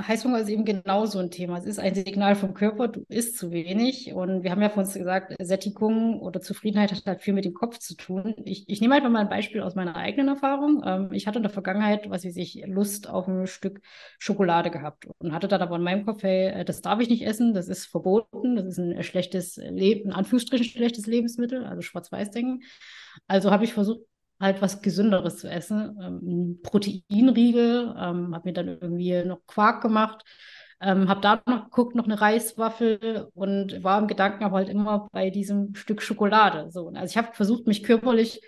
Heißhunger 0.01 0.39
ist 0.39 0.49
eben 0.49 0.65
genau 0.65 1.07
so 1.07 1.19
ein 1.19 1.31
Thema. 1.31 1.59
Es 1.59 1.65
ist 1.65 1.79
ein 1.81 1.95
Signal 1.95 2.37
vom 2.37 2.55
Körper, 2.55 2.87
du 2.89 3.05
isst 3.09 3.37
zu 3.37 3.51
wenig. 3.51 4.13
Und 4.13 4.45
wir 4.45 4.51
haben 4.53 4.63
ja 4.63 4.69
von 4.69 4.85
uns 4.85 4.95
gesagt, 4.95 5.35
Sättigung 5.41 6.21
oder 6.21 6.41
Zufriedenheit 6.41 6.93
hat 6.93 7.05
halt 7.05 7.21
viel 7.21 7.35
mit 7.35 7.45
dem 7.45 7.55
Kopf 7.55 7.79
zu 7.79 7.97
tun. 7.97 8.35
Ich, 8.45 8.69
ich 8.69 8.81
nehme 8.81 8.95
einfach 8.95 9.11
mal 9.11 9.21
ein 9.21 9.29
Beispiel 9.29 9.61
aus 9.61 9.75
meiner 9.75 9.97
eigenen 9.97 10.29
Erfahrung. 10.29 10.83
Ähm, 10.87 11.13
ich 11.13 11.27
hatte 11.27 11.39
in 11.39 11.43
der 11.43 11.51
Vergangenheit, 11.51 12.09
was 12.11 12.25
weiß 12.25 12.37
ich, 12.37 12.63
Lust 12.67 13.09
auf 13.09 13.27
ein 13.27 13.47
Stück 13.47 13.81
Schokolade 14.19 14.71
gehabt 14.71 15.09
und 15.19 15.33
hatte 15.33 15.49
dann 15.49 15.63
aber 15.63 15.77
in 15.77 15.83
meinem 15.83 16.07
Kopf, 16.07 16.23
hey, 16.23 16.49
äh, 16.49 16.65
das 16.65 16.81
darf 16.81 17.01
ich 17.01 17.09
nicht 17.09 17.27
essen, 17.27 17.53
das 17.53 17.69
ist 17.69 17.87
verboten, 17.87 18.57
das 18.57 18.67
ist 18.67 18.79
ein 18.79 19.03
schlechtes 19.03 19.57
Leben, 19.57 20.11
in 20.11 20.13
Anführungsstrichen 20.13 20.65
schlechtes 20.67 21.07
Lebensmittel, 21.07 21.65
also 21.65 21.83
Schwarz-Weiß-Denken. 21.83 22.63
Also 23.27 23.51
habe 23.51 23.65
ich 23.65 23.73
versucht, 23.75 24.01
halt 24.40 24.62
was 24.62 24.83
Gesünderes 24.83 25.38
zu 25.38 25.48
essen. 25.48 25.98
Ähm, 26.03 26.61
Proteinriegel, 26.62 27.94
ähm, 27.98 28.35
habe 28.35 28.48
mir 28.48 28.53
dann 28.53 28.68
irgendwie 28.68 29.24
noch 29.24 29.46
Quark 29.46 29.83
gemacht, 29.83 30.24
ähm, 30.81 31.09
habe 31.09 31.20
da 31.20 31.42
noch 31.46 31.64
geguckt, 31.64 31.94
noch 31.94 32.05
eine 32.05 32.20
Reiswaffel 32.20 33.29
und 33.35 33.83
war 33.83 33.98
im 33.98 34.07
Gedanken 34.07 34.44
aber 34.44 34.59
halt 34.59 34.68
immer 34.68 35.09
bei 35.12 35.31
diesem 35.31 35.74
Stück 35.74 36.03
Schokolade. 36.03 36.70
So. 36.70 36.88
Also 36.88 37.11
ich 37.11 37.16
habe 37.16 37.35
versucht, 37.35 37.66
mich 37.66 37.83
körperlich 37.83 38.40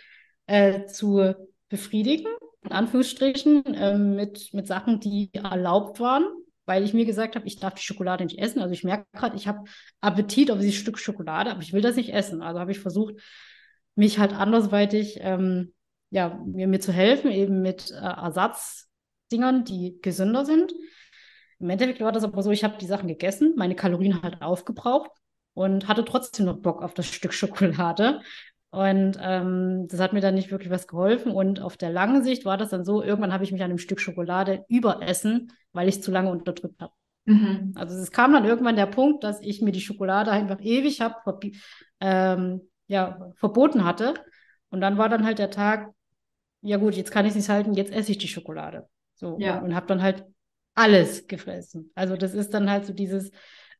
äh, 0.47 0.87
zu 0.87 1.35
befriedigen, 1.69 2.29
in 2.63 2.73
Anführungsstrichen, 2.73 3.65
äh, 3.75 3.99
mit, 3.99 4.51
mit 4.53 4.67
Sachen, 4.67 5.01
die 5.01 5.31
erlaubt 5.33 5.99
waren, 5.99 6.25
weil 6.67 6.85
ich 6.85 6.95
mir 6.95 7.05
gesagt 7.05 7.35
habe, 7.35 7.47
ich 7.47 7.59
darf 7.59 7.75
die 7.75 7.83
Schokolade 7.83 8.25
nicht 8.25 8.39
essen. 8.39 8.61
Also 8.61 8.73
ich 8.73 8.85
merke 8.85 9.07
gerade, 9.13 9.37
ich 9.37 9.49
habe 9.49 9.65
Appetit 10.01 10.51
auf 10.51 10.59
dieses 10.59 10.77
Stück 10.77 10.99
Schokolade, 10.99 11.51
aber 11.51 11.63
ich 11.63 11.73
will 11.73 11.83
das 11.83 11.97
nicht 11.97 12.13
essen. 12.13 12.43
Also 12.43 12.61
habe 12.61 12.71
ich 12.71 12.79
versucht, 12.79 13.15
mich 13.97 14.19
halt 14.19 14.33
andersweitig 14.33 15.19
ähm, 15.21 15.73
ja, 16.11 16.41
mir, 16.45 16.69
mir 16.69 16.81
zu 16.81 16.93
helfen, 16.93 17.31
eben 17.31 17.63
mit 17.63 17.91
äh, 17.91 17.95
Ersatzdingern, 17.95 19.65
die 19.65 19.99
gesünder 20.03 20.45
sind. 20.45 20.75
Im 21.59 21.71
Endeffekt 21.71 22.01
war 22.01 22.13
das 22.13 22.25
aber 22.25 22.43
so, 22.43 22.51
ich 22.51 22.65
habe 22.65 22.79
die 22.79 22.87
Sachen 22.87 23.09
gegessen, 23.09 23.55
meine 23.57 23.77
Kalorien 23.77 24.23
halt 24.23 24.43
aufgebraucht 24.43 25.11
und 25.55 25.89
hatte 25.89 26.05
trotzdem 26.05 26.47
noch 26.47 26.59
Bock 26.59 26.83
auf 26.83 26.95
das 26.95 27.07
Stück 27.07 27.33
Schokolade. 27.35 28.21
Und 28.71 29.19
ähm, 29.21 29.89
das 29.89 30.01
hat 30.01 30.13
mir 30.13 30.21
dann 30.21 30.35
nicht 30.35 30.51
wirklich 30.51 30.71
was 30.71 30.87
geholfen. 30.87 31.33
Und 31.33 31.61
auf 31.61 31.77
der 31.77 31.91
langen 31.91 32.23
Sicht 32.23 32.45
war 32.45 32.57
das 32.57 32.71
dann 32.71 32.85
so, 32.85 33.03
irgendwann 33.03 33.33
habe 33.33 33.45
ich 33.45 33.53
mich 33.53 33.63
an 33.63 33.71
einem 33.71 33.79
Stück 33.79 34.01
Schokolade 34.01 34.65
überessen, 34.69 35.53
weil 35.73 35.89
ich 35.89 36.03
zu 36.03 36.11
lange 36.11 36.31
unterdrückt 36.31 36.81
habe. 36.81 36.93
Mhm. 37.25 37.73
Also 37.75 37.97
es 37.97 38.11
kam 38.11 38.33
dann 38.33 38.45
irgendwann 38.45 38.77
der 38.77 38.87
Punkt, 38.87 39.25
dass 39.25 39.41
ich 39.41 39.61
mir 39.61 39.73
die 39.73 39.81
Schokolade 39.81 40.31
einfach 40.31 40.61
ewig 40.61 41.01
hab, 41.01 41.25
ähm, 42.01 42.61
ja, 42.87 43.33
verboten 43.37 43.85
hatte. 43.85 44.15
Und 44.71 44.81
dann 44.81 44.99
war 44.99 45.09
dann 45.09 45.25
halt 45.25 45.39
der 45.39 45.51
Tag, 45.51 45.91
ja 46.63 46.77
gut, 46.77 46.95
jetzt 46.95 47.11
kann 47.11 47.25
ich 47.25 47.31
es 47.31 47.37
nicht 47.37 47.49
halten, 47.49 47.75
jetzt 47.75 47.93
esse 47.93 48.13
ich 48.13 48.19
die 48.19 48.29
Schokolade. 48.29 48.89
So 49.15 49.37
ja. 49.39 49.59
und, 49.59 49.75
habe 49.75 49.87
dann 49.87 50.03
halt 50.03 50.25
alles 50.75 51.27
gefressen. 51.27 51.91
Also 51.95 52.17
das 52.17 52.35
ist 52.35 52.55
dann 52.55 52.71
halt 52.71 52.87
so 52.87 52.93
dieses, 52.93 53.31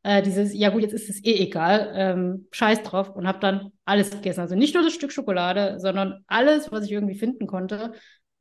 äh, 0.03 0.23
dieses, 0.23 0.55
ja 0.55 0.71
gut, 0.71 0.83
jetzt 0.83 0.93
ist 0.93 1.09
es 1.09 1.25
eh 1.25 1.35
egal, 1.35 1.93
ähm, 1.95 2.49
scheiß 2.51 2.83
drauf 2.83 3.11
und 3.11 3.27
habe 3.27 3.41
dann 3.41 3.73
alles 3.85 4.11
gegessen. 4.11 4.41
Also 4.41 4.55
nicht 4.55 4.75
nur 4.75 4.83
das 4.83 4.93
Stück 4.93 5.13
Schokolade, 5.13 5.79
sondern 5.79 6.25
alles, 6.27 6.71
was 6.73 6.85
ich 6.85 6.93
irgendwie 6.93 7.19
finden 7.19 7.47
konnte, 7.47 7.93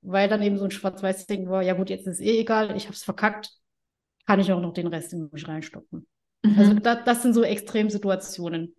weil 0.01 0.29
dann 0.29 0.41
eben 0.41 0.57
so 0.57 0.65
ein 0.65 0.71
schwarz-weiß 0.71 1.27
Ding 1.27 1.49
war, 1.49 1.61
ja 1.61 1.73
gut, 1.73 1.89
jetzt 1.89 2.07
ist 2.07 2.15
es 2.15 2.21
eh 2.21 2.39
egal, 2.39 2.75
ich 2.75 2.85
habe 2.85 2.95
es 2.95 3.03
verkackt, 3.03 3.51
kann 4.25 4.39
ich 4.39 4.51
auch 4.51 4.61
noch 4.61 4.73
den 4.73 4.87
Rest 4.87 5.13
in 5.13 5.29
mich 5.31 5.47
reinstoppen. 5.47 6.07
Mhm. 6.43 6.59
Also 6.59 6.73
da, 6.75 6.95
das 6.95 7.21
sind 7.23 7.33
so 7.33 7.43
Extremsituationen. 7.43 8.75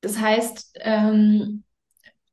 Das 0.00 0.18
heißt, 0.18 0.78
ähm, 0.80 1.64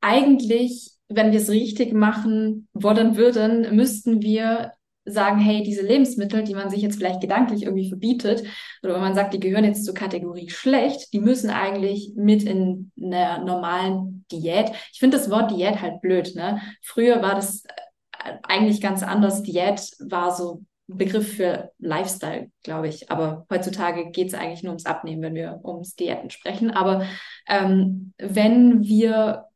eigentlich, 0.00 0.97
wenn 1.08 1.32
wir 1.32 1.40
es 1.40 1.50
richtig 1.50 1.92
machen 1.92 2.68
wollen 2.72 3.16
würden, 3.16 3.74
müssten 3.74 4.22
wir 4.22 4.72
sagen, 5.10 5.40
hey, 5.40 5.62
diese 5.62 5.82
Lebensmittel, 5.82 6.44
die 6.44 6.54
man 6.54 6.70
sich 6.70 6.82
jetzt 6.82 6.96
vielleicht 6.96 7.20
gedanklich 7.20 7.62
irgendwie 7.62 7.88
verbietet, 7.88 8.44
oder 8.82 8.94
wenn 8.94 9.00
man 9.00 9.14
sagt, 9.14 9.34
die 9.34 9.40
gehören 9.40 9.64
jetzt 9.64 9.84
zur 9.84 9.94
Kategorie 9.94 10.50
schlecht, 10.50 11.12
die 11.12 11.20
müssen 11.20 11.50
eigentlich 11.50 12.12
mit 12.14 12.42
in 12.42 12.92
einer 13.02 13.44
normalen 13.44 14.26
Diät. 14.30 14.70
Ich 14.92 14.98
finde 14.98 15.16
das 15.16 15.30
Wort 15.30 15.50
Diät 15.50 15.80
halt 15.80 16.00
blöd, 16.00 16.34
ne? 16.34 16.60
Früher 16.82 17.22
war 17.22 17.34
das 17.34 17.64
äh, 17.64 18.32
eigentlich 18.42 18.80
ganz 18.80 19.02
anders. 19.02 19.42
Diät 19.42 19.80
war 19.98 20.34
so 20.34 20.62
ein 20.88 20.98
Begriff 20.98 21.36
für 21.36 21.70
Lifestyle, 21.78 22.50
glaube 22.62 22.88
ich. 22.88 23.10
Aber 23.10 23.46
heutzutage 23.50 24.10
geht 24.10 24.28
es 24.28 24.34
eigentlich 24.34 24.62
nur 24.62 24.72
ums 24.72 24.86
Abnehmen, 24.86 25.22
wenn 25.22 25.34
wir 25.34 25.60
ums 25.64 25.96
Diäten 25.96 26.30
sprechen. 26.30 26.70
Aber 26.70 27.06
ähm, 27.46 28.12
wenn 28.18 28.82
wir 28.82 29.47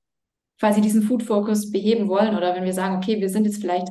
quasi 0.63 0.81
diesen 0.81 1.03
Food 1.03 1.25
Focus 1.25 1.73
beheben 1.73 2.07
wollen 2.07 2.37
oder 2.37 2.55
wenn 2.55 2.63
wir 2.63 2.73
sagen, 2.73 2.95
okay, 2.95 3.21
wir 3.21 3.29
sind 3.29 3.47
jetzt 3.47 3.61
vielleicht 3.61 3.89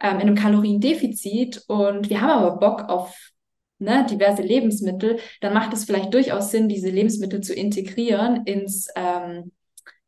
ähm, 0.00 0.16
in 0.16 0.26
einem 0.26 0.34
Kaloriendefizit 0.34 1.64
und 1.66 2.10
wir 2.10 2.20
haben 2.20 2.28
aber 2.28 2.58
Bock 2.58 2.90
auf 2.90 3.30
ne, 3.78 4.04
diverse 4.04 4.42
Lebensmittel, 4.42 5.18
dann 5.40 5.54
macht 5.54 5.72
es 5.72 5.86
vielleicht 5.86 6.12
durchaus 6.12 6.50
Sinn, 6.50 6.68
diese 6.68 6.90
Lebensmittel 6.90 7.40
zu 7.40 7.54
integrieren 7.54 8.44
ins, 8.44 8.88
ähm, 8.96 9.50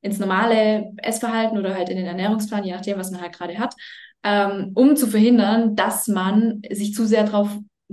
ins 0.03 0.19
normale 0.19 0.93
Essverhalten 0.99 1.57
oder 1.57 1.75
halt 1.75 1.89
in 1.89 1.97
den 1.97 2.05
Ernährungsplan, 2.05 2.65
je 2.65 2.73
nachdem, 2.73 2.99
was 2.99 3.11
man 3.11 3.23
halt 3.23 3.33
gerade 3.33 3.59
hat, 3.59 3.75
ähm, 4.23 4.73
um 4.75 4.97
zu 4.97 5.07
verhindern, 5.07 5.77
dass 5.77 6.09
man 6.09 6.61
sich 6.71 6.93
zu 6.93 7.07
sehr 7.07 7.25
darauf 7.25 7.49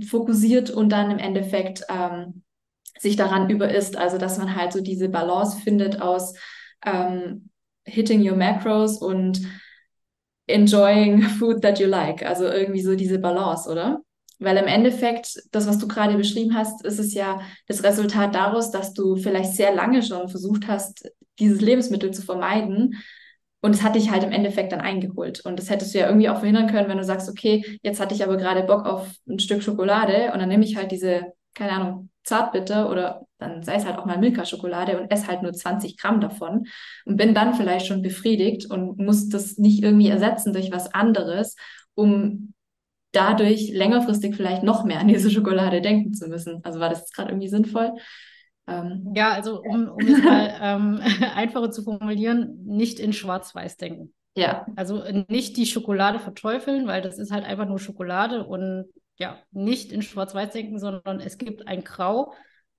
fokussiert 0.06 0.68
und 0.68 0.90
dann 0.90 1.10
im 1.10 1.18
Endeffekt 1.18 1.86
ähm, 1.88 2.42
sich 2.98 3.16
daran 3.16 3.48
überisst. 3.48 3.96
Also 3.96 4.18
dass 4.18 4.36
man 4.36 4.56
halt 4.56 4.74
so 4.74 4.82
diese 4.82 5.08
Balance 5.08 5.58
findet 5.62 6.02
aus 6.02 6.34
ähm, 6.84 7.49
hitting 7.90 8.28
your 8.28 8.36
macros 8.36 8.98
und 8.98 9.40
enjoying 10.46 11.22
food 11.22 11.62
that 11.62 11.78
you 11.78 11.86
like. 11.86 12.24
Also 12.24 12.46
irgendwie 12.46 12.82
so 12.82 12.94
diese 12.94 13.18
Balance, 13.18 13.68
oder? 13.68 14.00
Weil 14.38 14.56
im 14.56 14.66
Endeffekt, 14.66 15.38
das, 15.52 15.66
was 15.66 15.78
du 15.78 15.86
gerade 15.86 16.16
beschrieben 16.16 16.54
hast, 16.54 16.84
ist 16.84 16.98
es 16.98 17.12
ja 17.14 17.40
das 17.66 17.84
Resultat 17.84 18.34
daraus, 18.34 18.70
dass 18.70 18.94
du 18.94 19.16
vielleicht 19.16 19.52
sehr 19.52 19.74
lange 19.74 20.02
schon 20.02 20.28
versucht 20.28 20.66
hast, 20.66 21.10
dieses 21.38 21.60
Lebensmittel 21.60 22.10
zu 22.12 22.22
vermeiden. 22.22 22.96
Und 23.60 23.74
es 23.74 23.82
hat 23.82 23.94
dich 23.94 24.10
halt 24.10 24.24
im 24.24 24.32
Endeffekt 24.32 24.72
dann 24.72 24.80
eingeholt. 24.80 25.40
Und 25.40 25.58
das 25.58 25.68
hättest 25.68 25.94
du 25.94 25.98
ja 25.98 26.06
irgendwie 26.06 26.30
auch 26.30 26.38
verhindern 26.38 26.68
können, 26.68 26.88
wenn 26.88 26.96
du 26.96 27.04
sagst, 27.04 27.28
okay, 27.28 27.78
jetzt 27.82 28.00
hatte 28.00 28.14
ich 28.14 28.24
aber 28.24 28.38
gerade 28.38 28.62
Bock 28.62 28.86
auf 28.86 29.10
ein 29.28 29.38
Stück 29.38 29.62
Schokolade 29.62 30.32
und 30.32 30.38
dann 30.40 30.48
nehme 30.48 30.64
ich 30.64 30.76
halt 30.76 30.90
diese, 30.90 31.34
keine 31.54 31.72
Ahnung, 31.72 32.09
Zartbitter 32.24 32.90
oder 32.90 33.26
dann 33.38 33.62
sei 33.62 33.76
es 33.76 33.86
halt 33.86 33.98
auch 33.98 34.04
mal 34.04 34.18
Milka-Schokolade 34.18 35.00
und 35.00 35.10
esse 35.10 35.26
halt 35.26 35.42
nur 35.42 35.52
20 35.52 35.96
Gramm 35.96 36.20
davon 36.20 36.66
und 37.04 37.16
bin 37.16 37.34
dann 37.34 37.54
vielleicht 37.54 37.86
schon 37.86 38.02
befriedigt 38.02 38.70
und 38.70 38.98
muss 38.98 39.28
das 39.28 39.56
nicht 39.58 39.82
irgendwie 39.82 40.08
ersetzen 40.08 40.52
durch 40.52 40.70
was 40.70 40.92
anderes, 40.92 41.56
um 41.94 42.52
dadurch 43.12 43.70
längerfristig 43.72 44.36
vielleicht 44.36 44.62
noch 44.62 44.84
mehr 44.84 45.00
an 45.00 45.08
diese 45.08 45.30
Schokolade 45.30 45.80
denken 45.80 46.14
zu 46.14 46.28
müssen. 46.28 46.60
Also 46.62 46.78
war 46.80 46.90
das 46.90 47.00
jetzt 47.00 47.14
gerade 47.14 47.30
irgendwie 47.30 47.48
sinnvoll? 47.48 47.92
Ähm, 48.66 49.12
ja, 49.14 49.32
also 49.32 49.60
um, 49.62 49.88
um 49.88 50.06
es 50.06 50.22
mal 50.22 50.54
ähm, 50.60 51.00
einfacher 51.34 51.70
zu 51.70 51.82
formulieren, 51.82 52.62
nicht 52.64 53.00
in 53.00 53.12
Schwarz-Weiß 53.12 53.76
denken. 53.78 54.14
Ja. 54.36 54.64
Also 54.76 55.02
nicht 55.28 55.56
die 55.56 55.66
Schokolade 55.66 56.20
verteufeln, 56.20 56.86
weil 56.86 57.02
das 57.02 57.18
ist 57.18 57.32
halt 57.32 57.44
einfach 57.44 57.66
nur 57.66 57.80
Schokolade 57.80 58.46
und 58.46 58.86
ja, 59.20 59.38
nicht 59.50 59.92
in 59.92 60.02
Schwarz-Weiß 60.02 60.52
denken, 60.52 60.78
sondern 60.78 61.20
es 61.20 61.36
gibt 61.36 61.68
ein 61.68 61.84
Grau 61.84 62.32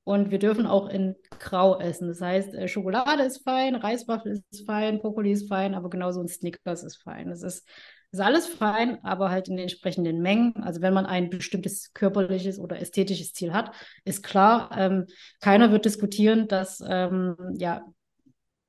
und 0.03 0.31
wir 0.31 0.39
dürfen 0.39 0.65
auch 0.65 0.89
in 0.89 1.15
Grau 1.39 1.79
essen. 1.79 2.07
Das 2.07 2.19
heißt, 2.19 2.55
äh, 2.55 2.67
Schokolade 2.67 3.21
ist 3.23 3.43
fein, 3.43 3.75
Reiswaffel 3.75 4.41
ist 4.49 4.65
fein, 4.65 4.99
Brokkoli 4.99 5.31
ist 5.31 5.47
fein, 5.47 5.75
aber 5.75 5.91
genauso 5.91 6.19
ein 6.19 6.27
Snickers 6.27 6.83
ist 6.83 6.97
fein. 7.03 7.29
Das 7.29 7.43
ist, 7.43 7.69
ist 8.11 8.19
alles 8.19 8.47
fein, 8.47 8.97
aber 9.03 9.29
halt 9.29 9.49
in 9.49 9.55
den 9.55 9.63
entsprechenden 9.63 10.21
Mengen. 10.21 10.55
Also 10.63 10.81
wenn 10.81 10.95
man 10.95 11.05
ein 11.05 11.29
bestimmtes 11.29 11.93
körperliches 11.93 12.57
oder 12.57 12.81
ästhetisches 12.81 13.33
Ziel 13.33 13.53
hat, 13.53 13.71
ist 14.03 14.23
klar, 14.23 14.71
ähm, 14.75 15.05
keiner 15.41 15.71
wird 15.71 15.85
diskutieren, 15.85 16.47
dass 16.47 16.83
ähm, 16.85 17.35
ja, 17.59 17.83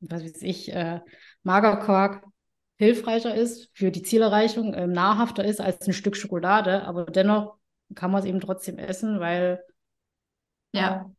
was 0.00 0.22
weiß 0.22 0.42
ich, 0.42 0.70
äh, 0.74 1.00
Magerquark 1.42 2.22
hilfreicher 2.76 3.34
ist 3.34 3.70
für 3.72 3.90
die 3.90 4.02
Zielerreichung, 4.02 4.74
äh, 4.74 4.86
nahrhafter 4.86 5.44
ist 5.44 5.60
als 5.60 5.86
ein 5.86 5.94
Stück 5.94 6.16
Schokolade, 6.16 6.82
aber 6.82 7.06
dennoch 7.06 7.61
kann 7.94 8.10
man 8.10 8.20
es 8.20 8.26
eben 8.26 8.40
trotzdem 8.40 8.78
essen, 8.78 9.20
weil 9.20 9.62
ja. 10.72 11.10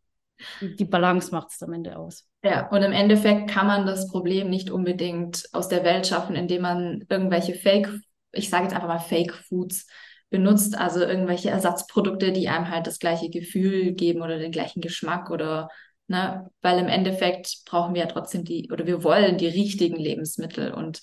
die 0.61 0.85
Balance 0.85 1.31
macht 1.31 1.51
es 1.51 1.61
am 1.63 1.73
Ende 1.73 1.97
aus. 1.97 2.27
Ja, 2.43 2.69
und 2.69 2.81
im 2.81 2.91
Endeffekt 2.91 3.49
kann 3.49 3.67
man 3.67 3.85
das 3.85 4.07
Problem 4.09 4.49
nicht 4.49 4.69
unbedingt 4.69 5.45
aus 5.53 5.69
der 5.69 5.83
Welt 5.83 6.07
schaffen, 6.07 6.35
indem 6.35 6.63
man 6.63 7.05
irgendwelche 7.09 7.55
Fake, 7.55 7.89
ich 8.31 8.49
sage 8.49 8.63
jetzt 8.65 8.73
einfach 8.73 8.87
mal 8.87 8.99
Fake 8.99 9.33
Foods 9.33 9.87
benutzt, 10.29 10.77
also 10.77 10.99
irgendwelche 11.01 11.51
Ersatzprodukte, 11.51 12.31
die 12.31 12.49
einem 12.49 12.69
halt 12.69 12.87
das 12.87 12.99
gleiche 12.99 13.29
Gefühl 13.29 13.93
geben 13.93 14.21
oder 14.21 14.39
den 14.39 14.51
gleichen 14.51 14.81
Geschmack 14.81 15.29
oder 15.29 15.69
ne, 16.07 16.49
weil 16.61 16.79
im 16.79 16.87
Endeffekt 16.87 17.59
brauchen 17.65 17.93
wir 17.93 18.01
ja 18.01 18.07
trotzdem 18.07 18.43
die 18.43 18.69
oder 18.71 18.87
wir 18.87 19.03
wollen 19.03 19.37
die 19.37 19.47
richtigen 19.47 19.95
Lebensmittel 19.95 20.73
und 20.73 21.01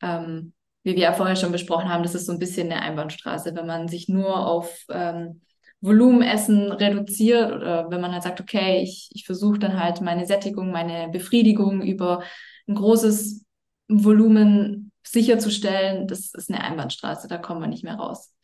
ähm, 0.00 0.52
wie 0.88 0.96
wir 0.96 1.02
ja 1.02 1.12
vorher 1.12 1.36
schon 1.36 1.52
besprochen 1.52 1.90
haben, 1.90 2.02
das 2.02 2.14
ist 2.14 2.26
so 2.26 2.32
ein 2.32 2.38
bisschen 2.38 2.72
eine 2.72 2.80
Einbahnstraße, 2.80 3.54
wenn 3.54 3.66
man 3.66 3.88
sich 3.88 4.08
nur 4.08 4.46
auf 4.46 4.84
ähm, 4.90 5.42
Volumenessen 5.82 6.72
reduziert 6.72 7.52
oder 7.52 7.90
wenn 7.90 8.00
man 8.00 8.12
halt 8.12 8.22
sagt, 8.22 8.40
okay, 8.40 8.82
ich, 8.82 9.10
ich 9.12 9.26
versuche 9.26 9.58
dann 9.58 9.78
halt 9.78 10.00
meine 10.00 10.26
Sättigung, 10.26 10.70
meine 10.70 11.10
Befriedigung 11.10 11.82
über 11.82 12.22
ein 12.66 12.74
großes 12.74 13.44
Volumen 13.88 14.90
sicherzustellen, 15.06 16.08
das 16.08 16.32
ist 16.34 16.50
eine 16.50 16.64
Einbahnstraße, 16.64 17.28
da 17.28 17.36
kommen 17.36 17.60
wir 17.60 17.68
nicht 17.68 17.84
mehr 17.84 17.96
raus. 17.96 18.34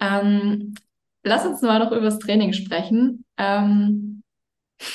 Ähm, 0.00 0.74
lass 1.24 1.44
uns 1.44 1.62
mal 1.62 1.80
noch 1.80 1.90
über 1.90 2.02
das 2.02 2.20
Training 2.20 2.52
sprechen. 2.52 3.24
Ähm, 3.36 4.21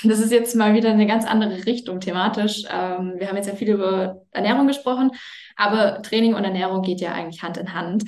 das 0.03 0.19
ist 0.19 0.31
jetzt 0.31 0.55
mal 0.55 0.73
wieder 0.73 0.89
eine 0.89 1.07
ganz 1.07 1.25
andere 1.25 1.65
Richtung 1.65 1.99
thematisch. 1.99 2.63
Ähm, 2.69 3.15
wir 3.17 3.27
haben 3.27 3.35
jetzt 3.35 3.47
ja 3.47 3.55
viel 3.55 3.69
über 3.69 4.21
Ernährung 4.31 4.67
gesprochen, 4.67 5.11
aber 5.55 6.01
Training 6.01 6.33
und 6.33 6.43
Ernährung 6.43 6.81
geht 6.81 7.01
ja 7.01 7.13
eigentlich 7.13 7.43
Hand 7.43 7.57
in 7.57 7.73
Hand. 7.73 8.03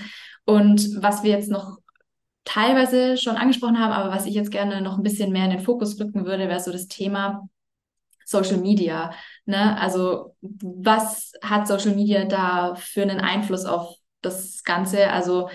Und 0.46 1.02
was 1.02 1.24
wir 1.24 1.32
jetzt 1.32 1.50
noch 1.50 1.78
teilweise 2.46 3.18
schon 3.18 3.36
angesprochen 3.36 3.80
haben, 3.80 3.94
aber 3.94 4.12
was 4.12 4.26
ich 4.26 4.34
jetzt 4.34 4.52
gerne 4.52 4.82
noch 4.82 4.98
ein 4.98 5.04
bisschen 5.04 5.32
mehr 5.32 5.45
in 5.45 5.51
den 5.51 5.60
Fokus 5.60 5.99
rücken 5.99 6.26
würde, 6.26 6.47
wäre 6.47 6.60
so 6.60 6.72
das 6.72 6.88
Thema 6.88 7.47
Social 8.26 8.58
Media. 8.58 9.12
Ne? 9.45 9.80
Also 9.80 10.36
was 10.41 11.34
hat 11.43 11.68
Social 11.68 11.95
Media 11.95 12.26
da 12.26 12.76
für 12.76 13.01
einen 13.01 13.20
Einfluss 13.20 13.66
auf 13.66 13.95
das 14.22 14.64
Ganze? 14.64 15.10
Also 15.12 15.49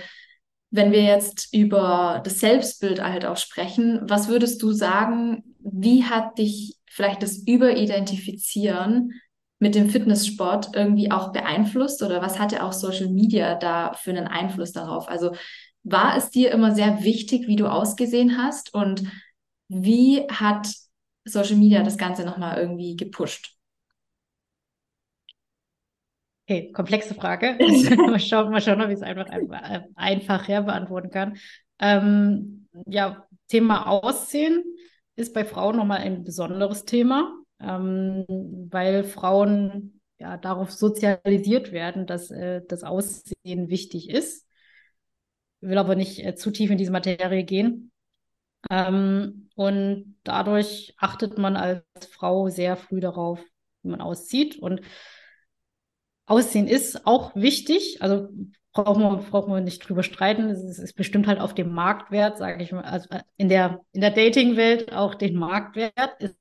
wenn 0.75 0.91
wir 0.91 1.05
jetzt 1.05 1.55
über 1.55 2.21
das 2.25 2.41
Selbstbild 2.41 3.01
halt 3.01 3.25
auch 3.25 3.37
sprechen, 3.37 4.01
was 4.09 4.27
würdest 4.27 4.61
du 4.61 4.73
sagen, 4.73 5.45
wie 5.61 6.03
hat 6.03 6.37
dich 6.39 6.77
vielleicht 6.91 7.23
das 7.23 7.39
Überidentifizieren 7.39 9.13
mit 9.61 9.77
dem 9.77 9.89
Fitnesssport 9.89 10.75
irgendwie 10.75 11.13
auch 11.13 11.31
beeinflusst 11.31 12.03
oder 12.03 12.21
was 12.21 12.41
hatte 12.41 12.65
auch 12.65 12.73
Social 12.73 13.09
Media 13.09 13.55
da 13.55 13.93
für 13.93 14.11
einen 14.11 14.27
Einfluss 14.27 14.73
darauf? 14.73 15.09
Also 15.09 15.31
war 15.85 16.17
es 16.17 16.31
dir 16.31 16.51
immer 16.51 16.75
sehr 16.75 17.05
wichtig, 17.05 17.47
wie 17.47 17.57
du 17.57 17.71
ausgesehen 17.71 18.37
hast 18.37 18.75
und 18.75 19.05
wie 19.69 20.27
hat 20.29 20.67
Social 21.25 21.57
Media 21.57 21.85
das 21.85 21.99
Ganze 21.99 22.25
nochmal 22.25 22.59
irgendwie 22.59 22.97
gepusht? 22.97 23.54
Okay, 26.47 26.73
komplexe 26.73 27.15
Frage. 27.15 27.57
mal 27.97 28.21
schauen, 28.21 28.51
mal 28.51 28.61
schauen 28.61 28.83
ob 28.83 28.89
ich 28.89 28.97
es 28.97 29.03
einfach, 29.03 29.27
einfach, 29.31 29.63
einfach 29.95 30.49
her 30.49 30.63
beantworten 30.63 31.11
kann. 31.11 31.37
Ähm, 31.79 32.69
ja, 32.87 33.27
Thema 33.49 33.87
Aussehen 33.89 34.63
ist 35.17 35.33
bei 35.33 35.45
Frauen 35.45 35.77
nochmal 35.77 35.99
ein 35.99 36.25
besonderes 36.25 36.85
Thema. 36.85 37.33
ähm, 37.61 38.25
weil 38.71 39.05
Frauen 39.05 40.01
ja 40.19 40.37
darauf 40.37 40.71
sozialisiert 40.71 41.73
werden, 41.73 42.07
dass 42.07 42.31
äh, 42.31 42.63
das 42.69 42.85
Aussehen 42.85 43.69
wichtig 43.69 44.11
ist. 44.11 44.47
Ich 45.61 45.69
will 45.69 45.79
aber 45.79 45.95
nicht 45.95 46.25
äh, 46.25 46.35
zu 46.35 46.51
tief 46.51 46.71
in 46.71 46.79
diese 46.79 46.93
Materie 46.93 47.45
gehen. 47.45 47.91
Ähm, 48.71 49.49
und 49.55 50.17
dadurch 50.25 50.95
achtet 50.99 51.39
man 51.39 51.57
als 51.57 51.85
Frau 52.11 52.49
sehr 52.49 52.77
früh 52.77 53.01
darauf, 53.01 53.41
wie 53.83 53.89
man 53.91 54.01
auszieht. 54.01 54.59
Und 54.59 54.81
Aussehen 56.27 56.67
ist 56.67 57.07
auch 57.07 57.35
wichtig. 57.37 58.01
Also 58.01 58.29
brauchen 58.73 59.03
wir, 59.03 59.17
brauchen 59.31 59.53
wir 59.53 59.61
nicht 59.61 59.89
drüber 59.89 60.03
streiten. 60.03 60.51
Es 60.51 60.79
ist 60.79 60.95
bestimmt 60.95 61.27
halt 61.27 61.41
auf 61.41 61.55
dem 61.55 61.73
Marktwert, 61.73 62.39
sage 62.39 62.63
ich 62.63 62.73
mal, 62.73 62.85
also 62.85 63.09
äh, 63.11 63.23
in 63.37 63.49
der, 63.49 63.81
in 63.93 64.01
der 64.01 64.11
Dating-Welt 64.11 64.93
auch 64.93 65.15
den 65.15 65.37
Marktwert. 65.37 66.21
Ist 66.21 66.37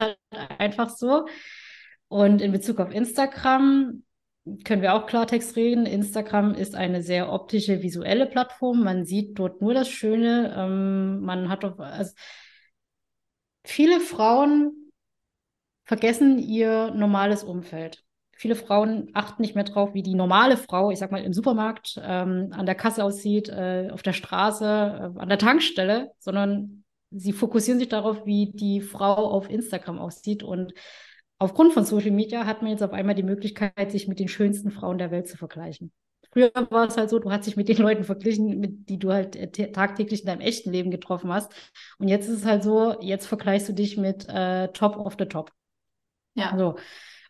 halt 0.00 0.18
einfach 0.58 0.90
so. 0.90 1.26
Und 2.08 2.40
in 2.40 2.52
Bezug 2.52 2.80
auf 2.80 2.92
Instagram 2.92 4.02
können 4.64 4.82
wir 4.82 4.94
auch 4.94 5.06
Klartext 5.06 5.56
reden. 5.56 5.86
Instagram 5.86 6.54
ist 6.54 6.74
eine 6.74 7.02
sehr 7.02 7.32
optische, 7.32 7.82
visuelle 7.82 8.26
Plattform. 8.26 8.82
Man 8.82 9.04
sieht 9.04 9.38
dort 9.38 9.60
nur 9.60 9.74
das 9.74 9.88
Schöne. 9.88 10.54
Ähm, 10.56 11.20
man 11.20 11.48
hat 11.48 11.64
doch, 11.64 11.78
also 11.78 12.12
viele 13.64 14.00
Frauen 14.00 14.92
vergessen 15.84 16.38
ihr 16.38 16.92
normales 16.92 17.44
Umfeld. 17.44 18.04
Viele 18.40 18.54
Frauen 18.54 19.10
achten 19.12 19.42
nicht 19.42 19.54
mehr 19.54 19.64
drauf, 19.64 19.92
wie 19.92 20.02
die 20.02 20.14
normale 20.14 20.56
Frau, 20.56 20.90
ich 20.90 20.98
sag 20.98 21.12
mal 21.12 21.22
im 21.22 21.34
Supermarkt, 21.34 22.00
ähm, 22.02 22.48
an 22.52 22.64
der 22.64 22.74
Kasse 22.74 23.04
aussieht, 23.04 23.50
äh, 23.50 23.90
auf 23.92 24.00
der 24.00 24.14
Straße, 24.14 24.64
äh, 24.64 25.20
an 25.20 25.28
der 25.28 25.36
Tankstelle, 25.36 26.12
sondern 26.18 26.84
sie 27.10 27.34
fokussieren 27.34 27.78
sich 27.78 27.90
darauf, 27.90 28.24
wie 28.24 28.50
die 28.50 28.80
Frau 28.80 29.30
auf 29.30 29.50
Instagram 29.50 29.98
aussieht. 29.98 30.42
Und 30.42 30.72
aufgrund 31.38 31.74
von 31.74 31.84
Social 31.84 32.12
Media 32.12 32.46
hat 32.46 32.62
man 32.62 32.70
jetzt 32.70 32.82
auf 32.82 32.94
einmal 32.94 33.14
die 33.14 33.22
Möglichkeit, 33.22 33.92
sich 33.92 34.08
mit 34.08 34.18
den 34.18 34.28
schönsten 34.28 34.70
Frauen 34.70 34.96
der 34.96 35.10
Welt 35.10 35.28
zu 35.28 35.36
vergleichen. 35.36 35.92
Früher 36.32 36.50
war 36.70 36.88
es 36.88 36.96
halt 36.96 37.10
so, 37.10 37.18
du 37.18 37.30
hast 37.30 37.46
dich 37.46 37.56
mit 37.56 37.68
den 37.68 37.76
Leuten 37.76 38.04
verglichen, 38.04 38.58
mit 38.58 38.88
die 38.88 38.98
du 38.98 39.12
halt 39.12 39.36
äh, 39.36 39.70
tagtäglich 39.70 40.20
in 40.20 40.26
deinem 40.28 40.40
echten 40.40 40.72
Leben 40.72 40.90
getroffen 40.90 41.30
hast. 41.30 41.52
Und 41.98 42.08
jetzt 42.08 42.26
ist 42.26 42.38
es 42.38 42.44
halt 42.46 42.62
so, 42.62 42.98
jetzt 43.02 43.26
vergleichst 43.26 43.68
du 43.68 43.74
dich 43.74 43.98
mit 43.98 44.26
äh, 44.30 44.68
Top 44.68 44.96
of 44.96 45.16
the 45.18 45.26
Top. 45.26 45.52
Ja. 46.32 46.56
So. 46.56 46.76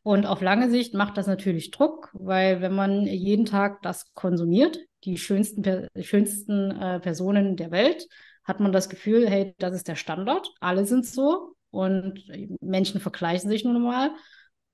Und 0.02 0.26
auf 0.26 0.40
lange 0.40 0.70
Sicht 0.70 0.94
macht 0.94 1.18
das 1.18 1.26
natürlich 1.26 1.70
Druck, 1.70 2.10
weil 2.14 2.62
wenn 2.62 2.74
man 2.74 3.06
jeden 3.06 3.44
Tag 3.44 3.82
das 3.82 4.12
konsumiert, 4.14 4.78
die 5.04 5.18
schönsten, 5.18 5.88
schönsten 6.00 6.70
äh, 6.70 7.00
Personen 7.00 7.56
der 7.56 7.70
Welt, 7.70 8.06
hat 8.44 8.60
man 8.60 8.72
das 8.72 8.88
Gefühl, 8.88 9.28
hey, 9.28 9.54
das 9.58 9.74
ist 9.74 9.88
der 9.88 9.96
Standard, 9.96 10.50
alle 10.60 10.86
sind 10.86 11.06
so 11.06 11.54
und 11.70 12.24
Menschen 12.60 13.00
vergleichen 13.00 13.50
sich 13.50 13.64
nur 13.64 13.74
normal. 13.74 14.10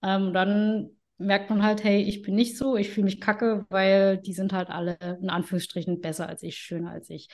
Ähm, 0.02 0.32
dann 0.32 0.90
merkt 1.18 1.50
man 1.50 1.62
halt, 1.62 1.82
hey, 1.82 2.02
ich 2.02 2.22
bin 2.22 2.34
nicht 2.34 2.56
so, 2.56 2.76
ich 2.76 2.90
fühle 2.90 3.06
mich 3.06 3.20
kacke, 3.20 3.66
weil 3.68 4.18
die 4.18 4.32
sind 4.32 4.52
halt 4.52 4.70
alle 4.70 4.96
in 5.20 5.30
Anführungsstrichen 5.30 6.00
besser 6.00 6.28
als 6.28 6.42
ich, 6.42 6.56
schöner 6.58 6.90
als 6.90 7.10
ich. 7.10 7.28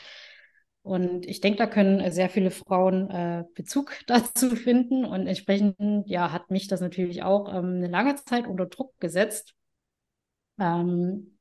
Und 0.83 1.27
ich 1.27 1.41
denke, 1.41 1.59
da 1.59 1.67
können 1.67 2.11
sehr 2.11 2.29
viele 2.29 2.51
Frauen 2.51 3.09
äh, 3.11 3.45
Bezug 3.55 3.95
dazu 4.07 4.51
finden. 4.57 5.05
Und 5.05 5.27
entsprechend, 5.27 6.09
ja, 6.09 6.33
hat 6.33 6.51
mich 6.51 6.67
das 6.69 6.81
natürlich 6.81 7.23
auch 7.23 7.49
ähm, 7.49 7.77
eine 7.77 7.89
lange 7.89 8.17
Zeit 8.17 8.47
unter 8.47 8.67
Druck 8.67 8.99
gesetzt, 8.99 9.55
ähm, 10.59 11.39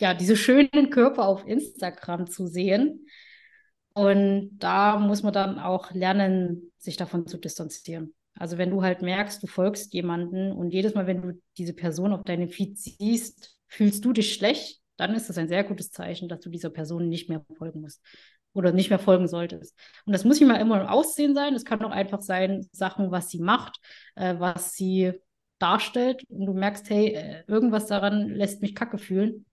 ja, 0.00 0.14
diese 0.14 0.36
schönen 0.36 0.90
Körper 0.90 1.26
auf 1.26 1.46
Instagram 1.46 2.26
zu 2.26 2.46
sehen. 2.46 3.06
Und 3.94 4.58
da 4.58 4.98
muss 4.98 5.22
man 5.22 5.32
dann 5.32 5.58
auch 5.58 5.92
lernen, 5.92 6.72
sich 6.78 6.96
davon 6.96 7.26
zu 7.26 7.38
distanzieren. 7.38 8.14
Also 8.34 8.56
wenn 8.56 8.70
du 8.70 8.82
halt 8.82 9.02
merkst, 9.02 9.42
du 9.42 9.46
folgst 9.46 9.92
jemanden 9.92 10.52
und 10.52 10.70
jedes 10.70 10.94
Mal, 10.94 11.06
wenn 11.06 11.22
du 11.22 11.40
diese 11.58 11.74
Person 11.74 12.12
auf 12.12 12.24
deinem 12.24 12.48
Feed 12.48 12.78
siehst, 12.78 13.58
fühlst 13.68 14.04
du 14.04 14.12
dich 14.12 14.32
schlecht, 14.32 14.80
dann 14.96 15.14
ist 15.14 15.28
das 15.28 15.38
ein 15.38 15.48
sehr 15.48 15.64
gutes 15.64 15.90
Zeichen, 15.90 16.28
dass 16.28 16.40
du 16.40 16.48
dieser 16.48 16.70
Person 16.70 17.08
nicht 17.08 17.28
mehr 17.28 17.44
folgen 17.58 17.82
musst 17.82 18.02
oder 18.54 18.72
nicht 18.72 18.90
mehr 18.90 18.98
folgen 18.98 19.28
solltest. 19.28 19.76
Und 20.06 20.12
das 20.12 20.24
muss 20.24 20.40
nicht 20.40 20.48
mal 20.48 20.60
immer 20.60 20.80
im 20.80 20.86
Aussehen 20.86 21.34
sein, 21.34 21.54
es 21.54 21.64
kann 21.64 21.82
auch 21.82 21.90
einfach 21.90 22.20
sein, 22.20 22.66
Sachen, 22.72 23.10
was 23.10 23.30
sie 23.30 23.40
macht, 23.40 23.78
äh, 24.14 24.34
was 24.38 24.74
sie 24.74 25.12
darstellt 25.58 26.24
und 26.28 26.46
du 26.46 26.54
merkst, 26.54 26.90
hey, 26.90 27.14
äh, 27.14 27.44
irgendwas 27.46 27.86
daran 27.86 28.28
lässt 28.28 28.62
mich 28.62 28.74
kacke 28.74 28.98
fühlen. 28.98 29.46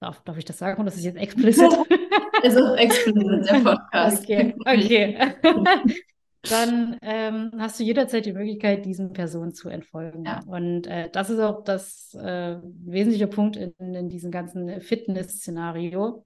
Darf, 0.00 0.22
darf 0.24 0.38
ich 0.38 0.46
das 0.46 0.58
sagen? 0.58 0.80
Und 0.80 0.86
das 0.86 0.96
ist 0.96 1.04
jetzt 1.04 1.18
explizit. 1.18 1.70
es 2.42 2.54
ist 2.54 2.76
explizit 2.78 3.50
der 3.50 3.60
Podcast. 3.64 4.22
Okay, 4.24 4.54
okay. 4.60 5.34
Dann 6.48 6.96
ähm, 7.02 7.50
hast 7.58 7.78
du 7.78 7.84
jederzeit 7.84 8.24
die 8.24 8.32
Möglichkeit, 8.32 8.86
diesen 8.86 9.12
Personen 9.12 9.52
zu 9.52 9.68
entfolgen. 9.68 10.24
Ja. 10.24 10.40
Und 10.46 10.86
äh, 10.86 11.10
das 11.10 11.28
ist 11.28 11.38
auch 11.38 11.64
das 11.64 12.14
äh, 12.14 12.56
wesentliche 12.62 13.26
Punkt 13.26 13.56
in, 13.56 13.74
in 13.78 14.08
diesem 14.08 14.30
ganzen 14.30 14.80
Fitness-Szenario 14.80 16.24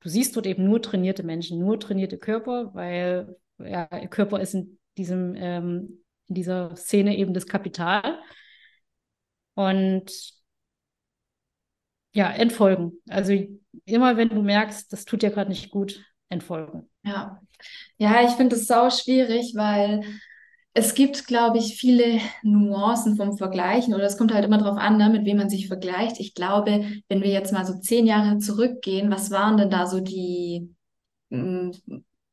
du 0.00 0.08
siehst 0.08 0.36
dort 0.36 0.46
eben 0.46 0.64
nur 0.64 0.82
trainierte 0.82 1.22
Menschen, 1.22 1.58
nur 1.58 1.78
trainierte 1.80 2.18
Körper, 2.18 2.74
weil 2.74 3.36
ja, 3.58 3.86
Körper 4.08 4.40
ist 4.40 4.54
in 4.54 4.78
diesem, 4.96 5.34
ähm, 5.36 6.04
in 6.28 6.34
dieser 6.34 6.76
Szene 6.76 7.16
eben 7.16 7.34
das 7.34 7.46
Kapital. 7.46 8.20
Und 9.54 10.12
ja, 12.12 12.30
entfolgen. 12.30 12.92
Also 13.08 13.32
immer 13.84 14.16
wenn 14.16 14.28
du 14.28 14.42
merkst, 14.42 14.92
das 14.92 15.04
tut 15.04 15.22
dir 15.22 15.30
gerade 15.30 15.50
nicht 15.50 15.70
gut, 15.70 16.04
entfolgen. 16.28 16.88
Ja. 17.02 17.40
Ja, 17.96 18.22
ich 18.24 18.32
finde 18.32 18.56
es 18.56 18.66
sau 18.66 18.90
schwierig, 18.90 19.54
weil 19.56 20.04
es 20.74 20.94
gibt, 20.94 21.26
glaube 21.26 21.58
ich, 21.58 21.76
viele 21.76 22.20
Nuancen 22.42 23.16
vom 23.16 23.36
Vergleichen 23.36 23.94
oder 23.94 24.04
es 24.04 24.16
kommt 24.16 24.32
halt 24.32 24.44
immer 24.44 24.58
darauf 24.58 24.78
an, 24.78 24.96
ne, 24.96 25.08
mit 25.10 25.24
wem 25.24 25.38
man 25.38 25.50
sich 25.50 25.66
vergleicht. 25.66 26.20
Ich 26.20 26.34
glaube, 26.34 26.84
wenn 27.08 27.22
wir 27.22 27.30
jetzt 27.30 27.52
mal 27.52 27.64
so 27.64 27.78
zehn 27.78 28.06
Jahre 28.06 28.38
zurückgehen, 28.38 29.10
was 29.10 29.30
waren 29.30 29.56
denn 29.56 29.70
da 29.70 29.86
so 29.86 30.00
die 30.00 30.72
mm, 31.30 31.70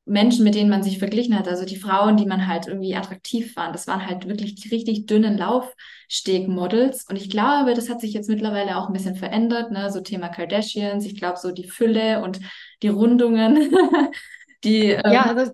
Menschen, 0.06 0.44
mit 0.44 0.54
denen 0.54 0.70
man 0.70 0.84
sich 0.84 1.00
verglichen 1.00 1.38
hat? 1.38 1.48
Also 1.48 1.66
die 1.66 1.78
Frauen, 1.78 2.18
die 2.18 2.28
man 2.28 2.46
halt 2.46 2.68
irgendwie 2.68 2.96
attraktiv 2.96 3.56
waren. 3.56 3.74
Das 3.74 3.88
waren 3.88 4.06
halt 4.06 4.28
wirklich 4.28 4.54
die 4.54 4.70
richtig 4.70 5.08
dünnen 5.08 5.38
Laufstegmodels. 5.38 7.06
Und 7.10 7.16
ich 7.16 7.32
glaube, 7.32 7.74
das 7.74 7.90
hat 7.90 8.02
sich 8.02 8.14
jetzt 8.14 8.30
mittlerweile 8.30 8.78
auch 8.78 8.88
ein 8.88 8.94
bisschen 8.94 9.16
verändert, 9.16 9.72
ne? 9.72 9.92
So 9.92 10.02
Thema 10.02 10.30
Kardashians. 10.30 11.06
Ich 11.06 11.18
glaube, 11.18 11.40
so 11.40 11.52
die 11.52 11.68
Fülle 11.68 12.22
und 12.22 12.40
die 12.84 12.90
Rundungen. 12.90 13.74
die, 14.64 14.90
ähm, 14.90 15.12
ja, 15.12 15.24
also 15.24 15.52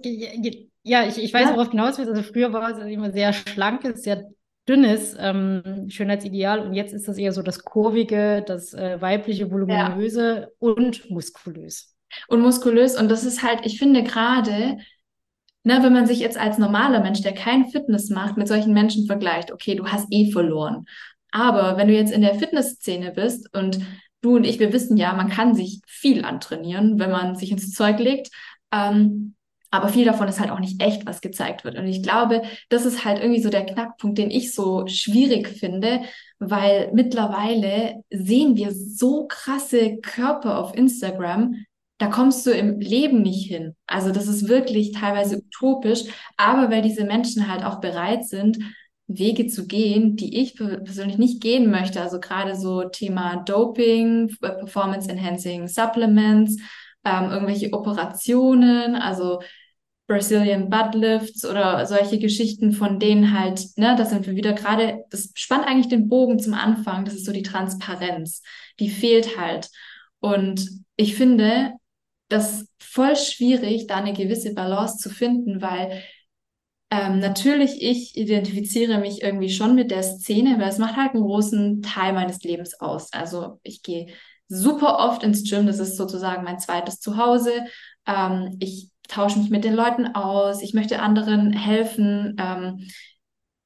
ja, 0.84 1.06
ich, 1.06 1.18
ich 1.18 1.34
weiß, 1.34 1.50
worauf 1.52 1.68
ja. 1.68 1.72
hinaus 1.72 1.98
willst. 1.98 2.12
Also 2.12 2.24
früher 2.24 2.54
war 2.54 2.72
es 2.72 2.78
immer 2.92 3.12
sehr 3.12 3.34
schlankes, 3.34 4.04
sehr 4.04 4.30
dünnes 4.68 5.16
ähm, 5.20 5.88
Schönheitsideal 5.90 6.60
und 6.60 6.74
jetzt 6.74 6.94
ist 6.94 7.08
das 7.08 7.18
eher 7.18 7.32
so 7.32 7.42
das 7.42 7.64
kurvige, 7.64 8.44
das 8.46 8.74
äh, 8.74 9.02
weibliche, 9.02 9.52
voluminöse 9.52 10.42
ja. 10.42 10.48
und 10.60 11.10
muskulös. 11.10 11.96
Und 12.28 12.42
muskulös 12.42 13.00
und 13.00 13.10
das 13.10 13.24
ist 13.24 13.42
halt, 13.42 13.66
ich 13.66 13.80
finde 13.80 14.04
gerade, 14.04 14.78
ne, 15.64 15.80
wenn 15.82 15.94
man 15.94 16.06
sich 16.06 16.20
jetzt 16.20 16.38
als 16.38 16.58
normaler 16.58 17.02
Mensch, 17.02 17.22
der 17.22 17.34
kein 17.34 17.66
Fitness 17.66 18.10
macht, 18.10 18.38
mit 18.38 18.48
solchen 18.48 18.74
Menschen 18.74 19.08
vergleicht, 19.08 19.52
okay, 19.52 19.76
du 19.76 19.88
hast 19.88 20.08
eh 20.12 20.32
verloren. 20.32 20.86
Aber 21.32 21.78
wenn 21.78 21.88
du 21.88 21.94
jetzt 21.94 22.12
in 22.12 22.22
der 22.22 22.36
Fitnessszene 22.36 23.12
bist 23.12 23.54
und 23.56 23.80
du 24.22 24.36
und 24.36 24.44
ich, 24.44 24.60
wir 24.60 24.74
wissen 24.74 24.98
ja, 24.98 25.14
man 25.14 25.30
kann 25.30 25.56
sich 25.56 25.82
viel 25.88 26.24
antrainieren, 26.26 27.00
wenn 27.00 27.12
man 27.12 27.36
sich 27.36 27.52
ins 27.52 27.72
Zeug 27.72 28.00
legt. 28.00 28.30
Ähm, 28.72 29.36
aber 29.72 29.88
viel 29.88 30.06
davon 30.06 30.28
ist 30.28 30.40
halt 30.40 30.52
auch 30.52 30.60
nicht 30.60 30.82
echt, 30.82 31.06
was 31.06 31.22
gezeigt 31.22 31.64
wird. 31.64 31.78
Und 31.78 31.88
ich 31.88 32.04
glaube, 32.04 32.42
das 32.70 32.86
ist 32.86 33.06
halt 33.06 33.20
irgendwie 33.20 33.42
so 33.42 33.50
der 33.50 33.66
Knackpunkt, 33.66 34.18
den 34.18 34.30
ich 34.30 34.54
so 34.54 34.86
schwierig 34.88 35.48
finde, 35.48 36.02
weil 36.40 36.92
mittlerweile 36.94 38.04
sehen 38.10 38.58
wir 38.58 38.72
so 38.72 39.28
krasse 39.28 39.98
Körper 40.02 40.60
auf 40.60 40.76
Instagram, 40.76 41.56
da 42.00 42.08
kommst 42.08 42.46
du 42.46 42.52
im 42.52 42.80
Leben 42.80 43.22
nicht 43.22 43.48
hin. 43.48 43.76
Also 43.88 44.12
das 44.12 44.28
ist 44.28 44.50
wirklich 44.50 44.92
teilweise 44.92 45.38
utopisch, 45.38 46.04
aber 46.36 46.70
weil 46.70 46.82
diese 46.82 47.06
Menschen 47.06 47.48
halt 47.48 47.64
auch 47.64 47.80
bereit 47.80 48.26
sind, 48.26 48.58
Wege 49.08 49.48
zu 49.48 49.68
gehen, 49.68 50.16
die 50.16 50.42
ich 50.42 50.56
persönlich 50.56 51.18
nicht 51.18 51.42
gehen 51.42 51.70
möchte. 51.70 52.02
Also 52.02 52.20
gerade 52.20 52.56
so 52.56 52.84
Thema 52.90 53.44
Doping, 53.46 54.36
Performance 54.40 55.10
Enhancing 55.10 55.68
Supplements, 55.68 56.58
ähm, 57.06 57.32
irgendwelche 57.32 57.74
Operationen, 57.74 58.96
also 58.96 59.42
Brazilian 60.12 60.70
Butt 60.70 60.93
oder 61.49 61.86
solche 61.86 62.20
Geschichten, 62.20 62.74
von 62.74 62.99
denen 62.99 63.38
halt, 63.39 63.66
ne, 63.78 63.95
das 63.97 64.09
sind 64.09 64.28
wir 64.28 64.36
wieder 64.36 64.51
gerade, 64.51 65.05
das 65.09 65.32
spannt 65.36 65.66
eigentlich 65.66 65.88
den 65.88 66.09
Bogen 66.09 66.38
zum 66.38 66.53
Anfang, 66.53 67.05
das 67.05 67.14
ist 67.14 67.26
so 67.26 67.32
die 67.32 67.43
Transparenz, 67.43 68.41
die 68.82 68.89
fehlt 68.89 69.38
halt. 69.38 69.70
Und 70.20 70.68
ich 70.97 71.16
finde 71.16 71.72
das 72.28 72.68
voll 72.78 73.16
schwierig, 73.16 73.88
da 73.88 73.95
eine 73.95 74.12
gewisse 74.12 74.53
Balance 74.53 74.97
zu 74.97 75.09
finden, 75.09 75.62
weil 75.62 76.03
ähm, 76.89 77.20
natürlich 77.20 77.82
ich 77.82 78.18
identifiziere 78.18 78.99
mich 78.99 79.22
irgendwie 79.22 79.49
schon 79.49 79.76
mit 79.76 79.91
der 79.91 80.03
Szene, 80.03 80.59
weil 80.59 80.68
es 80.68 80.78
macht 80.78 80.97
halt 80.97 81.14
einen 81.14 81.24
großen 81.24 81.82
Teil 81.82 82.12
meines 82.12 82.43
Lebens 82.43 82.78
aus. 82.82 83.14
Also 83.14 83.62
ich 83.64 83.82
gehe 83.82 84.07
super 84.49 84.99
oft 84.99 85.24
ins 85.24 85.49
Gym, 85.49 85.68
das 85.68 85.80
ist 85.80 85.95
sozusagen 85.95 86.43
mein 86.43 86.59
zweites 86.59 86.99
Zuhause. 86.99 87.66
Ähm, 88.05 88.57
ich 88.59 88.91
tausche 89.12 89.39
mich 89.39 89.49
mit 89.49 89.64
den 89.64 89.74
Leuten 89.74 90.07
aus, 90.16 90.62
ich 90.62 90.74
möchte 90.74 91.01
anderen 91.01 91.53
helfen. 91.53 92.36
Ähm, 92.39 92.88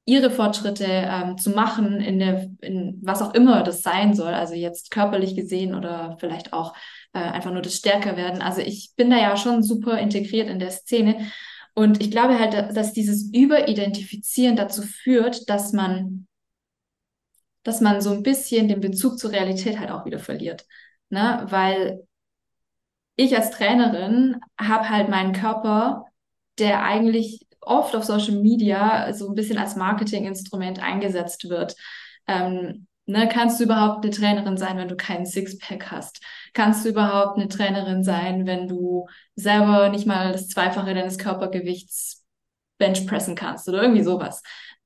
ihre 0.08 0.30
Fortschritte 0.30 0.86
ähm, 0.86 1.36
zu 1.36 1.50
machen 1.50 2.00
in 2.00 2.20
der, 2.20 2.48
in 2.60 2.98
was 3.02 3.22
auch 3.22 3.34
immer 3.34 3.64
das 3.64 3.82
sein 3.82 4.14
soll, 4.14 4.32
also 4.32 4.54
jetzt 4.54 4.92
körperlich 4.92 5.34
gesehen 5.34 5.74
oder 5.74 6.16
vielleicht 6.20 6.52
auch 6.52 6.74
äh, 7.12 7.18
einfach 7.18 7.50
nur 7.50 7.60
das 7.60 7.74
Stärkerwerden. 7.74 8.40
Also 8.40 8.60
ich 8.60 8.92
bin 8.94 9.10
da 9.10 9.18
ja 9.18 9.36
schon 9.36 9.64
super 9.64 9.98
integriert 9.98 10.48
in 10.48 10.60
der 10.60 10.70
Szene 10.70 11.26
und 11.74 12.00
ich 12.00 12.12
glaube 12.12 12.38
halt, 12.38 12.54
dass 12.76 12.92
dieses 12.92 13.34
Überidentifizieren 13.34 14.54
dazu 14.54 14.82
führt, 14.82 15.50
dass 15.50 15.72
man, 15.72 16.28
dass 17.64 17.80
man 17.80 18.00
so 18.00 18.12
ein 18.12 18.22
bisschen 18.22 18.68
den 18.68 18.80
Bezug 18.80 19.18
zur 19.18 19.32
Realität 19.32 19.80
halt 19.80 19.90
auch 19.90 20.06
wieder 20.06 20.20
verliert, 20.20 20.66
ne? 21.10 21.44
Weil 21.50 22.06
ich 23.16 23.36
als 23.36 23.50
Trainerin 23.50 24.36
habe 24.60 24.88
halt 24.88 25.08
meinen 25.08 25.32
Körper, 25.32 26.04
der 26.58 26.82
eigentlich 26.82 27.46
oft 27.60 27.96
auf 27.96 28.04
Social 28.04 28.36
Media 28.36 29.12
so 29.12 29.28
ein 29.28 29.34
bisschen 29.34 29.58
als 29.58 29.76
Marketinginstrument 29.76 30.82
eingesetzt 30.82 31.48
wird. 31.48 31.74
Ähm, 32.28 32.86
ne, 33.06 33.28
kannst 33.28 33.58
du 33.58 33.64
überhaupt 33.64 34.04
eine 34.04 34.14
Trainerin 34.14 34.56
sein, 34.56 34.76
wenn 34.76 34.88
du 34.88 34.96
keinen 34.96 35.26
Sixpack 35.26 35.90
hast? 35.90 36.22
Kannst 36.52 36.84
du 36.84 36.90
überhaupt 36.90 37.38
eine 37.38 37.48
Trainerin 37.48 38.04
sein, 38.04 38.46
wenn 38.46 38.68
du 38.68 39.06
selber 39.34 39.88
nicht 39.88 40.06
mal 40.06 40.32
das 40.32 40.48
Zweifache 40.48 40.94
deines 40.94 41.18
Körpergewichts 41.18 42.24
benchpressen 42.78 43.34
kannst 43.34 43.68
oder 43.68 43.82
irgendwie 43.82 44.04
sowas? 44.04 44.42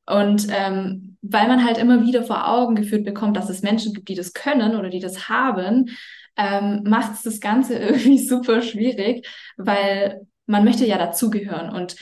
Und 0.06 0.46
ähm, 0.50 1.16
weil 1.22 1.46
man 1.46 1.64
halt 1.64 1.78
immer 1.78 2.02
wieder 2.02 2.24
vor 2.24 2.48
Augen 2.48 2.74
geführt 2.74 3.04
bekommt, 3.04 3.36
dass 3.36 3.48
es 3.48 3.62
Menschen 3.62 3.92
gibt, 3.92 4.08
die 4.08 4.16
das 4.16 4.32
können 4.32 4.76
oder 4.76 4.88
die 4.88 4.98
das 4.98 5.28
haben, 5.28 5.90
ähm, 6.36 6.82
macht 6.84 7.14
es 7.14 7.22
das 7.22 7.40
Ganze 7.40 7.74
irgendwie 7.78 8.18
super 8.18 8.62
schwierig, 8.62 9.26
weil 9.56 10.26
man 10.46 10.64
möchte 10.64 10.86
ja 10.86 10.98
dazugehören. 10.98 11.70
Und 11.70 11.96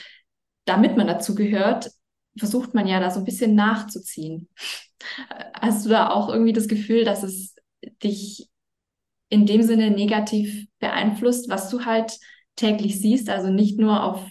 damit 0.65 0.97
man 0.97 1.07
dazugehört, 1.07 1.89
versucht 2.37 2.73
man 2.73 2.87
ja 2.87 2.99
da 2.99 3.09
so 3.09 3.19
ein 3.19 3.25
bisschen 3.25 3.55
nachzuziehen. 3.55 4.49
Hast 5.53 5.85
du 5.85 5.89
da 5.89 6.09
auch 6.09 6.29
irgendwie 6.29 6.53
das 6.53 6.67
Gefühl, 6.67 7.05
dass 7.05 7.23
es 7.23 7.55
dich 8.03 8.49
in 9.29 9.45
dem 9.45 9.61
Sinne 9.61 9.91
negativ 9.91 10.67
beeinflusst, 10.79 11.49
was 11.49 11.69
du 11.69 11.85
halt 11.85 12.17
täglich 12.55 12.99
siehst? 12.99 13.29
Also 13.29 13.49
nicht 13.49 13.79
nur 13.79 14.03
auf 14.03 14.25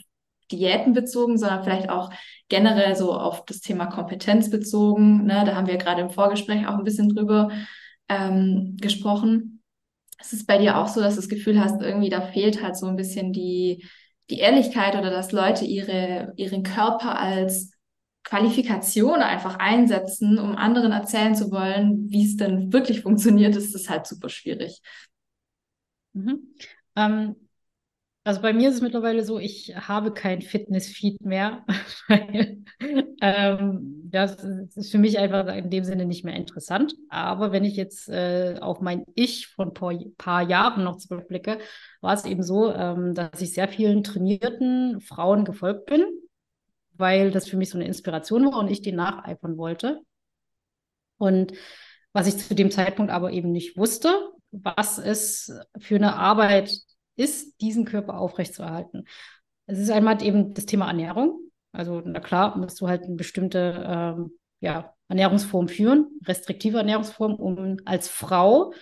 Diäten 0.50 0.92
bezogen, 0.92 1.38
sondern 1.38 1.62
vielleicht 1.62 1.90
auch 1.90 2.10
generell 2.48 2.96
so 2.96 3.12
auf 3.12 3.44
das 3.44 3.60
Thema 3.60 3.86
Kompetenz 3.86 4.50
bezogen. 4.50 5.24
Ne? 5.24 5.44
Da 5.44 5.54
haben 5.54 5.66
wir 5.66 5.76
gerade 5.76 6.00
im 6.00 6.10
Vorgespräch 6.10 6.66
auch 6.66 6.78
ein 6.78 6.84
bisschen 6.84 7.08
drüber 7.10 7.50
ähm, 8.08 8.76
gesprochen. 8.80 9.57
Ist 10.20 10.32
es 10.32 10.46
bei 10.46 10.58
dir 10.58 10.78
auch 10.78 10.88
so, 10.88 11.00
dass 11.00 11.14
du 11.14 11.20
das 11.20 11.28
Gefühl 11.28 11.60
hast, 11.60 11.80
irgendwie 11.80 12.08
da 12.08 12.20
fehlt 12.20 12.62
halt 12.62 12.76
so 12.76 12.86
ein 12.86 12.96
bisschen 12.96 13.32
die, 13.32 13.86
die 14.30 14.38
Ehrlichkeit 14.38 14.96
oder 14.96 15.10
dass 15.10 15.32
Leute 15.32 15.64
ihre, 15.64 16.32
ihren 16.36 16.62
Körper 16.62 17.18
als 17.18 17.70
Qualifikation 18.24 19.22
einfach 19.22 19.58
einsetzen, 19.58 20.38
um 20.38 20.56
anderen 20.56 20.92
erzählen 20.92 21.34
zu 21.34 21.50
wollen, 21.50 22.10
wie 22.10 22.26
es 22.26 22.36
denn 22.36 22.72
wirklich 22.72 23.00
funktioniert, 23.00 23.56
ist 23.56 23.74
das 23.74 23.88
halt 23.88 24.06
super 24.06 24.28
schwierig. 24.28 24.82
Mhm. 26.12 26.54
Ähm, 26.96 27.47
also 28.28 28.42
bei 28.42 28.52
mir 28.52 28.68
ist 28.68 28.74
es 28.74 28.80
mittlerweile 28.82 29.24
so, 29.24 29.38
ich 29.38 29.74
habe 29.74 30.12
kein 30.12 30.42
Fitness-Feed 30.42 31.22
mehr, 31.22 31.64
ähm, 33.22 34.02
das 34.04 34.44
ist 34.44 34.90
für 34.90 34.98
mich 34.98 35.18
einfach 35.18 35.46
in 35.56 35.70
dem 35.70 35.82
Sinne 35.82 36.04
nicht 36.04 36.26
mehr 36.26 36.36
interessant. 36.36 36.94
Aber 37.08 37.52
wenn 37.52 37.64
ich 37.64 37.74
jetzt 37.74 38.06
äh, 38.10 38.58
auf 38.60 38.82
mein 38.82 39.06
Ich 39.14 39.46
von 39.46 39.74
vor 39.74 39.94
paar 40.18 40.42
Jahren 40.42 40.84
noch 40.84 40.98
zurückblicke, 40.98 41.56
war 42.02 42.12
es 42.12 42.26
eben 42.26 42.42
so, 42.42 42.70
ähm, 42.70 43.14
dass 43.14 43.40
ich 43.40 43.54
sehr 43.54 43.66
vielen 43.66 44.04
trainierten 44.04 45.00
Frauen 45.00 45.46
gefolgt 45.46 45.86
bin, 45.86 46.04
weil 46.98 47.30
das 47.30 47.48
für 47.48 47.56
mich 47.56 47.70
so 47.70 47.78
eine 47.78 47.86
Inspiration 47.86 48.44
war 48.44 48.58
und 48.58 48.70
ich 48.70 48.82
die 48.82 48.92
nacheifern 48.92 49.56
wollte. 49.56 50.02
Und 51.16 51.54
was 52.12 52.26
ich 52.26 52.36
zu 52.36 52.54
dem 52.54 52.70
Zeitpunkt 52.70 53.10
aber 53.10 53.32
eben 53.32 53.52
nicht 53.52 53.78
wusste, 53.78 54.10
was 54.50 54.98
es 54.98 55.50
für 55.78 55.96
eine 55.96 56.16
Arbeit 56.16 56.70
ist, 57.18 57.60
diesen 57.60 57.84
Körper 57.84 58.18
aufrechtzuerhalten. 58.18 59.04
Es 59.66 59.78
ist 59.78 59.90
einmal 59.90 60.22
eben 60.22 60.54
das 60.54 60.66
Thema 60.66 60.86
Ernährung. 60.86 61.40
Also, 61.72 62.00
na 62.04 62.20
klar, 62.20 62.56
musst 62.56 62.80
du 62.80 62.88
halt 62.88 63.04
eine 63.04 63.16
bestimmte 63.16 63.84
ähm, 63.86 64.30
ja, 64.60 64.94
Ernährungsform 65.08 65.68
führen, 65.68 66.06
restriktive 66.26 66.78
Ernährungsform, 66.78 67.34
um 67.34 67.76
als 67.84 68.08
Frau 68.08 68.72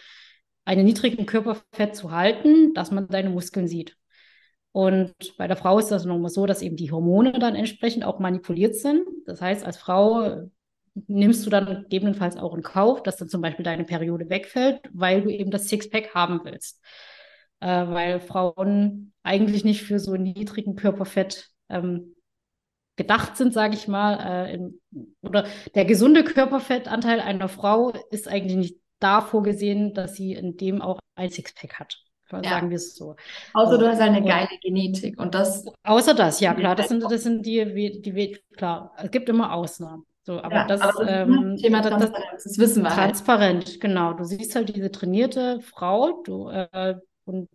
einen 0.64 0.84
niedrigen 0.84 1.26
Körperfett 1.26 1.96
zu 1.96 2.12
halten, 2.12 2.74
dass 2.74 2.90
man 2.90 3.08
deine 3.08 3.30
Muskeln 3.30 3.68
sieht. 3.68 3.96
Und 4.72 5.14
bei 5.38 5.46
der 5.48 5.56
Frau 5.56 5.78
ist 5.78 5.88
das 5.88 6.04
nochmal 6.04 6.30
so, 6.30 6.46
dass 6.46 6.62
eben 6.62 6.76
die 6.76 6.92
Hormone 6.92 7.38
dann 7.38 7.54
entsprechend 7.54 8.04
auch 8.04 8.18
manipuliert 8.18 8.74
sind. 8.74 9.06
Das 9.24 9.40
heißt, 9.40 9.64
als 9.64 9.78
Frau 9.78 10.48
nimmst 11.06 11.46
du 11.46 11.50
dann 11.50 11.82
gegebenenfalls 11.82 12.36
auch 12.36 12.54
in 12.54 12.62
Kauf, 12.62 13.02
dass 13.02 13.16
dann 13.16 13.28
zum 13.28 13.40
Beispiel 13.40 13.64
deine 13.64 13.84
Periode 13.84 14.28
wegfällt, 14.28 14.80
weil 14.92 15.22
du 15.22 15.30
eben 15.30 15.50
das 15.50 15.68
Sixpack 15.68 16.14
haben 16.14 16.40
willst 16.44 16.80
äh, 17.60 17.86
weil 17.88 18.20
Frauen 18.20 19.12
eigentlich 19.22 19.64
nicht 19.64 19.82
für 19.82 19.98
so 19.98 20.16
niedrigen 20.16 20.76
Körperfett 20.76 21.50
ähm, 21.68 22.14
gedacht 22.96 23.36
sind, 23.36 23.52
sage 23.52 23.74
ich 23.74 23.88
mal. 23.88 24.18
Äh, 24.18 24.54
in, 24.54 24.80
oder 25.22 25.46
der 25.74 25.84
gesunde 25.84 26.24
Körperfettanteil 26.24 27.20
einer 27.20 27.48
Frau 27.48 27.92
ist 28.10 28.28
eigentlich 28.28 28.56
nicht 28.56 28.76
da 28.98 29.20
vorgesehen, 29.20 29.94
dass 29.94 30.14
sie 30.14 30.32
in 30.32 30.56
dem 30.56 30.80
auch 30.80 30.98
ein 31.14 31.30
Sixpack 31.30 31.78
hat. 31.78 31.98
Ja. 32.32 32.42
Sagen 32.42 32.70
wir 32.70 32.76
es 32.76 32.96
so. 32.96 33.14
Außer 33.54 33.78
du 33.78 33.88
hast 33.88 34.00
eine 34.00 34.20
geile 34.20 34.48
Genetik 34.60 35.20
und 35.20 35.34
das. 35.34 35.64
Außer 35.84 36.12
das, 36.12 36.40
ja 36.40 36.54
klar, 36.54 36.74
das 36.74 36.88
sind, 36.88 37.04
das 37.04 37.22
sind 37.22 37.46
die, 37.46 38.00
die, 38.02 38.38
klar, 38.56 38.92
es 38.96 39.12
gibt 39.12 39.28
immer 39.28 39.52
Ausnahmen. 39.52 40.04
So, 40.24 40.42
aber 40.42 40.56
ja, 40.56 40.66
das, 40.66 40.80
aber 40.80 41.04
das 41.04 41.28
ähm, 41.28 41.56
Thema 41.56 41.82
Transparenz, 41.82 42.42
das, 42.42 42.42
das 42.42 42.58
wissen 42.58 42.82
wir. 42.82 42.90
Halt. 42.90 43.10
Transparent, 43.10 43.64
halt. 43.66 43.80
genau. 43.80 44.12
Du 44.14 44.24
siehst 44.24 44.56
halt 44.56 44.74
diese 44.74 44.90
trainierte 44.90 45.60
Frau, 45.60 46.20
du 46.24 46.48
äh, 46.48 46.96
und 47.26 47.48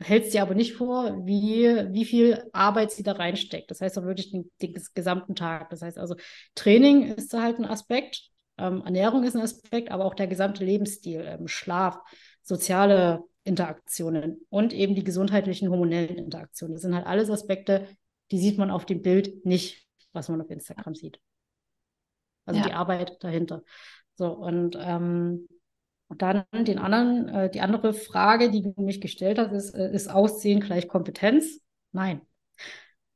hältst 0.00 0.32
dir 0.32 0.42
aber 0.42 0.54
nicht 0.54 0.74
vor, 0.74 1.26
wie, 1.26 1.66
wie 1.92 2.04
viel 2.06 2.48
Arbeit 2.52 2.92
sie 2.92 3.02
da 3.02 3.12
reinsteckt. 3.12 3.70
Das 3.70 3.80
heißt 3.80 3.98
auch 3.98 4.04
wirklich 4.04 4.30
den, 4.30 4.50
den 4.62 4.74
gesamten 4.94 5.34
Tag. 5.34 5.68
Das 5.70 5.82
heißt 5.82 5.98
also, 5.98 6.16
Training 6.54 7.14
ist 7.14 7.34
da 7.34 7.42
halt 7.42 7.58
ein 7.58 7.66
Aspekt, 7.66 8.30
ähm, 8.56 8.82
Ernährung 8.84 9.24
ist 9.24 9.36
ein 9.36 9.42
Aspekt, 9.42 9.90
aber 9.90 10.06
auch 10.06 10.14
der 10.14 10.28
gesamte 10.28 10.64
Lebensstil, 10.64 11.22
ähm, 11.26 11.46
Schlaf, 11.46 11.98
soziale 12.42 13.22
Interaktionen 13.44 14.40
und 14.48 14.72
eben 14.72 14.94
die 14.94 15.04
gesundheitlichen 15.04 15.70
hormonellen 15.70 16.16
Interaktionen. 16.16 16.74
Das 16.74 16.82
sind 16.82 16.94
halt 16.94 17.06
alles 17.06 17.30
Aspekte, 17.30 17.88
die 18.30 18.38
sieht 18.38 18.58
man 18.58 18.70
auf 18.70 18.86
dem 18.86 19.02
Bild 19.02 19.44
nicht, 19.44 19.86
was 20.12 20.28
man 20.28 20.40
auf 20.40 20.50
Instagram 20.50 20.94
sieht. 20.94 21.20
Also 22.46 22.60
ja. 22.60 22.66
die 22.66 22.72
Arbeit 22.72 23.22
dahinter. 23.22 23.62
So, 24.14 24.32
und 24.32 24.76
ähm, 24.80 25.48
und 26.10 26.22
dann 26.22 26.44
den 26.52 26.80
anderen, 26.80 27.28
äh, 27.28 27.50
die 27.50 27.60
andere 27.60 27.94
Frage, 27.94 28.50
die 28.50 28.62
du 28.62 28.74
mich 28.82 29.00
gestellt 29.00 29.38
hast, 29.38 29.52
ist, 29.52 29.74
äh, 29.74 29.92
ist 29.92 30.10
Aussehen 30.10 30.58
gleich 30.58 30.88
Kompetenz? 30.88 31.60
Nein. 31.92 32.20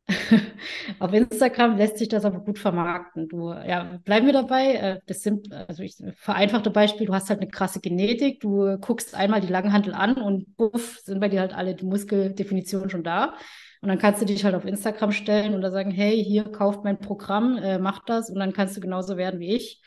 Auf 1.01 1.13
Instagram 1.13 1.77
lässt 1.77 1.99
sich 1.99 2.09
das 2.09 2.25
aber 2.25 2.39
gut 2.39 2.59
vermarkten. 2.59 3.29
Du, 3.29 3.51
ja, 3.51 3.99
bleiben 4.05 4.27
wir 4.27 4.33
dabei. 4.33 4.75
Äh, 4.75 5.01
das 5.07 5.23
sind, 5.23 5.53
also 5.53 5.83
ich, 5.83 5.97
vereinfachte 6.15 6.71
Beispiel, 6.71 7.09
du 7.09 7.15
hast 7.15 7.31
halt 7.31 7.41
eine 7.41 7.51
krasse 7.51 7.81
Genetik, 7.81 8.39
du 8.39 8.79
guckst 8.79 9.17
einmal 9.17 9.41
die 9.41 9.49
Langhandel 9.49 9.93
an 9.93 10.15
und 10.15 10.57
buff, 10.57 11.01
sind 11.03 11.19
bei 11.19 11.29
dir 11.29 11.41
halt 11.41 11.53
alle 11.53 11.75
die 11.75 11.87
Muskeldefinitionen 11.87 12.91
schon 12.91 13.03
da. 13.03 13.35
Und 13.83 13.89
dann 13.89 13.99
kannst 13.99 14.23
du 14.23 14.25
dich 14.25 14.45
halt 14.45 14.55
auf 14.55 14.65
Instagram 14.65 15.11
stellen 15.11 15.53
und 15.53 15.63
da 15.63 15.73
sagen, 15.73 15.91
hey, 15.91 16.23
hier 16.23 16.45
kauft 16.45 16.85
mein 16.85 17.01
Programm, 17.01 17.59
äh, 17.59 17.81
mach 17.81 18.05
das 18.05 18.31
und 18.31 18.39
dann 18.39 18.53
kannst 18.53 18.77
du 18.77 18.81
genauso 18.81 19.17
werden 19.17 19.41
wie 19.41 19.57
ich 19.57 19.83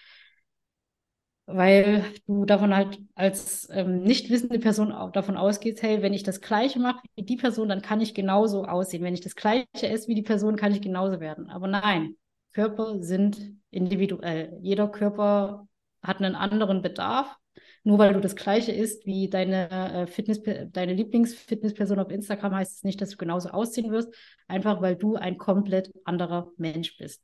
weil 1.48 2.04
du 2.28 2.46
davon 2.46 2.76
halt 2.76 3.00
als 3.16 3.70
ähm, 3.72 4.04
nicht 4.04 4.30
wissende 4.30 4.60
Person 4.60 4.92
auch 4.92 5.12
davon 5.12 5.38
ausgehst, 5.38 5.82
hey, 5.82 6.02
wenn 6.02 6.14
ich 6.14 6.24
das 6.24 6.42
Gleiche 6.42 6.78
mache 6.80 7.02
wie 7.16 7.24
die 7.24 7.38
Person, 7.38 7.70
dann 7.70 7.82
kann 7.82 8.02
ich 8.02 8.14
genauso 8.14 8.66
aussehen. 8.66 9.02
Wenn 9.02 9.14
ich 9.14 9.22
das 9.22 9.36
Gleiche 9.36 9.66
esse 9.88 10.10
wie 10.10 10.16
die 10.16 10.24
Person, 10.24 10.58
kann 10.58 10.74
ich 10.74 10.82
genauso 10.82 11.22
werden. 11.22 11.50
Aber 11.50 11.68
nein, 11.68 12.16
Körper 12.54 13.02
sind 13.02 13.40
individuell. 13.72 14.58
Jeder 14.62 14.90
Körper 14.90 15.68
hat 16.04 16.18
einen 16.18 16.36
anderen 16.36 16.82
Bedarf. 16.82 17.36
Nur 17.84 17.98
weil 17.98 18.14
du 18.14 18.20
das 18.20 18.36
Gleiche 18.36 18.74
isst 18.74 19.06
wie 19.06 19.30
deine 19.30 19.70
äh, 19.70 20.08
Fitness, 20.08 20.42
deine 20.44 20.94
Lieblingsfitnessperson 20.94 22.00
auf 22.00 22.12
Instagram, 22.12 22.54
heißt 22.56 22.78
es 22.78 22.84
nicht, 22.84 23.00
dass 23.02 23.12
du 23.12 23.18
genauso 23.18 23.50
aussehen 23.50 23.92
wirst. 23.92 24.14
Einfach 24.48 24.82
weil 24.82 24.98
du 24.98 25.16
ein 25.16 25.38
komplett 25.38 25.92
anderer 26.04 26.52
Mensch 26.58 26.98
bist. 26.98 27.24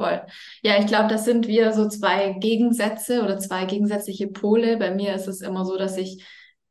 Voll. 0.00 0.22
Ja, 0.62 0.78
ich 0.78 0.86
glaube, 0.86 1.10
das 1.10 1.26
sind 1.26 1.46
wieder 1.46 1.74
so 1.74 1.86
zwei 1.86 2.32
Gegensätze 2.32 3.22
oder 3.22 3.38
zwei 3.38 3.66
gegensätzliche 3.66 4.28
Pole. 4.28 4.78
Bei 4.78 4.94
mir 4.94 5.14
ist 5.14 5.26
es 5.26 5.42
immer 5.42 5.66
so, 5.66 5.76
dass 5.76 5.98
ich 5.98 6.24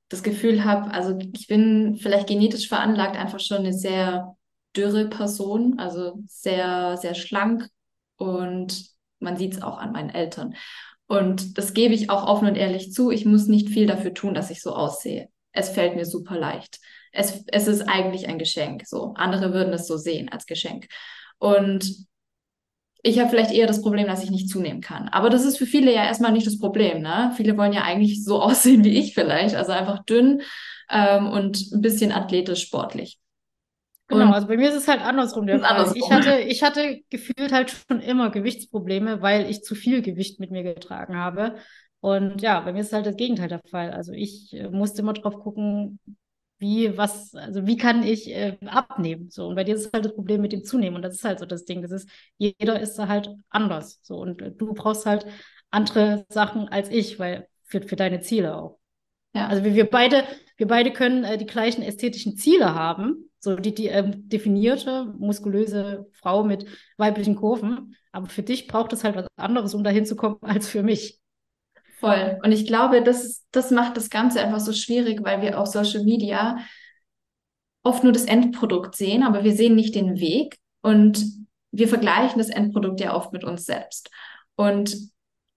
das 0.08 0.24
Gefühl 0.24 0.66
habe, 0.66 0.92
also 0.92 1.16
ich 1.34 1.46
bin 1.46 1.98
vielleicht 2.02 2.26
genetisch 2.28 2.68
veranlagt, 2.68 3.16
einfach 3.16 3.40
schon 3.40 3.60
eine 3.60 3.74
sehr 3.74 4.36
dürre 4.76 5.08
Person, 5.10 5.78
also 5.78 6.24
sehr, 6.26 6.98
sehr 6.98 7.14
schlank 7.14 7.68
und 8.18 8.90
man 9.20 9.38
sieht 9.38 9.54
es 9.54 9.62
auch 9.62 9.78
an 9.78 9.92
meinen 9.92 10.10
Eltern. 10.10 10.56
Und 11.06 11.60
das 11.60 11.76
gebe 11.76 11.94
ich 11.94 12.10
auch 12.10 12.28
offen 12.28 12.48
und 12.48 12.56
ehrlich 12.56 12.94
zu. 12.94 13.12
Ich 13.12 13.26
muss 13.26 13.46
nicht 13.46 13.70
viel 13.70 13.86
dafür 13.86 14.16
tun, 14.16 14.34
dass 14.34 14.50
ich 14.50 14.64
so 14.64 14.74
aussehe. 14.74 15.30
Es 15.52 15.70
fällt 15.70 15.96
mir 15.96 16.06
super 16.08 16.36
leicht. 16.36 16.80
Es, 17.12 17.44
es 17.46 17.68
ist 17.68 17.82
eigentlich 17.88 18.28
ein 18.28 18.40
Geschenk. 18.40 18.88
So. 18.88 19.14
Andere 19.16 19.54
würden 19.54 19.74
es 19.74 19.86
so 19.86 19.98
sehen 19.98 20.30
als 20.30 20.48
Geschenk. 20.48 20.88
Und 21.38 22.10
ich 23.02 23.20
habe 23.20 23.30
vielleicht 23.30 23.52
eher 23.52 23.68
das 23.68 23.82
Problem, 23.82 24.08
dass 24.08 24.24
ich 24.24 24.32
nicht 24.32 24.50
zunehmen 24.50 24.82
kann. 24.82 25.08
Aber 25.10 25.30
das 25.30 25.46
ist 25.46 25.58
für 25.58 25.66
viele 25.66 25.94
ja 25.94 26.04
erstmal 26.04 26.32
nicht 26.32 26.48
das 26.48 26.60
Problem. 26.60 27.02
Ne? 27.02 27.32
Viele 27.38 27.58
wollen 27.58 27.74
ja 27.74 27.84
eigentlich 27.84 28.24
so 28.24 28.42
aussehen 28.42 28.84
wie 28.84 28.98
ich 28.98 29.14
vielleicht, 29.14 29.56
also 29.56 29.72
einfach 29.72 30.04
dünn 30.04 30.42
ähm, 30.90 31.28
und 31.28 31.72
ein 31.72 31.82
bisschen 31.82 32.12
athletisch, 32.12 32.62
sportlich. 32.62 33.20
Genau, 34.08 34.26
und 34.26 34.34
also 34.34 34.48
bei 34.48 34.58
mir 34.58 34.70
ist 34.70 34.76
es 34.76 34.88
halt 34.88 35.02
andersrum 35.02 35.46
der 35.46 35.60
Fall. 35.60 35.70
Andersrum. 35.70 35.98
Ich 35.98 36.12
hatte, 36.12 36.40
ich 36.40 36.64
hatte 36.64 37.02
gefühlt 37.10 37.52
halt 37.52 37.72
schon 37.72 38.02
immer 38.02 38.32
Gewichtsprobleme, 38.32 39.22
weil 39.22 39.50
ich 39.50 39.62
zu 39.62 39.76
viel 39.76 40.02
Gewicht 40.02 40.40
mit 40.40 40.50
mir 40.50 40.64
getragen 40.64 41.16
habe. 41.16 41.56
Und 42.02 42.42
ja, 42.42 42.60
bei 42.62 42.74
mir 42.74 42.82
ist 42.82 42.92
halt 42.92 43.06
das 43.06 43.18
Gegenteil 43.18 43.50
der 43.50 43.62
Fall. 43.70 43.92
Also 43.92 44.12
ich 44.14 44.52
äh, 44.54 44.70
musste 44.70 45.02
immer 45.02 45.14
drauf 45.14 45.36
gucken, 45.36 46.00
wie, 46.60 46.98
was, 46.98 47.34
also 47.36 47.66
wie 47.66 47.78
kann 47.78 48.04
ich 48.04 48.30
äh, 48.30 48.58
abnehmen? 48.66 49.30
So, 49.30 49.48
und 49.48 49.56
bei 49.56 49.64
dir 49.64 49.76
ist 49.76 49.92
halt 49.94 50.06
das 50.06 50.14
Problem 50.14 50.42
mit 50.42 50.52
dem 50.52 50.64
Zunehmen. 50.64 50.98
Und 50.98 51.02
das 51.02 51.16
ist 51.16 51.24
halt 51.24 51.40
so 51.40 51.46
das 51.46 51.66
Ding. 51.66 51.82
Das 51.82 51.92
ist, 51.92 52.10
jeder 52.38 52.80
ist 52.80 52.96
da 52.96 53.08
halt 53.08 53.30
anders. 53.50 54.00
So, 54.04 54.18
und 54.18 54.42
äh, 54.42 54.52
du 54.52 54.74
brauchst 54.74 55.06
halt 55.06 55.26
andere 55.72 56.26
Sachen 56.30 56.68
als 56.68 56.90
ich, 56.90 57.20
weil 57.20 57.48
für, 57.64 57.82
für 57.82 57.96
deine 57.96 58.22
Ziele 58.22 58.56
auch. 58.58 58.80
Ja. 59.34 59.48
Also 59.48 59.64
wir, 59.64 59.76
wir 59.76 59.90
beide, 59.90 60.24
wir 60.58 60.68
beide 60.68 60.92
können 60.92 61.24
äh, 61.24 61.38
die 61.38 61.46
gleichen 61.46 61.82
ästhetischen 61.82 62.36
Ziele 62.36 62.74
haben. 62.74 63.30
So 63.40 63.56
die, 63.56 63.74
die 63.74 63.88
ähm, 63.88 64.28
definierte, 64.28 65.14
muskulöse 65.18 66.08
Frau 66.12 66.44
mit 66.44 66.66
weiblichen 66.98 67.36
Kurven. 67.36 67.96
Aber 68.12 68.28
für 68.28 68.44
dich 68.44 68.68
braucht 68.68 68.92
es 68.92 69.04
halt 69.04 69.16
was 69.16 69.28
anderes, 69.38 69.74
um 69.74 69.84
dahin 69.84 70.06
zu 70.06 70.16
kommen, 70.16 70.38
als 70.42 70.68
für 70.68 70.84
mich. 70.84 71.19
Voll. 72.00 72.40
Und 72.44 72.52
ich 72.52 72.66
glaube, 72.66 73.04
das, 73.04 73.46
das 73.52 73.72
macht 73.72 73.98
das 73.98 74.10
Ganze 74.10 74.42
einfach 74.42 74.60
so 74.60 74.72
schwierig, 74.72 75.24
weil 75.24 75.42
wir 75.42 75.60
auf 75.60 75.68
Social 75.68 76.04
Media 76.04 76.58
oft 77.84 78.04
nur 78.04 78.14
das 78.14 78.26
Endprodukt 78.26 78.96
sehen, 78.96 79.24
aber 79.24 79.44
wir 79.44 79.54
sehen 79.54 79.76
nicht 79.76 79.96
den 79.96 80.20
Weg 80.20 80.58
und 80.82 81.26
wir 81.72 81.88
vergleichen 81.88 82.38
das 82.38 82.50
Endprodukt 82.50 83.00
ja 83.00 83.16
oft 83.16 83.34
mit 83.34 83.44
uns 83.44 83.66
selbst. 83.66 84.10
Und 84.56 84.96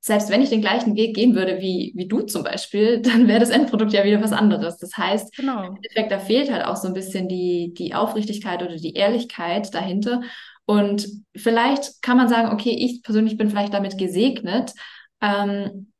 selbst 0.00 0.30
wenn 0.30 0.42
ich 0.42 0.50
den 0.50 0.60
gleichen 0.60 0.96
Weg 0.96 1.14
gehen 1.14 1.36
würde 1.36 1.60
wie, 1.60 1.92
wie 1.94 2.08
du 2.08 2.22
zum 2.22 2.42
Beispiel, 2.42 3.00
dann 3.02 3.28
wäre 3.28 3.40
das 3.40 3.50
Endprodukt 3.50 3.92
ja 3.92 4.04
wieder 4.04 4.20
was 4.20 4.32
anderes. 4.32 4.78
Das 4.78 4.96
heißt, 4.96 5.36
genau. 5.36 5.62
im 5.62 5.76
Endeffekt, 5.76 6.10
da 6.10 6.18
fehlt 6.18 6.50
halt 6.50 6.64
auch 6.64 6.76
so 6.76 6.88
ein 6.88 6.94
bisschen 6.94 7.28
die, 7.28 7.72
die 7.74 7.94
Aufrichtigkeit 7.94 8.62
oder 8.62 8.76
die 8.76 8.94
Ehrlichkeit 8.94 9.72
dahinter. 9.72 10.22
Und 10.64 11.06
vielleicht 11.36 12.02
kann 12.02 12.16
man 12.16 12.28
sagen, 12.28 12.52
okay, 12.52 12.70
ich 12.70 13.02
persönlich 13.02 13.36
bin 13.36 13.48
vielleicht 13.48 13.74
damit 13.74 13.96
gesegnet, 13.96 14.72
ähm, 15.20 15.91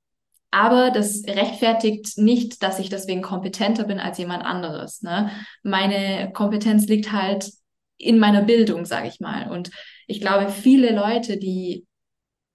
aber 0.53 0.91
das 0.91 1.25
rechtfertigt 1.27 2.19
nicht, 2.19 2.63
dass 2.63 2.79
ich 2.79 2.91
deswegen 2.91 3.23
kompetenter 3.23 3.85
bin 3.85 3.99
als 3.99 4.19
jemand 4.19 4.45
anderes. 4.45 5.01
Ne? 5.01 5.31
Meine 5.63 6.31
Kompetenz 6.33 6.87
liegt 6.87 7.11
halt 7.11 7.51
in 7.97 8.19
meiner 8.19 8.43
Bildung, 8.43 8.85
sage 8.85 9.09
ich 9.09 9.19
mal. 9.19 9.51
Und 9.51 9.71
ich 10.07 10.21
glaube, 10.21 10.51
viele 10.51 10.95
Leute, 10.95 11.39
die 11.39 11.87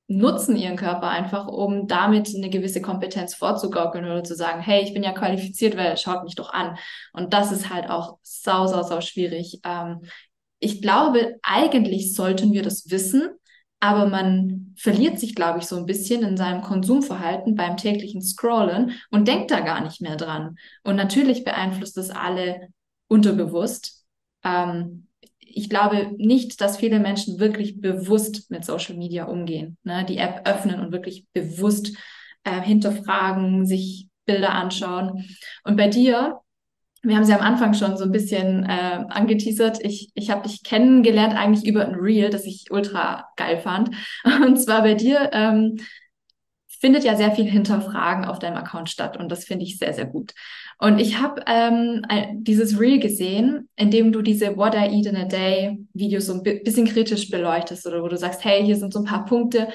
nutzen 0.07 0.55
ihren 0.55 0.77
Körper 0.77 1.09
einfach, 1.09 1.47
um 1.47 1.87
damit 1.87 2.33
eine 2.35 2.51
gewisse 2.51 2.81
Kompetenz 2.81 3.33
vorzugaukeln 3.33 4.05
oder 4.05 4.23
zu 4.23 4.35
sagen, 4.35 4.61
hey, 4.61 4.83
ich 4.83 4.93
bin 4.93 5.03
ja 5.03 5.11
qualifiziert, 5.11 5.75
weil 5.75 5.97
schaut 5.97 6.23
mich 6.23 6.35
doch 6.35 6.53
an. 6.53 6.77
Und 7.13 7.33
das 7.33 7.51
ist 7.51 7.73
halt 7.73 7.89
auch 7.89 8.19
sau, 8.21 8.67
sau, 8.67 8.83
sau 8.83 9.01
schwierig. 9.01 9.59
Ähm, 9.65 10.03
ich 10.59 10.83
glaube, 10.83 11.37
eigentlich 11.41 12.13
sollten 12.13 12.53
wir 12.53 12.61
das 12.61 12.91
wissen, 12.91 13.29
aber 13.79 14.07
man 14.07 14.73
verliert 14.75 15.19
sich, 15.19 15.35
glaube 15.35 15.59
ich, 15.59 15.65
so 15.65 15.77
ein 15.77 15.85
bisschen 15.85 16.23
in 16.23 16.37
seinem 16.37 16.61
Konsumverhalten 16.61 17.55
beim 17.55 17.77
täglichen 17.77 18.21
Scrollen 18.21 18.93
und 19.11 19.27
denkt 19.27 19.51
da 19.51 19.59
gar 19.59 19.83
nicht 19.83 20.01
mehr 20.01 20.15
dran. 20.15 20.57
Und 20.83 20.95
natürlich 20.95 21.43
beeinflusst 21.43 21.97
das 21.97 22.09
alle 22.09 22.69
unterbewusst. 23.07 24.05
Ähm, 24.43 25.07
ich 25.39 25.69
glaube 25.69 26.11
nicht, 26.17 26.59
dass 26.61 26.77
viele 26.77 26.99
Menschen 26.99 27.39
wirklich 27.39 27.79
bewusst 27.79 28.49
mit 28.51 28.65
Social 28.65 28.95
Media 28.95 29.25
umgehen, 29.25 29.77
ne? 29.83 30.05
die 30.05 30.17
App 30.17 30.47
öffnen 30.47 30.79
und 30.79 30.91
wirklich 30.91 31.25
bewusst 31.33 31.95
äh, 32.43 32.61
hinterfragen, 32.61 33.65
sich 33.65 34.09
Bilder 34.25 34.53
anschauen. 34.53 35.25
Und 35.63 35.77
bei 35.77 35.87
dir 35.87 36.39
wir 37.07 37.15
haben 37.15 37.23
sie 37.23 37.33
am 37.33 37.41
Anfang 37.41 37.73
schon 37.73 37.97
so 37.97 38.03
ein 38.03 38.11
bisschen 38.11 38.63
äh, 38.63 39.05
angeteasert. 39.09 39.83
Ich, 39.83 40.09
ich 40.13 40.29
habe 40.29 40.47
dich 40.47 40.63
kennengelernt 40.63 41.35
eigentlich 41.35 41.65
über 41.65 41.85
ein 41.85 41.95
Reel, 41.95 42.29
das 42.29 42.45
ich 42.45 42.65
ultra 42.69 43.29
geil 43.35 43.59
fand. 43.59 43.91
Und 44.45 44.57
zwar 44.57 44.81
bei 44.81 44.93
dir 44.93 45.29
ähm, 45.33 45.77
findet 46.79 47.03
ja 47.03 47.15
sehr 47.15 47.31
viel 47.31 47.45
Hinterfragen 47.45 48.25
auf 48.25 48.39
deinem 48.39 48.57
Account 48.57 48.89
statt 48.89 49.17
und 49.17 49.31
das 49.31 49.45
finde 49.45 49.65
ich 49.65 49.77
sehr, 49.77 49.93
sehr 49.93 50.05
gut. 50.05 50.33
Und 50.79 50.99
ich 50.99 51.19
habe 51.19 51.41
ähm, 51.47 52.03
dieses 52.33 52.79
Reel 52.79 52.99
gesehen, 52.99 53.67
in 53.75 53.89
dem 53.89 54.11
du 54.11 54.21
diese 54.21 54.57
What 54.57 54.75
I 54.75 54.95
Eat 54.95 55.07
in 55.07 55.15
a 55.15 55.25
Day 55.25 55.79
Videos 55.93 56.27
so 56.27 56.33
ein 56.33 56.43
bisschen 56.43 56.85
kritisch 56.85 57.31
beleuchtest 57.31 57.87
oder 57.87 58.03
wo 58.03 58.07
du 58.07 58.17
sagst, 58.17 58.45
hey, 58.45 58.63
hier 58.63 58.75
sind 58.75 58.93
so 58.93 58.99
ein 58.99 59.05
paar 59.05 59.25
Punkte, 59.25 59.69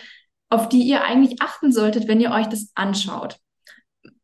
auf 0.48 0.68
die 0.68 0.82
ihr 0.82 1.02
eigentlich 1.02 1.42
achten 1.42 1.72
solltet, 1.72 2.06
wenn 2.06 2.20
ihr 2.20 2.30
euch 2.30 2.46
das 2.46 2.70
anschaut. 2.74 3.38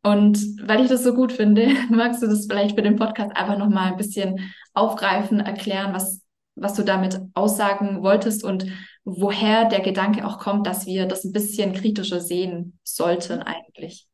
Und 0.01 0.37
weil 0.65 0.81
ich 0.81 0.89
das 0.89 1.03
so 1.03 1.13
gut 1.13 1.31
finde, 1.31 1.67
magst 1.89 2.21
du 2.21 2.27
das 2.27 2.45
vielleicht 2.45 2.75
für 2.75 2.81
den 2.81 2.95
Podcast 2.95 3.35
einfach 3.35 3.57
nochmal 3.57 3.91
ein 3.91 3.97
bisschen 3.97 4.51
aufgreifen, 4.73 5.39
erklären, 5.39 5.93
was, 5.93 6.21
was 6.55 6.73
du 6.73 6.83
damit 6.83 7.19
aussagen 7.33 8.01
wolltest 8.01 8.43
und 8.43 8.65
woher 9.03 9.65
der 9.67 9.81
Gedanke 9.81 10.25
auch 10.25 10.39
kommt, 10.39 10.67
dass 10.67 10.85
wir 10.85 11.05
das 11.05 11.23
ein 11.23 11.31
bisschen 11.33 11.73
kritischer 11.73 12.21
sehen 12.21 12.79
sollten 12.83 13.41
eigentlich. 13.41 14.07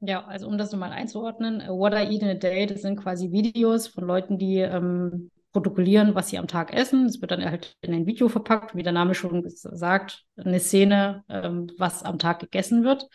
Ja, 0.00 0.24
also 0.24 0.46
um 0.48 0.56
das 0.56 0.72
nochmal 0.72 0.92
einzuordnen, 0.92 1.60
What 1.68 1.92
I 1.92 2.14
Eat 2.14 2.22
in 2.22 2.28
a 2.28 2.34
Day, 2.34 2.66
das 2.66 2.80
sind 2.80 2.96
quasi 2.96 3.32
Videos 3.32 3.86
von 3.86 4.04
Leuten, 4.04 4.38
die 4.38 4.56
ähm, 4.56 5.30
protokollieren, 5.52 6.14
was 6.14 6.28
sie 6.28 6.38
am 6.38 6.46
Tag 6.48 6.72
essen. 6.72 7.04
Es 7.04 7.20
wird 7.20 7.32
dann 7.32 7.44
halt 7.44 7.76
in 7.82 7.92
ein 7.92 8.06
Video 8.06 8.28
verpackt, 8.28 8.74
wie 8.74 8.82
der 8.82 8.92
Name 8.92 9.14
schon 9.14 9.44
sagt, 9.46 10.24
eine 10.36 10.58
Szene, 10.58 11.24
ähm, 11.28 11.70
was 11.76 12.02
am 12.02 12.18
Tag 12.18 12.40
gegessen 12.40 12.82
wird. 12.82 13.08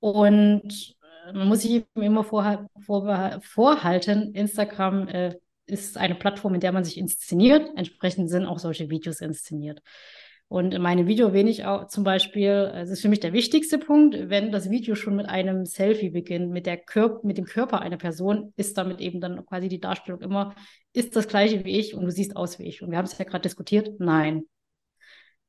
Und 0.00 0.96
äh, 1.26 1.32
man 1.32 1.48
muss 1.48 1.62
sich 1.62 1.84
immer 1.94 2.24
vor, 2.24 2.68
vor, 2.80 3.40
vorhalten, 3.42 4.34
Instagram 4.34 5.08
äh, 5.08 5.36
ist 5.66 5.96
eine 5.96 6.16
Plattform, 6.16 6.54
in 6.54 6.60
der 6.60 6.72
man 6.72 6.84
sich 6.84 6.98
inszeniert. 6.98 7.70
Entsprechend 7.76 8.28
sind 8.28 8.46
auch 8.46 8.58
solche 8.58 8.90
Videos 8.90 9.20
inszeniert. 9.20 9.80
Und 10.48 10.74
in 10.74 10.82
meinem 10.82 11.06
Video 11.06 11.32
ich 11.32 11.64
auch 11.64 11.86
zum 11.86 12.02
Beispiel, 12.02 12.72
es 12.74 12.90
ist 12.90 13.02
für 13.02 13.08
mich 13.08 13.20
der 13.20 13.32
wichtigste 13.32 13.78
Punkt, 13.78 14.16
wenn 14.30 14.50
das 14.50 14.68
Video 14.68 14.96
schon 14.96 15.14
mit 15.14 15.26
einem 15.28 15.64
Selfie 15.64 16.10
beginnt, 16.10 16.50
mit, 16.50 16.66
der 16.66 16.76
Kör 16.76 17.20
mit 17.22 17.38
dem 17.38 17.44
Körper 17.44 17.80
einer 17.80 17.98
Person, 17.98 18.52
ist 18.56 18.76
damit 18.76 19.00
eben 19.00 19.20
dann 19.20 19.46
quasi 19.46 19.68
die 19.68 19.78
Darstellung 19.78 20.20
immer, 20.20 20.56
ist 20.92 21.14
das 21.14 21.28
gleiche 21.28 21.64
wie 21.64 21.78
ich 21.78 21.94
und 21.94 22.04
du 22.04 22.10
siehst 22.10 22.34
aus 22.34 22.58
wie 22.58 22.64
ich. 22.64 22.82
Und 22.82 22.90
wir 22.90 22.98
haben 22.98 23.04
es 23.04 23.16
ja 23.16 23.24
gerade 23.24 23.42
diskutiert, 23.42 24.00
nein, 24.00 24.42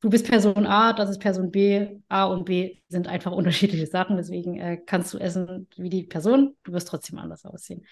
du 0.01 0.09
bist 0.09 0.27
Person 0.27 0.65
A, 0.65 0.93
das 0.93 1.09
ist 1.09 1.19
Person 1.19 1.51
B. 1.51 1.99
A 2.09 2.25
und 2.25 2.45
B 2.45 2.79
sind 2.87 3.07
einfach 3.07 3.31
unterschiedliche 3.31 3.87
Sachen. 3.87 4.17
Deswegen 4.17 4.59
äh, 4.59 4.77
kannst 4.85 5.13
du 5.13 5.17
essen 5.17 5.67
wie 5.77 5.89
die 5.89 6.03
Person, 6.03 6.55
du 6.63 6.73
wirst 6.73 6.87
trotzdem 6.87 7.19
anders 7.19 7.45
aussehen. 7.45 7.85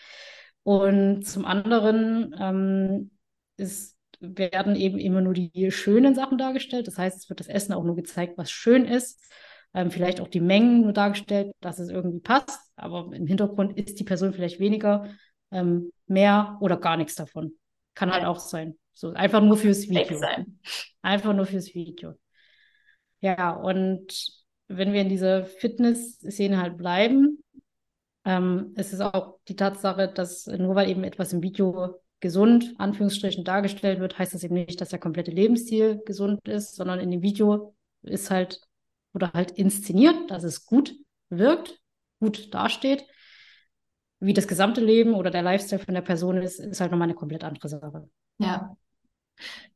Und 0.63 1.23
zum 1.25 1.45
anderen 1.45 2.35
ähm, 2.37 3.11
ist, 3.57 3.97
werden 4.19 4.75
eben 4.75 4.97
immer 4.97 5.21
nur 5.21 5.33
die 5.33 5.71
schönen 5.71 6.15
Sachen 6.15 6.37
dargestellt. 6.37 6.87
Das 6.87 6.97
heißt, 6.97 7.17
es 7.17 7.29
wird 7.29 7.39
das 7.39 7.47
Essen 7.47 7.73
auch 7.73 7.83
nur 7.83 7.95
gezeigt, 7.95 8.37
was 8.37 8.51
schön 8.51 8.85
ist. 8.85 9.23
Ähm, 9.73 9.91
vielleicht 9.91 10.19
auch 10.19 10.27
die 10.27 10.41
Mengen 10.41 10.81
nur 10.81 10.93
dargestellt, 10.93 11.53
dass 11.61 11.79
es 11.79 11.89
irgendwie 11.89 12.19
passt. 12.19 12.59
Aber 12.75 13.13
im 13.13 13.27
Hintergrund 13.27 13.77
ist 13.77 13.99
die 13.99 14.03
Person 14.03 14.33
vielleicht 14.33 14.59
weniger, 14.59 15.09
ähm, 15.51 15.91
mehr 16.07 16.57
oder 16.59 16.77
gar 16.77 16.97
nichts 16.97 17.15
davon. 17.15 17.53
Kann 17.93 18.11
halt 18.11 18.25
auch 18.25 18.39
sein. 18.39 18.78
So 18.99 19.13
einfach 19.13 19.41
nur 19.41 19.55
fürs 19.55 19.87
Video. 19.87 20.17
Sein. 20.17 20.59
Einfach 21.01 21.33
nur 21.33 21.45
fürs 21.45 21.73
Video. 21.73 22.15
Ja, 23.21 23.51
und 23.51 24.13
wenn 24.67 24.91
wir 24.91 24.99
in 24.99 25.07
dieser 25.07 25.45
Fitness-Szene 25.45 26.61
halt 26.61 26.75
bleiben, 26.75 27.41
ähm, 28.25 28.73
es 28.75 28.91
ist 28.91 28.99
auch 28.99 29.39
die 29.47 29.55
Tatsache, 29.55 30.09
dass 30.09 30.47
nur 30.47 30.75
weil 30.75 30.89
eben 30.89 31.05
etwas 31.05 31.31
im 31.31 31.41
Video 31.41 32.01
gesund, 32.19 32.73
Anführungsstrichen, 32.77 33.45
dargestellt 33.45 34.01
wird, 34.01 34.19
heißt 34.19 34.33
das 34.33 34.43
eben 34.43 34.55
nicht, 34.55 34.81
dass 34.81 34.89
der 34.89 34.99
komplette 34.99 35.31
Lebensstil 35.31 36.01
gesund 36.05 36.45
ist, 36.49 36.75
sondern 36.75 36.99
in 36.99 37.09
dem 37.09 37.21
Video 37.21 37.75
ist 38.01 38.29
halt 38.29 38.59
oder 39.13 39.31
halt 39.31 39.51
inszeniert, 39.51 40.29
dass 40.29 40.43
es 40.43 40.65
gut 40.65 40.93
wirkt, 41.29 41.79
gut 42.19 42.53
dasteht. 42.53 43.05
Wie 44.19 44.33
das 44.33 44.49
gesamte 44.49 44.81
Leben 44.81 45.13
oder 45.13 45.31
der 45.31 45.41
Lifestyle 45.41 45.81
von 45.81 45.93
der 45.93 46.01
Person 46.01 46.41
ist, 46.41 46.59
ist 46.59 46.81
halt 46.81 46.91
nochmal 46.91 47.05
eine 47.05 47.15
komplett 47.15 47.45
andere 47.45 47.69
Sache. 47.69 48.09
Ja, 48.39 48.75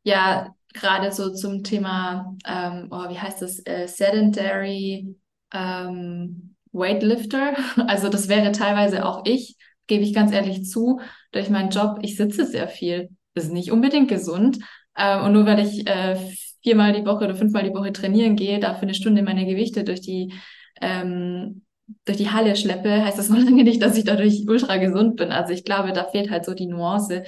ja, 0.03 0.53
gerade 0.73 1.11
so 1.11 1.33
zum 1.33 1.63
Thema, 1.63 2.35
ähm, 2.47 2.87
oh, 2.91 3.09
wie 3.09 3.19
heißt 3.19 3.41
das, 3.41 3.59
äh, 3.65 3.87
Sedentary 3.87 5.15
ähm, 5.53 6.55
Weightlifter. 6.71 7.53
Also 7.87 8.09
das 8.09 8.27
wäre 8.27 8.51
teilweise 8.51 9.05
auch 9.05 9.23
ich, 9.25 9.55
gebe 9.87 10.03
ich 10.03 10.13
ganz 10.13 10.31
ehrlich 10.31 10.65
zu, 10.65 10.99
durch 11.31 11.49
meinen 11.49 11.69
Job, 11.69 11.99
ich 12.01 12.17
sitze 12.17 12.45
sehr 12.45 12.67
viel. 12.67 13.09
Das 13.35 13.45
ist 13.45 13.53
nicht 13.53 13.71
unbedingt 13.71 14.09
gesund. 14.09 14.59
Ähm, 14.97 15.23
und 15.23 15.33
nur 15.33 15.45
weil 15.45 15.59
ich 15.59 15.87
äh, 15.87 16.17
viermal 16.61 16.93
die 16.93 17.05
Woche 17.05 17.25
oder 17.25 17.35
fünfmal 17.35 17.63
die 17.63 17.73
Woche 17.73 17.93
trainieren 17.93 18.35
gehe, 18.35 18.59
dafür 18.59 18.83
eine 18.83 18.93
Stunde 18.93 19.21
meine 19.21 19.45
Gewichte 19.45 19.83
durch 19.83 20.01
die 20.01 20.33
ähm, 20.81 21.63
durch 22.05 22.17
die 22.17 22.31
Halle 22.31 22.55
schleppe, 22.55 23.03
heißt 23.03 23.17
das 23.17 23.29
noch 23.29 23.39
lange 23.39 23.63
nicht, 23.63 23.81
dass 23.81 23.97
ich 23.97 24.05
dadurch 24.05 24.45
ultra 24.47 24.77
gesund 24.77 25.15
bin. 25.17 25.31
Also 25.31 25.53
ich 25.53 25.63
glaube, 25.65 25.93
da 25.93 26.05
fehlt 26.05 26.31
halt 26.31 26.45
so 26.45 26.53
die 26.53 26.67
Nuance. 26.67 27.23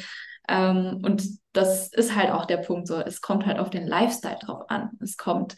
Ähm, 0.47 1.01
und 1.03 1.23
das 1.55 1.87
ist 1.93 2.15
halt 2.15 2.31
auch 2.31 2.45
der 2.45 2.57
Punkt 2.57 2.87
so. 2.87 2.95
Es 2.95 3.21
kommt 3.21 3.45
halt 3.45 3.59
auf 3.59 3.69
den 3.69 3.87
Lifestyle 3.87 4.37
drauf 4.41 4.69
an. 4.69 4.91
Es 5.01 5.17
kommt 5.17 5.55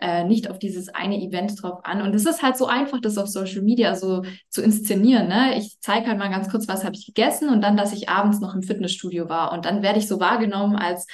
äh, 0.00 0.24
nicht 0.24 0.50
auf 0.50 0.58
dieses 0.58 0.88
eine 0.88 1.20
Event 1.20 1.60
drauf 1.60 1.80
an. 1.84 2.02
Und 2.02 2.14
es 2.14 2.26
ist 2.26 2.42
halt 2.42 2.56
so 2.56 2.66
einfach, 2.66 3.00
das 3.00 3.18
auf 3.18 3.28
Social 3.28 3.62
Media 3.62 3.94
so 3.96 4.22
zu 4.48 4.62
inszenieren. 4.62 5.28
Ne? 5.28 5.56
Ich 5.58 5.78
zeige 5.80 6.06
halt 6.06 6.18
mal 6.18 6.30
ganz 6.30 6.50
kurz, 6.50 6.68
was 6.68 6.84
habe 6.84 6.94
ich 6.94 7.06
gegessen 7.06 7.48
und 7.48 7.62
dann, 7.62 7.76
dass 7.76 7.92
ich 7.92 8.08
abends 8.08 8.40
noch 8.40 8.54
im 8.54 8.62
Fitnessstudio 8.62 9.28
war. 9.28 9.52
Und 9.52 9.64
dann 9.64 9.82
werde 9.82 9.98
ich 9.98 10.06
so 10.06 10.20
wahrgenommen 10.20 10.76
als 10.76 11.06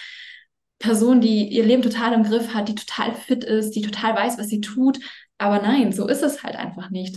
Person, 0.78 1.20
die 1.20 1.48
ihr 1.48 1.64
Leben 1.64 1.82
total 1.82 2.12
im 2.12 2.24
Griff 2.24 2.52
hat, 2.52 2.68
die 2.68 2.74
total 2.74 3.14
fit 3.14 3.44
ist, 3.44 3.70
die 3.70 3.82
total 3.82 4.16
weiß, 4.16 4.38
was 4.38 4.48
sie 4.48 4.60
tut. 4.60 4.98
Aber 5.38 5.62
nein, 5.62 5.92
so 5.92 6.06
ist 6.06 6.22
es 6.22 6.42
halt 6.42 6.56
einfach 6.56 6.90
nicht. 6.90 7.16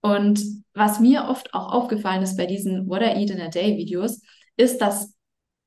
Und 0.00 0.40
was 0.74 1.00
mir 1.00 1.24
oft 1.24 1.52
auch 1.54 1.72
aufgefallen 1.72 2.22
ist 2.22 2.36
bei 2.36 2.46
diesen 2.46 2.88
What 2.88 3.02
I 3.02 3.20
Eat 3.20 3.30
in 3.30 3.40
a 3.40 3.48
Day 3.48 3.76
Videos, 3.76 4.22
ist, 4.56 4.80
dass 4.80 5.17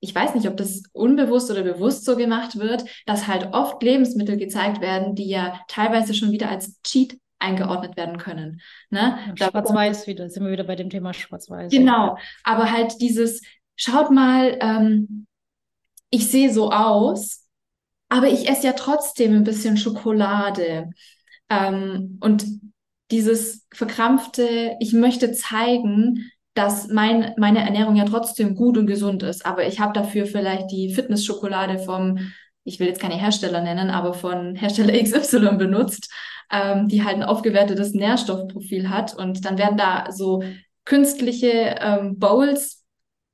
ich 0.01 0.13
weiß 0.13 0.33
nicht, 0.35 0.47
ob 0.47 0.57
das 0.57 0.83
unbewusst 0.93 1.51
oder 1.51 1.61
bewusst 1.61 2.05
so 2.05 2.17
gemacht 2.17 2.57
wird, 2.57 2.83
dass 3.05 3.27
halt 3.27 3.53
oft 3.53 3.81
Lebensmittel 3.83 4.35
gezeigt 4.35 4.81
werden, 4.81 5.15
die 5.15 5.29
ja 5.29 5.61
teilweise 5.67 6.13
schon 6.15 6.31
wieder 6.31 6.49
als 6.49 6.81
Cheat 6.81 7.17
eingeordnet 7.37 7.95
werden 7.97 8.17
können. 8.17 8.61
Ne? 8.89 9.17
Schwarz-Weiß 9.35 10.07
wieder, 10.07 10.29
sind 10.29 10.43
wir 10.43 10.51
wieder 10.51 10.63
bei 10.63 10.75
dem 10.75 10.89
Thema 10.89 11.13
Schwarz-Weiß. 11.13 11.71
Genau, 11.71 12.17
aber 12.43 12.71
halt 12.71 12.99
dieses, 12.99 13.41
schaut 13.75 14.11
mal, 14.11 14.57
ähm, 14.59 15.27
ich 16.09 16.29
sehe 16.29 16.51
so 16.51 16.71
aus, 16.71 17.47
aber 18.09 18.27
ich 18.27 18.49
esse 18.49 18.67
ja 18.67 18.73
trotzdem 18.73 19.35
ein 19.35 19.43
bisschen 19.43 19.77
Schokolade. 19.77 20.89
Ähm, 21.49 22.17
und 22.21 22.45
dieses 23.11 23.67
verkrampfte, 23.71 24.77
ich 24.79 24.93
möchte 24.93 25.31
zeigen, 25.31 26.31
dass 26.53 26.87
mein, 26.89 27.33
meine 27.37 27.59
Ernährung 27.59 27.95
ja 27.95 28.05
trotzdem 28.05 28.55
gut 28.55 28.77
und 28.77 28.87
gesund 28.87 29.23
ist, 29.23 29.45
aber 29.45 29.65
ich 29.67 29.79
habe 29.79 29.93
dafür 29.93 30.25
vielleicht 30.25 30.71
die 30.71 30.93
Fitnessschokolade 30.93 31.79
vom, 31.79 32.19
ich 32.63 32.79
will 32.79 32.87
jetzt 32.87 33.01
keine 33.01 33.15
Hersteller 33.15 33.61
nennen, 33.61 33.89
aber 33.89 34.13
von 34.13 34.55
Hersteller 34.55 34.93
XY 35.03 35.57
benutzt, 35.57 36.11
ähm, 36.51 36.87
die 36.87 37.03
halt 37.03 37.15
ein 37.15 37.23
aufgewertetes 37.23 37.93
Nährstoffprofil 37.93 38.89
hat. 38.89 39.15
Und 39.15 39.45
dann 39.45 39.57
werden 39.57 39.77
da 39.77 40.11
so 40.11 40.43
künstliche 40.83 41.77
ähm, 41.79 42.19
Bowls 42.19 42.83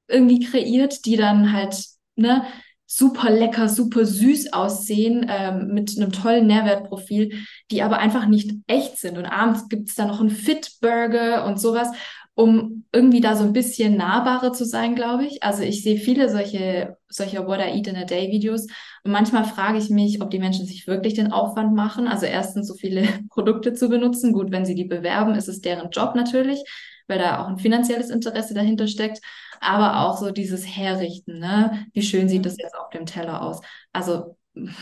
irgendwie 0.07 0.45
kreiert, 0.45 1.05
die 1.05 1.17
dann 1.17 1.51
halt 1.51 1.83
ne, 2.15 2.45
super 2.85 3.29
lecker, 3.29 3.67
super 3.67 4.05
süß 4.05 4.53
aussehen, 4.53 5.25
ähm, 5.29 5.73
mit 5.73 5.97
einem 5.97 6.11
tollen 6.13 6.47
Nährwertprofil, 6.47 7.33
die 7.69 7.83
aber 7.83 7.97
einfach 7.97 8.27
nicht 8.27 8.51
echt 8.67 8.97
sind. 8.97 9.17
Und 9.17 9.25
abends 9.25 9.67
gibt 9.67 9.89
es 9.89 9.95
dann 9.95 10.07
noch 10.07 10.21
einen 10.21 10.29
Fit-Burger 10.29 11.45
und 11.45 11.59
sowas 11.59 11.89
um 12.37 12.85
irgendwie 12.91 13.19
da 13.19 13.35
so 13.35 13.43
ein 13.43 13.51
bisschen 13.51 13.97
nahbarer 13.97 14.53
zu 14.53 14.63
sein, 14.63 14.93
glaube 14.93 15.25
ich. 15.25 15.41
Also 15.41 15.63
ich 15.63 15.81
sehe 15.81 15.97
viele 15.97 16.29
solche, 16.29 16.95
solche 17.09 17.47
What 17.47 17.59
I 17.59 17.75
Eat 17.75 17.87
in 17.87 17.95
a 17.95 18.03
Day 18.03 18.31
Videos 18.31 18.67
und 19.03 19.11
manchmal 19.11 19.43
frage 19.43 19.79
ich 19.79 19.89
mich, 19.89 20.21
ob 20.21 20.29
die 20.29 20.37
Menschen 20.37 20.67
sich 20.67 20.85
wirklich 20.85 21.15
den 21.15 21.31
Aufwand 21.31 21.73
machen. 21.73 22.07
Also 22.07 22.27
erstens 22.27 22.67
so 22.67 22.75
viele 22.75 23.07
Produkte 23.31 23.73
zu 23.73 23.89
benutzen. 23.89 24.33
Gut, 24.33 24.51
wenn 24.51 24.65
sie 24.65 24.75
die 24.75 24.85
bewerben, 24.85 25.33
ist 25.33 25.47
es 25.47 25.61
deren 25.61 25.89
Job 25.89 26.13
natürlich, 26.13 26.63
weil 27.07 27.17
da 27.17 27.41
auch 27.41 27.47
ein 27.47 27.57
finanzielles 27.57 28.11
Interesse 28.11 28.53
dahinter 28.53 28.85
steckt. 28.85 29.19
Aber 29.59 30.01
auch 30.01 30.19
so 30.19 30.29
dieses 30.29 30.67
Herrichten, 30.67 31.39
ne? 31.39 31.87
Wie 31.93 32.03
schön 32.03 32.29
sieht 32.29 32.45
das 32.45 32.57
jetzt 32.59 32.75
auf 32.75 32.91
dem 32.91 33.07
Teller 33.07 33.41
aus? 33.41 33.61
Also 33.93 34.37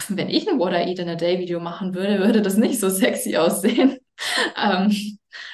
wenn 0.10 0.28
ich 0.28 0.50
ein 0.50 0.60
What 0.60 0.74
I 0.74 0.90
Eat 0.90 1.00
in 1.00 1.08
a 1.08 1.16
Day 1.16 1.40
Video 1.40 1.62
machen 1.62 1.96
würde, 1.96 2.20
würde 2.20 2.42
das 2.42 2.58
nicht 2.58 2.82
so 2.82 2.90
sexy 2.90 3.38
aussehen. 3.38 3.98
ähm, 4.62 4.92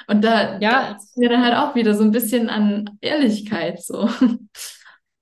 und 0.08 0.24
da, 0.24 0.60
ja, 0.60 0.94
da 0.94 0.98
mir 1.16 1.30
dann 1.30 1.44
halt 1.44 1.56
auch 1.56 1.76
wieder 1.76 1.94
so 1.94 2.04
ein 2.04 2.12
bisschen 2.12 2.50
an 2.50 2.90
Ehrlichkeit 3.02 3.82
so. 3.82 4.10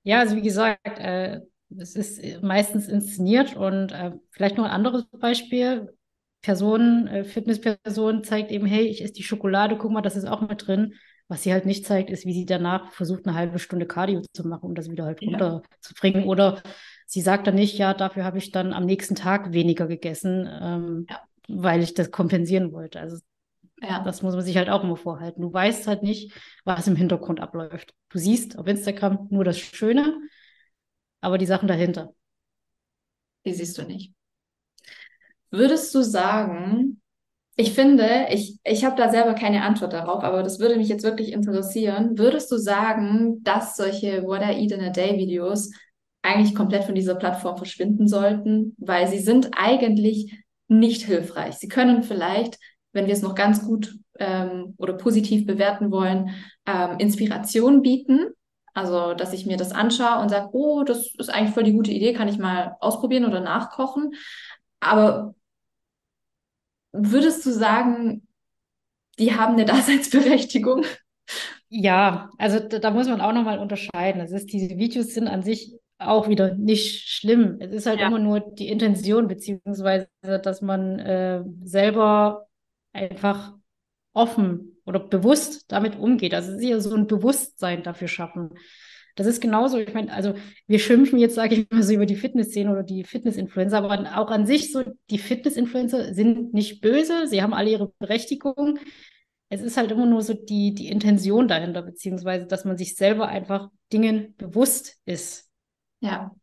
Ja, 0.02 0.20
also 0.20 0.36
wie 0.36 0.42
gesagt, 0.42 0.98
äh, 0.98 1.40
es 1.78 1.94
ist 1.94 2.42
meistens 2.42 2.88
inszeniert 2.88 3.56
und 3.56 3.92
äh, 3.92 4.12
vielleicht 4.30 4.56
noch 4.56 4.64
ein 4.64 4.70
anderes 4.70 5.04
Beispiel. 5.06 5.94
Person, 6.42 7.06
äh, 7.06 7.24
Fitnessperson 7.24 8.24
zeigt 8.24 8.50
eben, 8.50 8.64
hey, 8.64 8.86
ich 8.86 9.04
esse 9.04 9.12
die 9.12 9.22
Schokolade, 9.22 9.76
guck 9.76 9.92
mal, 9.92 10.00
das 10.00 10.16
ist 10.16 10.24
auch 10.24 10.40
mit 10.40 10.66
drin. 10.66 10.94
Was 11.28 11.42
sie 11.42 11.52
halt 11.52 11.66
nicht 11.66 11.86
zeigt, 11.86 12.10
ist, 12.10 12.24
wie 12.24 12.32
sie 12.32 12.46
danach 12.46 12.92
versucht, 12.92 13.26
eine 13.26 13.36
halbe 13.36 13.58
Stunde 13.58 13.86
Cardio 13.86 14.22
zu 14.32 14.48
machen, 14.48 14.64
um 14.64 14.74
das 14.74 14.90
wieder 14.90 15.04
halt 15.04 15.22
ja. 15.22 15.28
runterzubringen. 15.38 16.24
Oder 16.24 16.62
sie 17.06 17.20
sagt 17.20 17.46
dann 17.46 17.54
nicht, 17.54 17.78
ja, 17.78 17.94
dafür 17.94 18.24
habe 18.24 18.38
ich 18.38 18.50
dann 18.50 18.72
am 18.72 18.86
nächsten 18.86 19.14
Tag 19.14 19.52
weniger 19.52 19.86
gegessen, 19.86 20.48
ähm, 20.60 21.06
ja. 21.08 21.20
weil 21.46 21.82
ich 21.82 21.94
das 21.94 22.10
kompensieren 22.10 22.72
wollte. 22.72 22.98
Also 22.98 23.18
ja. 23.82 24.02
Das 24.04 24.22
muss 24.22 24.34
man 24.34 24.44
sich 24.44 24.56
halt 24.56 24.68
auch 24.68 24.84
immer 24.84 24.96
vorhalten. 24.96 25.42
Du 25.42 25.52
weißt 25.52 25.86
halt 25.86 26.02
nicht, 26.02 26.32
was 26.64 26.86
im 26.86 26.96
Hintergrund 26.96 27.40
abläuft. 27.40 27.94
Du 28.08 28.18
siehst 28.18 28.58
auf 28.58 28.66
Instagram 28.66 29.28
nur 29.30 29.44
das 29.44 29.58
Schöne, 29.58 30.20
aber 31.20 31.38
die 31.38 31.46
Sachen 31.46 31.68
dahinter. 31.68 32.14
Die 33.44 33.52
siehst 33.52 33.78
du 33.78 33.82
nicht. 33.82 34.12
Würdest 35.50 35.94
du 35.94 36.02
sagen, 36.02 37.00
ich 37.56 37.72
finde, 37.72 38.28
ich, 38.30 38.58
ich 38.64 38.84
habe 38.84 38.96
da 38.96 39.10
selber 39.10 39.34
keine 39.34 39.62
Antwort 39.62 39.92
darauf, 39.92 40.22
aber 40.22 40.42
das 40.42 40.60
würde 40.60 40.76
mich 40.76 40.88
jetzt 40.88 41.02
wirklich 41.02 41.32
interessieren. 41.32 42.16
Würdest 42.16 42.50
du 42.50 42.56
sagen, 42.56 43.42
dass 43.42 43.76
solche 43.76 44.22
What 44.24 44.42
I 44.42 44.62
Eat 44.62 44.72
in 44.72 44.80
a 44.80 44.90
Day 44.90 45.18
Videos 45.18 45.70
eigentlich 46.22 46.54
komplett 46.54 46.84
von 46.84 46.94
dieser 46.94 47.16
Plattform 47.16 47.56
verschwinden 47.56 48.08
sollten? 48.08 48.74
Weil 48.78 49.08
sie 49.08 49.18
sind 49.18 49.50
eigentlich 49.56 50.42
nicht 50.68 51.02
hilfreich. 51.02 51.56
Sie 51.56 51.68
können 51.68 52.02
vielleicht 52.02 52.58
wenn 52.92 53.06
wir 53.06 53.14
es 53.14 53.22
noch 53.22 53.34
ganz 53.34 53.64
gut 53.64 53.96
ähm, 54.18 54.74
oder 54.76 54.94
positiv 54.94 55.46
bewerten 55.46 55.90
wollen, 55.90 56.30
ähm, 56.66 56.98
Inspiration 56.98 57.82
bieten. 57.82 58.28
Also, 58.72 59.14
dass 59.14 59.32
ich 59.32 59.46
mir 59.46 59.56
das 59.56 59.72
anschaue 59.72 60.22
und 60.22 60.28
sage, 60.28 60.50
oh, 60.52 60.84
das 60.84 61.12
ist 61.18 61.28
eigentlich 61.28 61.54
voll 61.54 61.64
die 61.64 61.72
gute 61.72 61.90
Idee, 61.90 62.12
kann 62.12 62.28
ich 62.28 62.38
mal 62.38 62.76
ausprobieren 62.80 63.24
oder 63.24 63.40
nachkochen. 63.40 64.12
Aber 64.78 65.34
würdest 66.92 67.44
du 67.44 67.50
sagen, 67.50 68.26
die 69.18 69.34
haben 69.34 69.54
eine 69.54 69.64
Daseinsberechtigung? 69.66 70.84
Ja, 71.68 72.30
also 72.38 72.58
da, 72.58 72.78
da 72.78 72.90
muss 72.90 73.08
man 73.08 73.20
auch 73.20 73.32
nochmal 73.32 73.58
unterscheiden. 73.58 74.20
Das 74.20 74.32
ist, 74.32 74.52
diese 74.52 74.76
Videos 74.76 75.14
sind 75.14 75.28
an 75.28 75.42
sich 75.42 75.72
auch 75.98 76.28
wieder 76.28 76.54
nicht 76.54 77.08
schlimm. 77.08 77.58
Es 77.60 77.72
ist 77.72 77.86
halt 77.86 78.00
ja. 78.00 78.06
immer 78.06 78.18
nur 78.18 78.40
die 78.40 78.68
Intention, 78.68 79.28
beziehungsweise, 79.28 80.08
dass 80.22 80.62
man 80.62 80.98
äh, 80.98 81.44
selber 81.62 82.46
einfach 82.92 83.54
offen 84.12 84.76
oder 84.84 85.00
bewusst 85.00 85.64
damit 85.68 85.96
umgeht. 85.98 86.34
Also 86.34 86.56
sicher 86.56 86.80
so 86.80 86.94
ein 86.94 87.06
Bewusstsein 87.06 87.82
dafür 87.82 88.08
schaffen. 88.08 88.50
Das 89.16 89.26
ist 89.26 89.40
genauso, 89.40 89.78
ich 89.78 89.92
meine, 89.92 90.12
also 90.12 90.34
wir 90.66 90.78
schimpfen 90.78 91.18
jetzt, 91.18 91.34
sage 91.34 91.54
ich 91.54 91.70
mal 91.70 91.82
so, 91.82 91.92
über 91.92 92.06
die 92.06 92.16
Fitnessszene 92.16 92.70
oder 92.70 92.82
die 92.82 93.04
Fitness-Influencer, 93.04 93.78
aber 93.78 94.18
auch 94.18 94.30
an 94.30 94.46
sich 94.46 94.72
so, 94.72 94.84
die 95.10 95.18
Fitness-Influencer 95.18 96.14
sind 96.14 96.54
nicht 96.54 96.80
böse, 96.80 97.26
sie 97.26 97.42
haben 97.42 97.52
alle 97.52 97.70
ihre 97.70 97.92
Berechtigung. 97.98 98.78
Es 99.48 99.62
ist 99.62 99.76
halt 99.76 99.90
immer 99.90 100.06
nur 100.06 100.22
so 100.22 100.32
die, 100.32 100.74
die 100.74 100.88
Intention 100.88 101.48
dahinter, 101.48 101.82
beziehungsweise, 101.82 102.46
dass 102.46 102.64
man 102.64 102.78
sich 102.78 102.94
selber 102.96 103.28
einfach 103.28 103.68
Dingen 103.92 104.34
bewusst 104.36 104.98
ist. 105.04 105.50
Ja. 106.00 106.34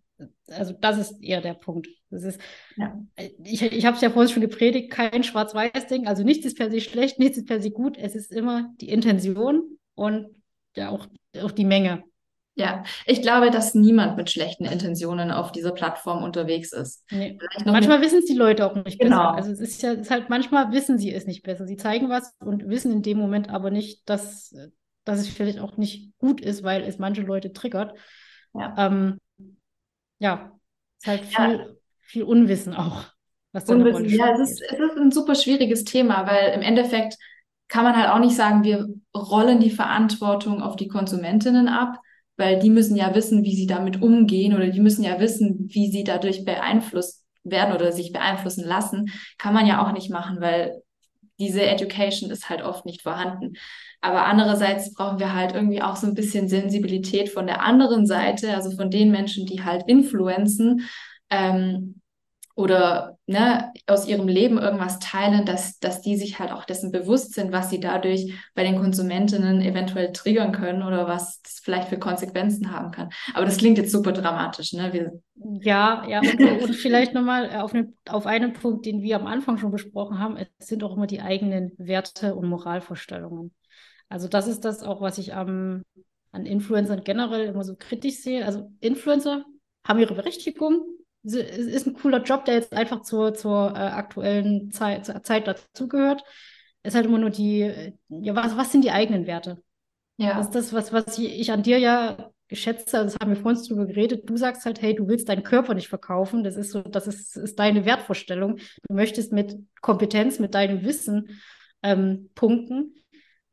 Also 0.48 0.74
das 0.74 0.98
ist 0.98 1.24
eher 1.24 1.42
der 1.42 1.54
Punkt. 1.54 1.88
Das 2.10 2.24
ist, 2.24 2.40
ja. 2.76 2.98
ich, 3.44 3.62
ich 3.62 3.86
habe 3.86 3.96
es 3.96 4.02
ja 4.02 4.10
vorhin 4.10 4.32
schon 4.32 4.42
gepredigt, 4.42 4.92
kein 4.92 5.24
Schwarz-Weiß-Ding. 5.24 6.08
Also 6.08 6.24
nichts 6.24 6.46
ist 6.46 6.58
per 6.58 6.72
se 6.72 6.82
schlecht, 6.82 7.20
nichts 7.20 7.38
ist 7.38 7.48
per 7.48 7.62
se 7.62 7.72
gut. 7.72 7.98
Es 7.98 8.16
ist 8.16 8.32
immer 8.32 8.74
die 8.80 8.90
Intention 8.90 9.78
und 9.96 10.28
ja 10.76 10.90
auch, 10.90 11.08
auch 11.42 11.52
die 11.52 11.66
Menge. 11.66 12.04
Ja, 12.56 12.84
ich 13.06 13.22
glaube, 13.22 13.52
dass 13.52 13.76
niemand 13.76 14.18
mit 14.18 14.32
schlechten 14.32 14.66
Intentionen 14.66 15.30
auf 15.30 15.52
dieser 15.52 15.72
Plattform 15.74 16.24
unterwegs 16.24 16.74
ist. 16.74 17.04
Nee. 17.12 17.38
Manchmal 17.66 18.02
wissen 18.02 18.18
es 18.18 18.26
die 18.26 18.34
Leute 18.34 18.66
auch 18.66 18.74
nicht 18.84 19.00
genau. 19.00 19.18
besser. 19.18 19.36
Also 19.36 19.52
es 19.52 19.60
ist 19.60 19.82
ja 19.84 19.92
es 19.92 20.00
ist 20.02 20.12
halt, 20.12 20.30
manchmal 20.30 20.72
wissen 20.72 20.98
sie 20.98 21.14
es 21.14 21.28
nicht 21.28 21.44
besser. 21.44 21.68
Sie 21.68 21.78
zeigen 21.78 22.10
was 22.10 22.34
und 22.40 22.68
wissen 22.68 22.92
in 22.92 23.04
dem 23.04 23.20
Moment 23.20 23.52
aber 23.52 23.70
nicht, 23.70 24.10
dass, 24.10 24.56
dass 25.04 25.20
es 25.20 25.28
vielleicht 25.28 25.60
auch 25.60 25.78
nicht 25.78 26.18
gut 26.18 26.42
ist, 26.42 26.64
weil 26.64 26.82
es 26.82 26.98
manche 26.98 27.22
Leute 27.22 27.54
triggert. 27.54 27.96
Ja. 28.56 28.74
Ähm, 28.78 29.20
ja, 30.20 30.52
es 31.00 31.04
ist 31.04 31.08
halt 31.08 31.26
viel, 31.26 31.60
ja. 31.60 31.66
viel 32.02 32.24
Unwissen 32.24 32.74
auch. 32.74 33.06
Was 33.52 33.66
da 33.66 33.74
Unwissen, 33.74 34.10
ja, 34.10 34.34
es 34.34 34.52
ist, 34.52 34.62
es 34.62 34.80
ist 34.80 34.98
ein 34.98 35.12
super 35.12 35.36
schwieriges 35.36 35.84
Thema, 35.84 36.28
weil 36.28 36.54
im 36.54 36.62
Endeffekt 36.62 37.18
kann 37.68 37.84
man 37.84 37.98
halt 37.98 38.10
auch 38.10 38.20
nicht 38.20 38.36
sagen, 38.36 38.64
wir 38.64 38.88
rollen 39.16 39.60
die 39.60 39.70
Verantwortung 39.70 40.62
auf 40.62 40.76
die 40.76 40.88
Konsumentinnen 40.88 41.68
ab, 41.68 41.98
weil 42.38 42.60
die 42.60 42.70
müssen 42.70 42.96
ja 42.96 43.14
wissen, 43.16 43.44
wie 43.44 43.56
sie 43.56 43.68
damit 43.68 44.02
umgehen 44.02 44.56
oder 44.56 44.68
die 44.68 44.80
müssen 44.80 45.04
ja 45.04 45.20
wissen, 45.20 45.68
wie 45.70 45.92
sie 45.92 46.04
dadurch 46.04 46.46
beeinflusst 46.46 47.26
werden 47.44 47.74
oder 47.76 47.92
sich 47.92 48.14
beeinflussen 48.14 48.64
lassen. 48.64 49.12
Kann 49.38 49.54
man 49.54 49.66
ja 49.66 49.86
auch 49.86 49.92
nicht 49.92 50.10
machen, 50.10 50.40
weil 50.40 50.82
diese 51.40 51.62
Education 51.62 52.32
ist 52.32 52.50
halt 52.50 52.62
oft 52.62 52.86
nicht 52.86 53.02
vorhanden. 53.02 53.54
Aber 54.02 54.26
andererseits 54.26 54.94
brauchen 54.94 55.20
wir 55.20 55.34
halt 55.34 55.54
irgendwie 55.54 55.82
auch 55.82 55.96
so 55.96 56.08
ein 56.08 56.14
bisschen 56.14 56.48
Sensibilität 56.48 57.30
von 57.30 57.48
der 57.48 57.62
anderen 57.62 58.06
Seite, 58.06 58.56
also 58.56 58.76
von 58.76 58.90
den 58.92 59.12
Menschen, 59.12 59.46
die 59.46 59.64
halt 59.64 59.84
influenzen, 59.88 60.88
ähm, 61.30 62.02
oder 62.58 63.20
ne, 63.28 63.72
aus 63.86 64.08
ihrem 64.08 64.28
Leben 64.28 64.58
irgendwas 64.58 64.98
teilen, 64.98 65.46
dass, 65.46 65.78
dass 65.78 66.02
die 66.02 66.18
sich 66.18 66.40
halt 66.40 66.52
auch 66.52 66.66
dessen 66.66 66.92
bewusst 66.92 67.36
sind, 67.36 67.52
was 67.52 67.70
sie 67.70 67.80
dadurch 67.80 68.34
bei 68.56 68.64
den 68.64 68.80
Konsumentinnen 68.80 69.62
eventuell 69.62 70.12
triggern 70.12 70.52
können 70.54 70.82
oder 70.82 71.08
was 71.08 71.40
das 71.44 71.60
vielleicht 71.64 71.88
für 71.90 72.00
Konsequenzen 72.00 72.72
haben 72.72 72.90
kann. 72.90 73.12
Aber 73.36 73.46
das 73.46 73.58
klingt 73.58 73.78
jetzt 73.78 73.92
super 73.92 74.12
dramatisch, 74.12 74.74
ne? 74.74 74.92
Wir 74.92 75.22
ja, 75.62 76.04
ja, 76.08 76.20
und, 76.20 76.64
und 76.64 76.76
vielleicht 76.76 77.14
nochmal 77.14 77.56
auf, 77.58 77.76
einen, 77.76 77.96
auf 78.10 78.26
einen 78.26 78.54
Punkt, 78.54 78.88
den 78.88 79.04
wir 79.04 79.18
am 79.18 79.28
Anfang 79.28 79.60
schon 79.60 79.70
besprochen 79.70 80.18
haben, 80.18 80.36
es 80.36 80.68
sind 80.68 80.84
auch 80.84 80.98
immer 80.98 81.06
die 81.06 81.22
eigenen 81.22 81.74
Werte 81.78 82.34
und 82.34 82.50
Moralvorstellungen. 82.50 83.54
Also 84.10 84.28
das 84.28 84.48
ist 84.48 84.66
das 84.66 84.82
auch, 84.82 85.00
was 85.00 85.20
ich 85.20 85.36
am, 85.36 85.84
an 86.32 86.48
Influencern 86.48 87.04
generell 87.04 87.46
immer 87.46 87.64
so 87.64 87.76
kritisch 87.76 88.16
sehe. 88.16 88.44
Also 88.44 88.72
Influencer 88.80 89.46
haben 89.84 90.00
ihre 90.00 90.16
Berechtigung, 90.16 90.97
ist 91.24 91.88
ein 91.88 91.94
cooler 91.94 92.24
Job, 92.24 92.46
der 92.46 92.56
jetzt 92.56 92.74
einfach 92.74 93.02
zur, 93.02 93.34
zur 93.34 93.72
äh, 93.76 93.80
aktuellen 93.80 94.72
Zeit, 94.72 95.06
zur 95.06 95.24
Zeit 95.24 95.48
dazugehört. 95.48 96.24
Es 96.84 96.94
ist 96.94 96.96
halt 96.96 97.06
immer 97.06 97.18
nur 97.18 97.30
die, 97.30 97.94
ja, 98.10 98.36
was, 98.36 98.56
was 98.56 98.72
sind 98.72 98.84
die 98.84 98.92
eigenen 98.92 99.28
Werte? 99.28 99.62
Ja. 100.18 100.38
Das 100.38 100.48
ist 100.48 100.56
das, 100.56 100.74
was, 100.74 100.94
was 100.94 101.18
ich, 101.18 101.40
ich 101.40 101.52
an 101.52 101.64
dir 101.64 101.80
ja 101.80 102.32
schätze, 102.52 102.98
also 102.98 103.14
das 103.14 103.20
haben 103.20 103.36
wir 103.36 103.42
vorhin 103.42 103.62
drüber 103.62 103.86
geredet, 103.86 104.30
du 104.30 104.38
sagst 104.38 104.66
halt, 104.66 104.82
hey, 104.82 104.96
du 104.96 105.08
willst 105.08 105.28
deinen 105.28 105.44
Körper 105.44 105.74
nicht 105.74 105.90
verkaufen, 105.90 106.44
das 106.44 106.56
ist 106.56 106.72
so, 106.72 106.82
das 106.82 107.08
ist, 107.08 107.36
ist 107.36 107.60
deine 107.60 107.86
Wertvorstellung. 107.86 108.58
Du 108.88 108.94
möchtest 108.94 109.34
mit 109.34 109.56
Kompetenz, 109.82 110.40
mit 110.40 110.54
deinem 110.56 110.84
Wissen 110.84 111.40
ähm, 111.84 112.30
punkten. 112.36 112.96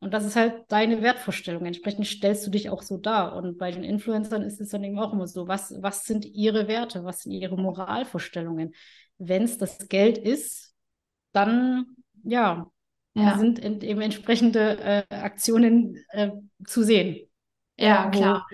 Und 0.05 0.13
das 0.13 0.27
ist 0.27 0.37
halt 0.37 0.65
deine 0.69 1.01
Wertvorstellung. 1.01 1.65
Entsprechend 1.65 2.07
stellst 2.07 2.47
du 2.47 2.51
dich 2.51 2.69
auch 2.69 2.83
so 2.83 2.99
dar. 2.99 3.37
Und 3.37 3.57
bei 3.57 3.71
den 3.71 3.83
Influencern 3.83 4.43
ist 4.43 4.61
es 4.61 4.69
dann 4.69 4.85
eben 4.85 4.99
auch 4.99 5.15
immer 5.15 5.27
so, 5.27 5.49
was, 5.49 5.75
was 5.81 6.05
sind 6.05 6.27
ihre 6.27 6.69
Werte, 6.69 7.05
was 7.05 7.23
sind 7.23 7.33
ihre 7.33 7.57
Moralvorstellungen? 7.57 8.75
Wenn 9.17 9.45
es 9.45 9.57
das 9.57 9.89
Geld 9.89 10.19
ist, 10.19 10.75
dann 11.33 11.87
ja, 12.23 12.67
ja. 13.15 13.39
sind 13.39 13.65
eben 13.65 14.03
entsprechende 14.03 14.79
äh, 14.79 15.05
Aktionen 15.09 15.97
äh, 16.11 16.33
zu 16.67 16.83
sehen. 16.83 17.27
Ja, 17.79 18.11
klar. 18.11 18.47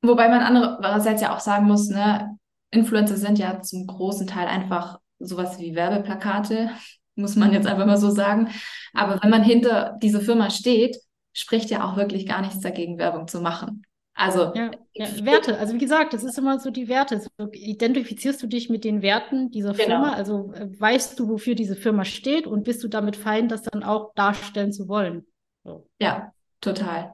Wo, 0.00 0.10
Wobei 0.10 0.28
man 0.28 0.42
andererseits 0.42 1.22
ja 1.22 1.34
auch 1.34 1.40
sagen 1.40 1.66
muss, 1.66 1.88
ne, 1.88 2.38
Influencer 2.70 3.16
sind 3.16 3.40
ja 3.40 3.62
zum 3.62 3.88
großen 3.88 4.28
Teil 4.28 4.46
einfach 4.46 5.00
sowas 5.18 5.58
wie 5.58 5.74
Werbeplakate 5.74 6.70
muss 7.16 7.36
man 7.36 7.52
jetzt 7.52 7.66
einfach 7.66 7.86
mal 7.86 7.96
so 7.96 8.10
sagen. 8.10 8.48
Aber 8.92 9.22
wenn 9.22 9.30
man 9.30 9.42
hinter 9.42 9.96
dieser 10.02 10.20
Firma 10.20 10.50
steht, 10.50 10.96
spricht 11.32 11.70
ja 11.70 11.84
auch 11.84 11.96
wirklich 11.96 12.26
gar 12.26 12.40
nichts 12.40 12.60
dagegen, 12.60 12.98
Werbung 12.98 13.28
zu 13.28 13.40
machen. 13.40 13.82
Also 14.16 14.52
ja, 14.54 14.70
ja, 14.94 15.24
Werte, 15.24 15.58
also 15.58 15.74
wie 15.74 15.78
gesagt, 15.78 16.12
das 16.12 16.22
ist 16.22 16.38
immer 16.38 16.60
so 16.60 16.70
die 16.70 16.86
Werte. 16.86 17.20
So, 17.20 17.48
identifizierst 17.50 18.40
du 18.40 18.46
dich 18.46 18.70
mit 18.70 18.84
den 18.84 19.02
Werten 19.02 19.50
dieser 19.50 19.72
genau. 19.72 19.86
Firma? 19.86 20.12
Also 20.12 20.52
äh, 20.52 20.68
weißt 20.78 21.18
du, 21.18 21.28
wofür 21.28 21.56
diese 21.56 21.74
Firma 21.74 22.04
steht 22.04 22.46
und 22.46 22.62
bist 22.62 22.84
du 22.84 22.88
damit 22.88 23.16
fein, 23.16 23.48
das 23.48 23.62
dann 23.62 23.82
auch 23.82 24.14
darstellen 24.14 24.72
zu 24.72 24.88
wollen? 24.88 25.26
So. 25.64 25.88
Ja, 25.98 26.32
total. 26.60 27.12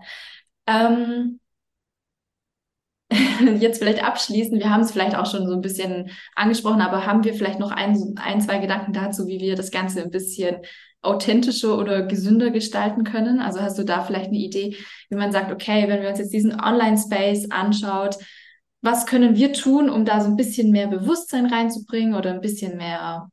Ähm, 0.66 1.40
jetzt 3.58 3.78
vielleicht 3.78 4.04
abschließen, 4.04 4.58
wir 4.58 4.70
haben 4.70 4.82
es 4.82 4.92
vielleicht 4.92 5.16
auch 5.16 5.26
schon 5.26 5.46
so 5.46 5.54
ein 5.54 5.60
bisschen 5.60 6.10
angesprochen, 6.36 6.80
aber 6.80 7.06
haben 7.06 7.24
wir 7.24 7.34
vielleicht 7.34 7.58
noch 7.58 7.72
ein, 7.72 8.14
ein, 8.16 8.40
zwei 8.40 8.58
Gedanken 8.58 8.92
dazu, 8.92 9.26
wie 9.26 9.40
wir 9.40 9.56
das 9.56 9.70
Ganze 9.70 10.02
ein 10.02 10.10
bisschen 10.10 10.58
authentischer 11.02 11.76
oder 11.76 12.02
gesünder 12.02 12.50
gestalten 12.50 13.04
können? 13.04 13.40
Also 13.40 13.60
hast 13.60 13.78
du 13.78 13.84
da 13.84 14.02
vielleicht 14.02 14.28
eine 14.28 14.38
Idee, 14.38 14.76
wie 15.08 15.16
man 15.16 15.32
sagt, 15.32 15.50
okay, 15.50 15.88
wenn 15.88 16.02
wir 16.02 16.10
uns 16.10 16.18
jetzt 16.18 16.32
diesen 16.32 16.60
Online-Space 16.60 17.50
anschaut, 17.50 18.16
was 18.82 19.06
können 19.06 19.34
wir 19.34 19.52
tun, 19.52 19.90
um 19.90 20.04
da 20.04 20.20
so 20.20 20.28
ein 20.28 20.36
bisschen 20.36 20.70
mehr 20.70 20.86
Bewusstsein 20.86 21.46
reinzubringen 21.46 22.14
oder 22.14 22.32
ein 22.32 22.40
bisschen 22.40 22.76
mehr 22.76 23.28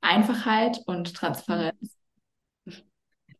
Einfachheit 0.00 0.80
und 0.86 1.14
Transparenz? 1.14 1.96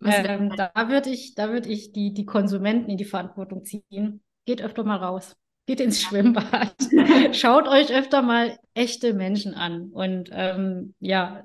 Ähm, 0.03 0.53
da 0.57 0.89
würde 0.89 1.11
ich, 1.11 1.35
da 1.35 1.51
würde 1.51 1.69
ich 1.69 1.93
die, 1.93 2.13
die 2.15 2.25
Konsumenten 2.25 2.91
in 2.91 2.97
die 2.97 3.05
Verantwortung 3.05 3.65
ziehen 3.65 4.23
geht 4.45 4.63
öfter 4.63 4.85
mal 4.85 4.97
raus. 4.97 5.37
Geht 5.67 5.81
ins 5.81 6.01
Schwimmbad. 6.03 6.75
Schaut 7.33 7.69
euch 7.69 7.93
öfter 7.95 8.23
mal 8.23 8.59
echte 8.75 9.15
Menschen 9.15 9.55
an. 9.55 9.91
Und 9.91 10.31
ähm, 10.33 10.95
ja, 10.99 11.45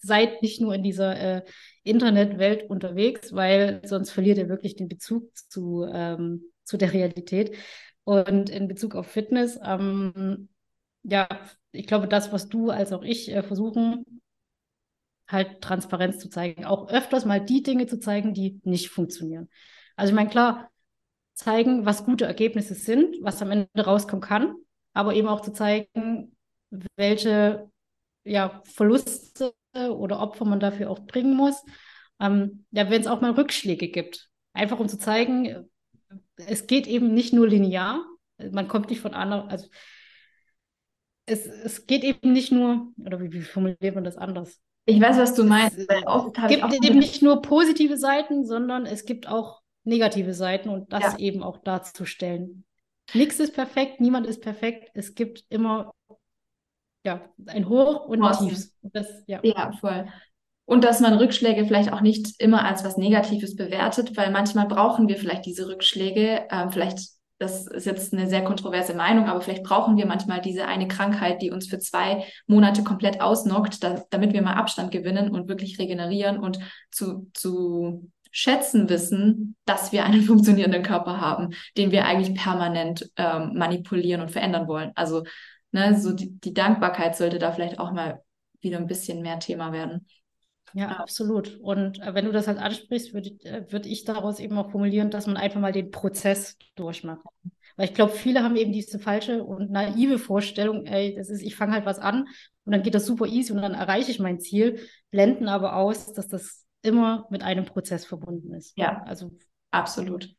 seid 0.00 0.42
nicht 0.42 0.60
nur 0.60 0.74
in 0.74 0.82
dieser 0.82 1.16
äh, 1.16 1.44
Internetwelt 1.84 2.68
unterwegs, 2.68 3.34
weil 3.34 3.80
sonst 3.84 4.10
verliert 4.10 4.38
ihr 4.38 4.48
wirklich 4.48 4.76
den 4.76 4.88
Bezug 4.88 5.30
zu, 5.36 5.84
ähm, 5.84 6.44
zu 6.64 6.78
der 6.78 6.92
Realität. 6.92 7.54
Und 8.04 8.50
in 8.50 8.66
Bezug 8.66 8.96
auf 8.96 9.06
Fitness, 9.06 9.58
ähm, 9.64 10.48
ja, 11.02 11.28
ich 11.70 11.86
glaube, 11.86 12.08
das, 12.08 12.32
was 12.32 12.48
du 12.48 12.70
als 12.70 12.92
auch 12.92 13.02
ich 13.02 13.30
äh, 13.30 13.42
versuchen, 13.42 14.20
halt 15.28 15.60
Transparenz 15.60 16.18
zu 16.18 16.28
zeigen, 16.28 16.64
auch 16.64 16.88
öfters 16.88 17.24
mal 17.24 17.40
die 17.40 17.62
Dinge 17.62 17.86
zu 17.86 17.98
zeigen, 17.98 18.34
die 18.34 18.60
nicht 18.64 18.88
funktionieren. 18.88 19.48
Also 19.96 20.10
ich 20.10 20.16
meine, 20.16 20.30
klar, 20.30 20.70
zeigen, 21.34 21.86
was 21.86 22.04
gute 22.04 22.24
Ergebnisse 22.26 22.74
sind, 22.74 23.16
was 23.22 23.42
am 23.42 23.50
Ende 23.50 23.84
rauskommen 23.84 24.22
kann, 24.22 24.54
aber 24.92 25.14
eben 25.14 25.28
auch 25.28 25.40
zu 25.40 25.52
zeigen, 25.52 26.36
welche 26.96 27.70
ja, 28.24 28.62
Verluste 28.64 29.54
oder 29.74 30.20
Opfer 30.20 30.44
man 30.44 30.60
dafür 30.60 30.90
auch 30.90 31.00
bringen 31.00 31.34
muss. 31.34 31.62
Ähm, 32.20 32.66
ja, 32.70 32.90
wenn 32.90 33.00
es 33.00 33.06
auch 33.06 33.20
mal 33.20 33.32
Rückschläge 33.32 33.88
gibt. 33.88 34.28
Einfach 34.52 34.78
um 34.78 34.88
zu 34.88 34.98
zeigen, 34.98 35.68
es 36.36 36.66
geht 36.66 36.86
eben 36.86 37.14
nicht 37.14 37.32
nur 37.32 37.48
linear, 37.48 38.04
man 38.50 38.68
kommt 38.68 38.90
nicht 38.90 39.00
von 39.00 39.14
anderen, 39.14 39.48
also 39.48 39.68
es, 41.26 41.46
es 41.46 41.86
geht 41.86 42.02
eben 42.02 42.32
nicht 42.32 42.52
nur, 42.52 42.88
oder 42.98 43.20
wie, 43.20 43.32
wie 43.32 43.42
formuliert 43.42 43.94
man 43.94 44.04
das 44.04 44.16
anders? 44.16 44.60
Ich 44.86 45.00
weiß, 45.00 45.18
was 45.18 45.34
du 45.34 45.44
meinst. 45.44 45.78
Es 45.78 45.86
gibt 46.48 46.84
eben 46.84 46.98
nicht 46.98 47.22
nur 47.22 47.42
positive 47.42 47.96
Seiten, 47.96 48.44
sondern 48.44 48.86
es 48.86 49.04
gibt 49.04 49.28
auch 49.28 49.59
negative 49.90 50.32
Seiten 50.32 50.70
und 50.70 50.92
das 50.92 51.02
ja. 51.02 51.18
eben 51.18 51.42
auch 51.42 51.58
darzustellen. 51.58 52.64
Nichts 53.12 53.40
ist 53.40 53.54
perfekt, 53.54 54.00
niemand 54.00 54.26
ist 54.26 54.40
perfekt. 54.40 54.90
Es 54.94 55.14
gibt 55.14 55.44
immer 55.50 55.92
ja, 57.04 57.20
ein 57.46 57.68
Hoch 57.68 58.06
und 58.06 58.22
ein 58.22 58.48
Tief. 58.48 58.68
Das, 58.82 59.06
ja. 59.26 59.40
ja, 59.42 59.72
voll. 59.80 60.06
Und 60.64 60.84
dass 60.84 61.00
man 61.00 61.14
Rückschläge 61.14 61.64
vielleicht 61.64 61.92
auch 61.92 62.00
nicht 62.00 62.40
immer 62.40 62.64
als 62.64 62.84
was 62.84 62.96
Negatives 62.96 63.56
bewertet, 63.56 64.16
weil 64.16 64.30
manchmal 64.30 64.68
brauchen 64.68 65.08
wir 65.08 65.16
vielleicht 65.16 65.46
diese 65.46 65.66
Rückschläge. 65.66 66.46
Ähm, 66.50 66.70
vielleicht, 66.70 67.00
das 67.38 67.66
ist 67.66 67.86
jetzt 67.86 68.12
eine 68.12 68.28
sehr 68.28 68.44
kontroverse 68.44 68.94
Meinung, 68.94 69.26
aber 69.26 69.40
vielleicht 69.40 69.64
brauchen 69.64 69.96
wir 69.96 70.06
manchmal 70.06 70.40
diese 70.40 70.66
eine 70.66 70.86
Krankheit, 70.86 71.42
die 71.42 71.50
uns 71.50 71.66
für 71.66 71.80
zwei 71.80 72.24
Monate 72.46 72.84
komplett 72.84 73.20
ausnockt, 73.20 73.82
da, 73.82 74.04
damit 74.10 74.32
wir 74.32 74.42
mal 74.42 74.54
Abstand 74.54 74.92
gewinnen 74.92 75.30
und 75.30 75.48
wirklich 75.48 75.78
regenerieren 75.80 76.38
und 76.38 76.60
zu, 76.92 77.28
zu 77.34 78.08
schätzen 78.30 78.88
wissen, 78.88 79.56
dass 79.64 79.92
wir 79.92 80.04
einen 80.04 80.22
funktionierenden 80.24 80.82
Körper 80.82 81.20
haben, 81.20 81.54
den 81.76 81.90
wir 81.90 82.06
eigentlich 82.06 82.34
permanent 82.34 83.10
ähm, 83.16 83.54
manipulieren 83.54 84.20
und 84.22 84.30
verändern 84.30 84.68
wollen. 84.68 84.92
Also 84.94 85.24
ne, 85.72 85.98
so 85.98 86.12
die, 86.12 86.38
die 86.38 86.54
Dankbarkeit 86.54 87.16
sollte 87.16 87.38
da 87.38 87.52
vielleicht 87.52 87.78
auch 87.78 87.92
mal 87.92 88.22
wieder 88.60 88.78
ein 88.78 88.86
bisschen 88.86 89.22
mehr 89.22 89.38
Thema 89.38 89.72
werden. 89.72 90.06
Ja, 90.72 90.88
absolut. 90.88 91.58
Und 91.60 92.00
äh, 92.00 92.14
wenn 92.14 92.26
du 92.26 92.32
das 92.32 92.46
halt 92.46 92.58
ansprichst, 92.58 93.12
würde 93.12 93.30
äh, 93.42 93.64
würd 93.70 93.86
ich 93.86 94.04
daraus 94.04 94.38
eben 94.38 94.56
auch 94.56 94.70
formulieren, 94.70 95.10
dass 95.10 95.26
man 95.26 95.36
einfach 95.36 95.60
mal 95.60 95.72
den 95.72 95.90
Prozess 95.90 96.56
durchmacht. 96.76 97.24
Weil 97.76 97.88
ich 97.88 97.94
glaube, 97.94 98.12
viele 98.12 98.42
haben 98.42 98.56
eben 98.56 98.72
diese 98.72 98.98
falsche 98.98 99.42
und 99.42 99.70
naive 99.70 100.18
Vorstellung, 100.18 100.86
ey, 100.86 101.14
das 101.16 101.30
ist, 101.30 101.42
ich 101.42 101.56
fange 101.56 101.72
halt 101.72 101.86
was 101.86 101.98
an 101.98 102.26
und 102.64 102.72
dann 102.72 102.82
geht 102.82 102.94
das 102.94 103.06
super 103.06 103.26
easy 103.26 103.52
und 103.52 103.62
dann 103.62 103.74
erreiche 103.74 104.10
ich 104.10 104.20
mein 104.20 104.38
Ziel, 104.38 104.80
blenden 105.10 105.48
aber 105.48 105.76
aus, 105.76 106.12
dass 106.12 106.28
das 106.28 106.66
immer 106.82 107.26
mit 107.30 107.42
einem 107.42 107.64
Prozess 107.64 108.04
verbunden 108.04 108.54
ist. 108.54 108.76
Ja, 108.76 109.02
also 109.06 109.30
absolut. 109.70 110.34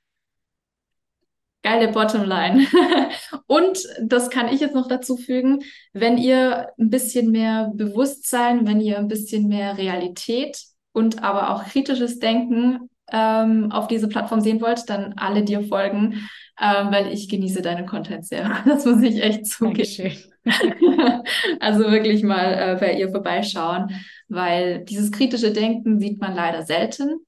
Geile 1.63 1.89
Bottomline. 1.89 2.65
Und 3.47 3.87
das 4.01 4.31
kann 4.31 4.47
ich 4.47 4.61
jetzt 4.61 4.73
noch 4.73 4.87
dazu 4.87 5.15
fügen, 5.15 5.63
wenn 5.93 6.17
ihr 6.17 6.69
ein 6.79 6.89
bisschen 6.89 7.31
mehr 7.31 7.71
Bewusstsein, 7.75 8.65
wenn 8.65 8.81
ihr 8.81 8.97
ein 8.97 9.07
bisschen 9.07 9.47
mehr 9.47 9.77
Realität 9.77 10.59
und 10.91 11.23
aber 11.23 11.51
auch 11.51 11.65
kritisches 11.65 12.17
Denken 12.19 12.89
ähm, 13.11 13.71
auf 13.71 13.87
diese 13.87 14.07
Plattform 14.07 14.41
sehen 14.41 14.61
wollt, 14.61 14.89
dann 14.89 15.13
alle 15.17 15.43
dir 15.43 15.61
folgen, 15.61 16.27
ähm, 16.59 16.91
weil 16.91 17.13
ich 17.13 17.29
genieße 17.29 17.61
deinen 17.61 17.85
Content 17.85 18.25
sehr. 18.25 18.57
Das 18.65 18.85
muss 18.85 19.01
ich 19.03 19.21
echt 19.21 19.45
zugeben. 19.45 20.17
also 21.59 21.91
wirklich 21.91 22.23
mal 22.23 22.53
äh, 22.53 22.77
bei 22.79 22.93
ihr 22.93 23.09
vorbeischauen, 23.09 23.91
weil 24.31 24.85
dieses 24.85 25.11
kritische 25.11 25.51
Denken 25.51 25.99
sieht 25.99 26.19
man 26.19 26.35
leider 26.35 26.63
selten, 26.63 27.25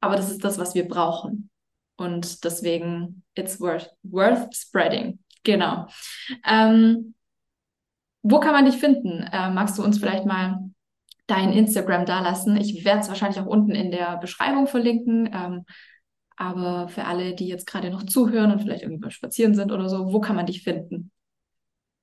aber 0.00 0.16
das 0.16 0.30
ist 0.30 0.44
das, 0.44 0.58
was 0.58 0.74
wir 0.74 0.86
brauchen. 0.86 1.50
Und 1.96 2.44
deswegen, 2.44 3.22
it's 3.34 3.60
worth, 3.60 3.90
worth 4.02 4.54
spreading. 4.54 5.20
Genau. 5.44 5.86
Ähm, 6.46 7.14
wo 8.22 8.40
kann 8.40 8.52
man 8.52 8.64
dich 8.64 8.76
finden? 8.76 9.22
Äh, 9.32 9.50
magst 9.50 9.78
du 9.78 9.84
uns 9.84 9.98
vielleicht 9.98 10.26
mal 10.26 10.70
dein 11.26 11.52
Instagram 11.52 12.04
dalassen? 12.04 12.56
Ich 12.56 12.84
werde 12.84 13.00
es 13.00 13.08
wahrscheinlich 13.08 13.40
auch 13.40 13.46
unten 13.46 13.72
in 13.72 13.90
der 13.90 14.16
Beschreibung 14.18 14.66
verlinken. 14.66 15.30
Ähm, 15.32 15.64
aber 16.36 16.88
für 16.88 17.04
alle, 17.04 17.34
die 17.34 17.46
jetzt 17.46 17.66
gerade 17.66 17.90
noch 17.90 18.04
zuhören 18.04 18.50
und 18.50 18.60
vielleicht 18.60 18.82
irgendwie 18.82 19.00
mal 19.00 19.10
spazieren 19.10 19.54
sind 19.54 19.72
oder 19.72 19.88
so, 19.88 20.12
wo 20.12 20.20
kann 20.20 20.36
man 20.36 20.46
dich 20.46 20.62
finden? 20.62 21.12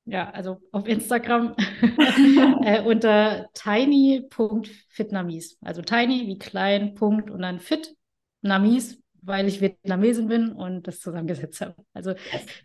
Ja, 0.06 0.30
also 0.32 0.58
auf 0.72 0.88
Instagram 0.88 1.56
äh, 2.64 2.82
unter 2.82 3.50
tiny.vietnamese. 3.54 5.56
Also 5.62 5.82
tiny 5.82 6.28
wie 6.28 6.38
klein, 6.38 6.96
Punkt 6.96 7.30
und 7.30 7.42
dann 7.42 7.60
fit, 7.60 7.96
Namis, 8.42 9.02
weil 9.22 9.48
ich 9.48 9.62
Vietnamesin 9.62 10.28
bin 10.28 10.52
und 10.52 10.88
das 10.88 11.00
zusammengesetzt 11.00 11.62
habe. 11.62 11.76
Also 11.94 12.14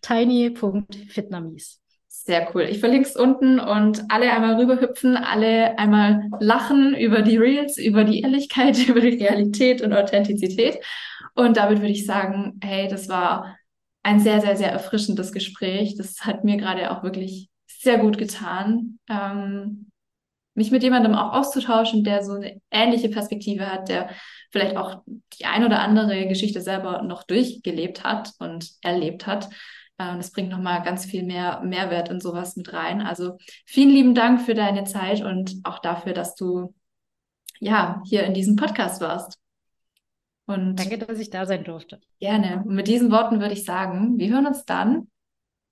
tiny.vietnamese. 0.01 1.77
Sehr 2.09 2.49
cool. 2.55 2.63
Ich 2.63 2.81
verlinke 2.81 3.09
es 3.09 3.15
unten 3.15 3.61
und 3.61 4.05
alle 4.09 4.33
einmal 4.33 4.57
rüberhüpfen, 4.57 5.17
alle 5.17 5.79
einmal 5.79 6.29
lachen 6.41 6.97
über 6.97 7.23
die 7.23 7.37
Reels, 7.37 7.79
über 7.79 8.05
die 8.05 8.23
Ehrlichkeit, 8.23 8.79
über 8.89 9.01
die 9.01 9.23
Realität 9.23 9.83
und 9.83 9.93
Authentizität. 9.93 10.79
Und 11.35 11.59
damit 11.59 11.81
würde 11.81 11.93
ich 11.93 12.07
sagen, 12.07 12.59
hey, 12.63 12.89
das 12.89 13.09
war 13.09 13.57
ein 14.07 14.21
sehr, 14.21 14.41
sehr, 14.41 14.57
sehr 14.57 14.71
erfrischendes 14.71 15.33
Gespräch. 15.33 15.97
Das 15.97 16.25
hat 16.25 16.45
mir 16.45 16.57
gerade 16.57 16.93
auch 16.93 17.03
wirklich 17.03 17.51
sehr 17.67 17.99
gut 17.99 18.19
getan, 18.19 19.01
ähm, 19.11 19.91
mich 20.55 20.71
mit 20.71 20.85
jemandem 20.85 21.17
auch 21.17 21.33
auszutauschen, 21.33 22.05
der 22.05 22.23
so 22.23 22.35
eine 22.35 22.61
ähnliche 22.71 23.09
Perspektive 23.09 23.67
hat, 23.67 23.89
der 23.89 24.11
vielleicht 24.53 24.77
auch 24.77 25.03
die 25.35 25.45
ein 25.45 25.65
oder 25.65 25.81
andere 25.81 26.29
Geschichte 26.29 26.61
selber 26.61 27.03
noch 27.03 27.25
durchgelebt 27.25 28.05
hat 28.05 28.31
und 28.39 28.71
erlebt 28.81 29.27
hat. 29.27 29.47
Äh, 29.99 30.17
das 30.17 30.31
bringt 30.31 30.51
nochmal 30.51 30.85
ganz 30.85 31.05
viel 31.05 31.25
mehr 31.25 31.61
Mehrwert 31.65 32.09
in 32.09 32.21
sowas 32.21 32.55
mit 32.55 32.73
rein. 32.73 33.03
Also 33.03 33.39
vielen 33.65 33.91
lieben 33.91 34.15
Dank 34.15 34.41
für 34.41 34.55
deine 34.55 34.85
Zeit 34.85 35.21
und 35.21 35.57
auch 35.65 35.81
dafür, 35.81 36.13
dass 36.13 36.37
du 36.37 36.73
ja 37.59 38.01
hier 38.07 38.23
in 38.23 38.35
diesem 38.35 38.55
Podcast 38.55 39.01
warst. 39.01 39.41
Und 40.47 40.77
Danke, 40.77 40.99
dass 40.99 41.19
ich 41.19 41.31
da 41.31 41.45
sein 41.45 41.65
durfte. 41.65 42.01
Gerne. 42.21 42.63
Und 42.65 42.75
mit 42.75 42.87
diesen 42.87 43.11
Worten 43.11 43.41
würde 43.41 43.55
ich 43.55 43.65
sagen, 43.65 44.19
wir 44.19 44.29
hören 44.29 44.47
uns 44.47 44.65
dann 44.65 45.09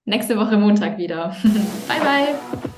nächste 0.05 0.37
Woche 0.37 0.57
Montag 0.57 0.99
wieder. 0.99 1.37
bye, 1.89 2.01
bye. 2.01 2.75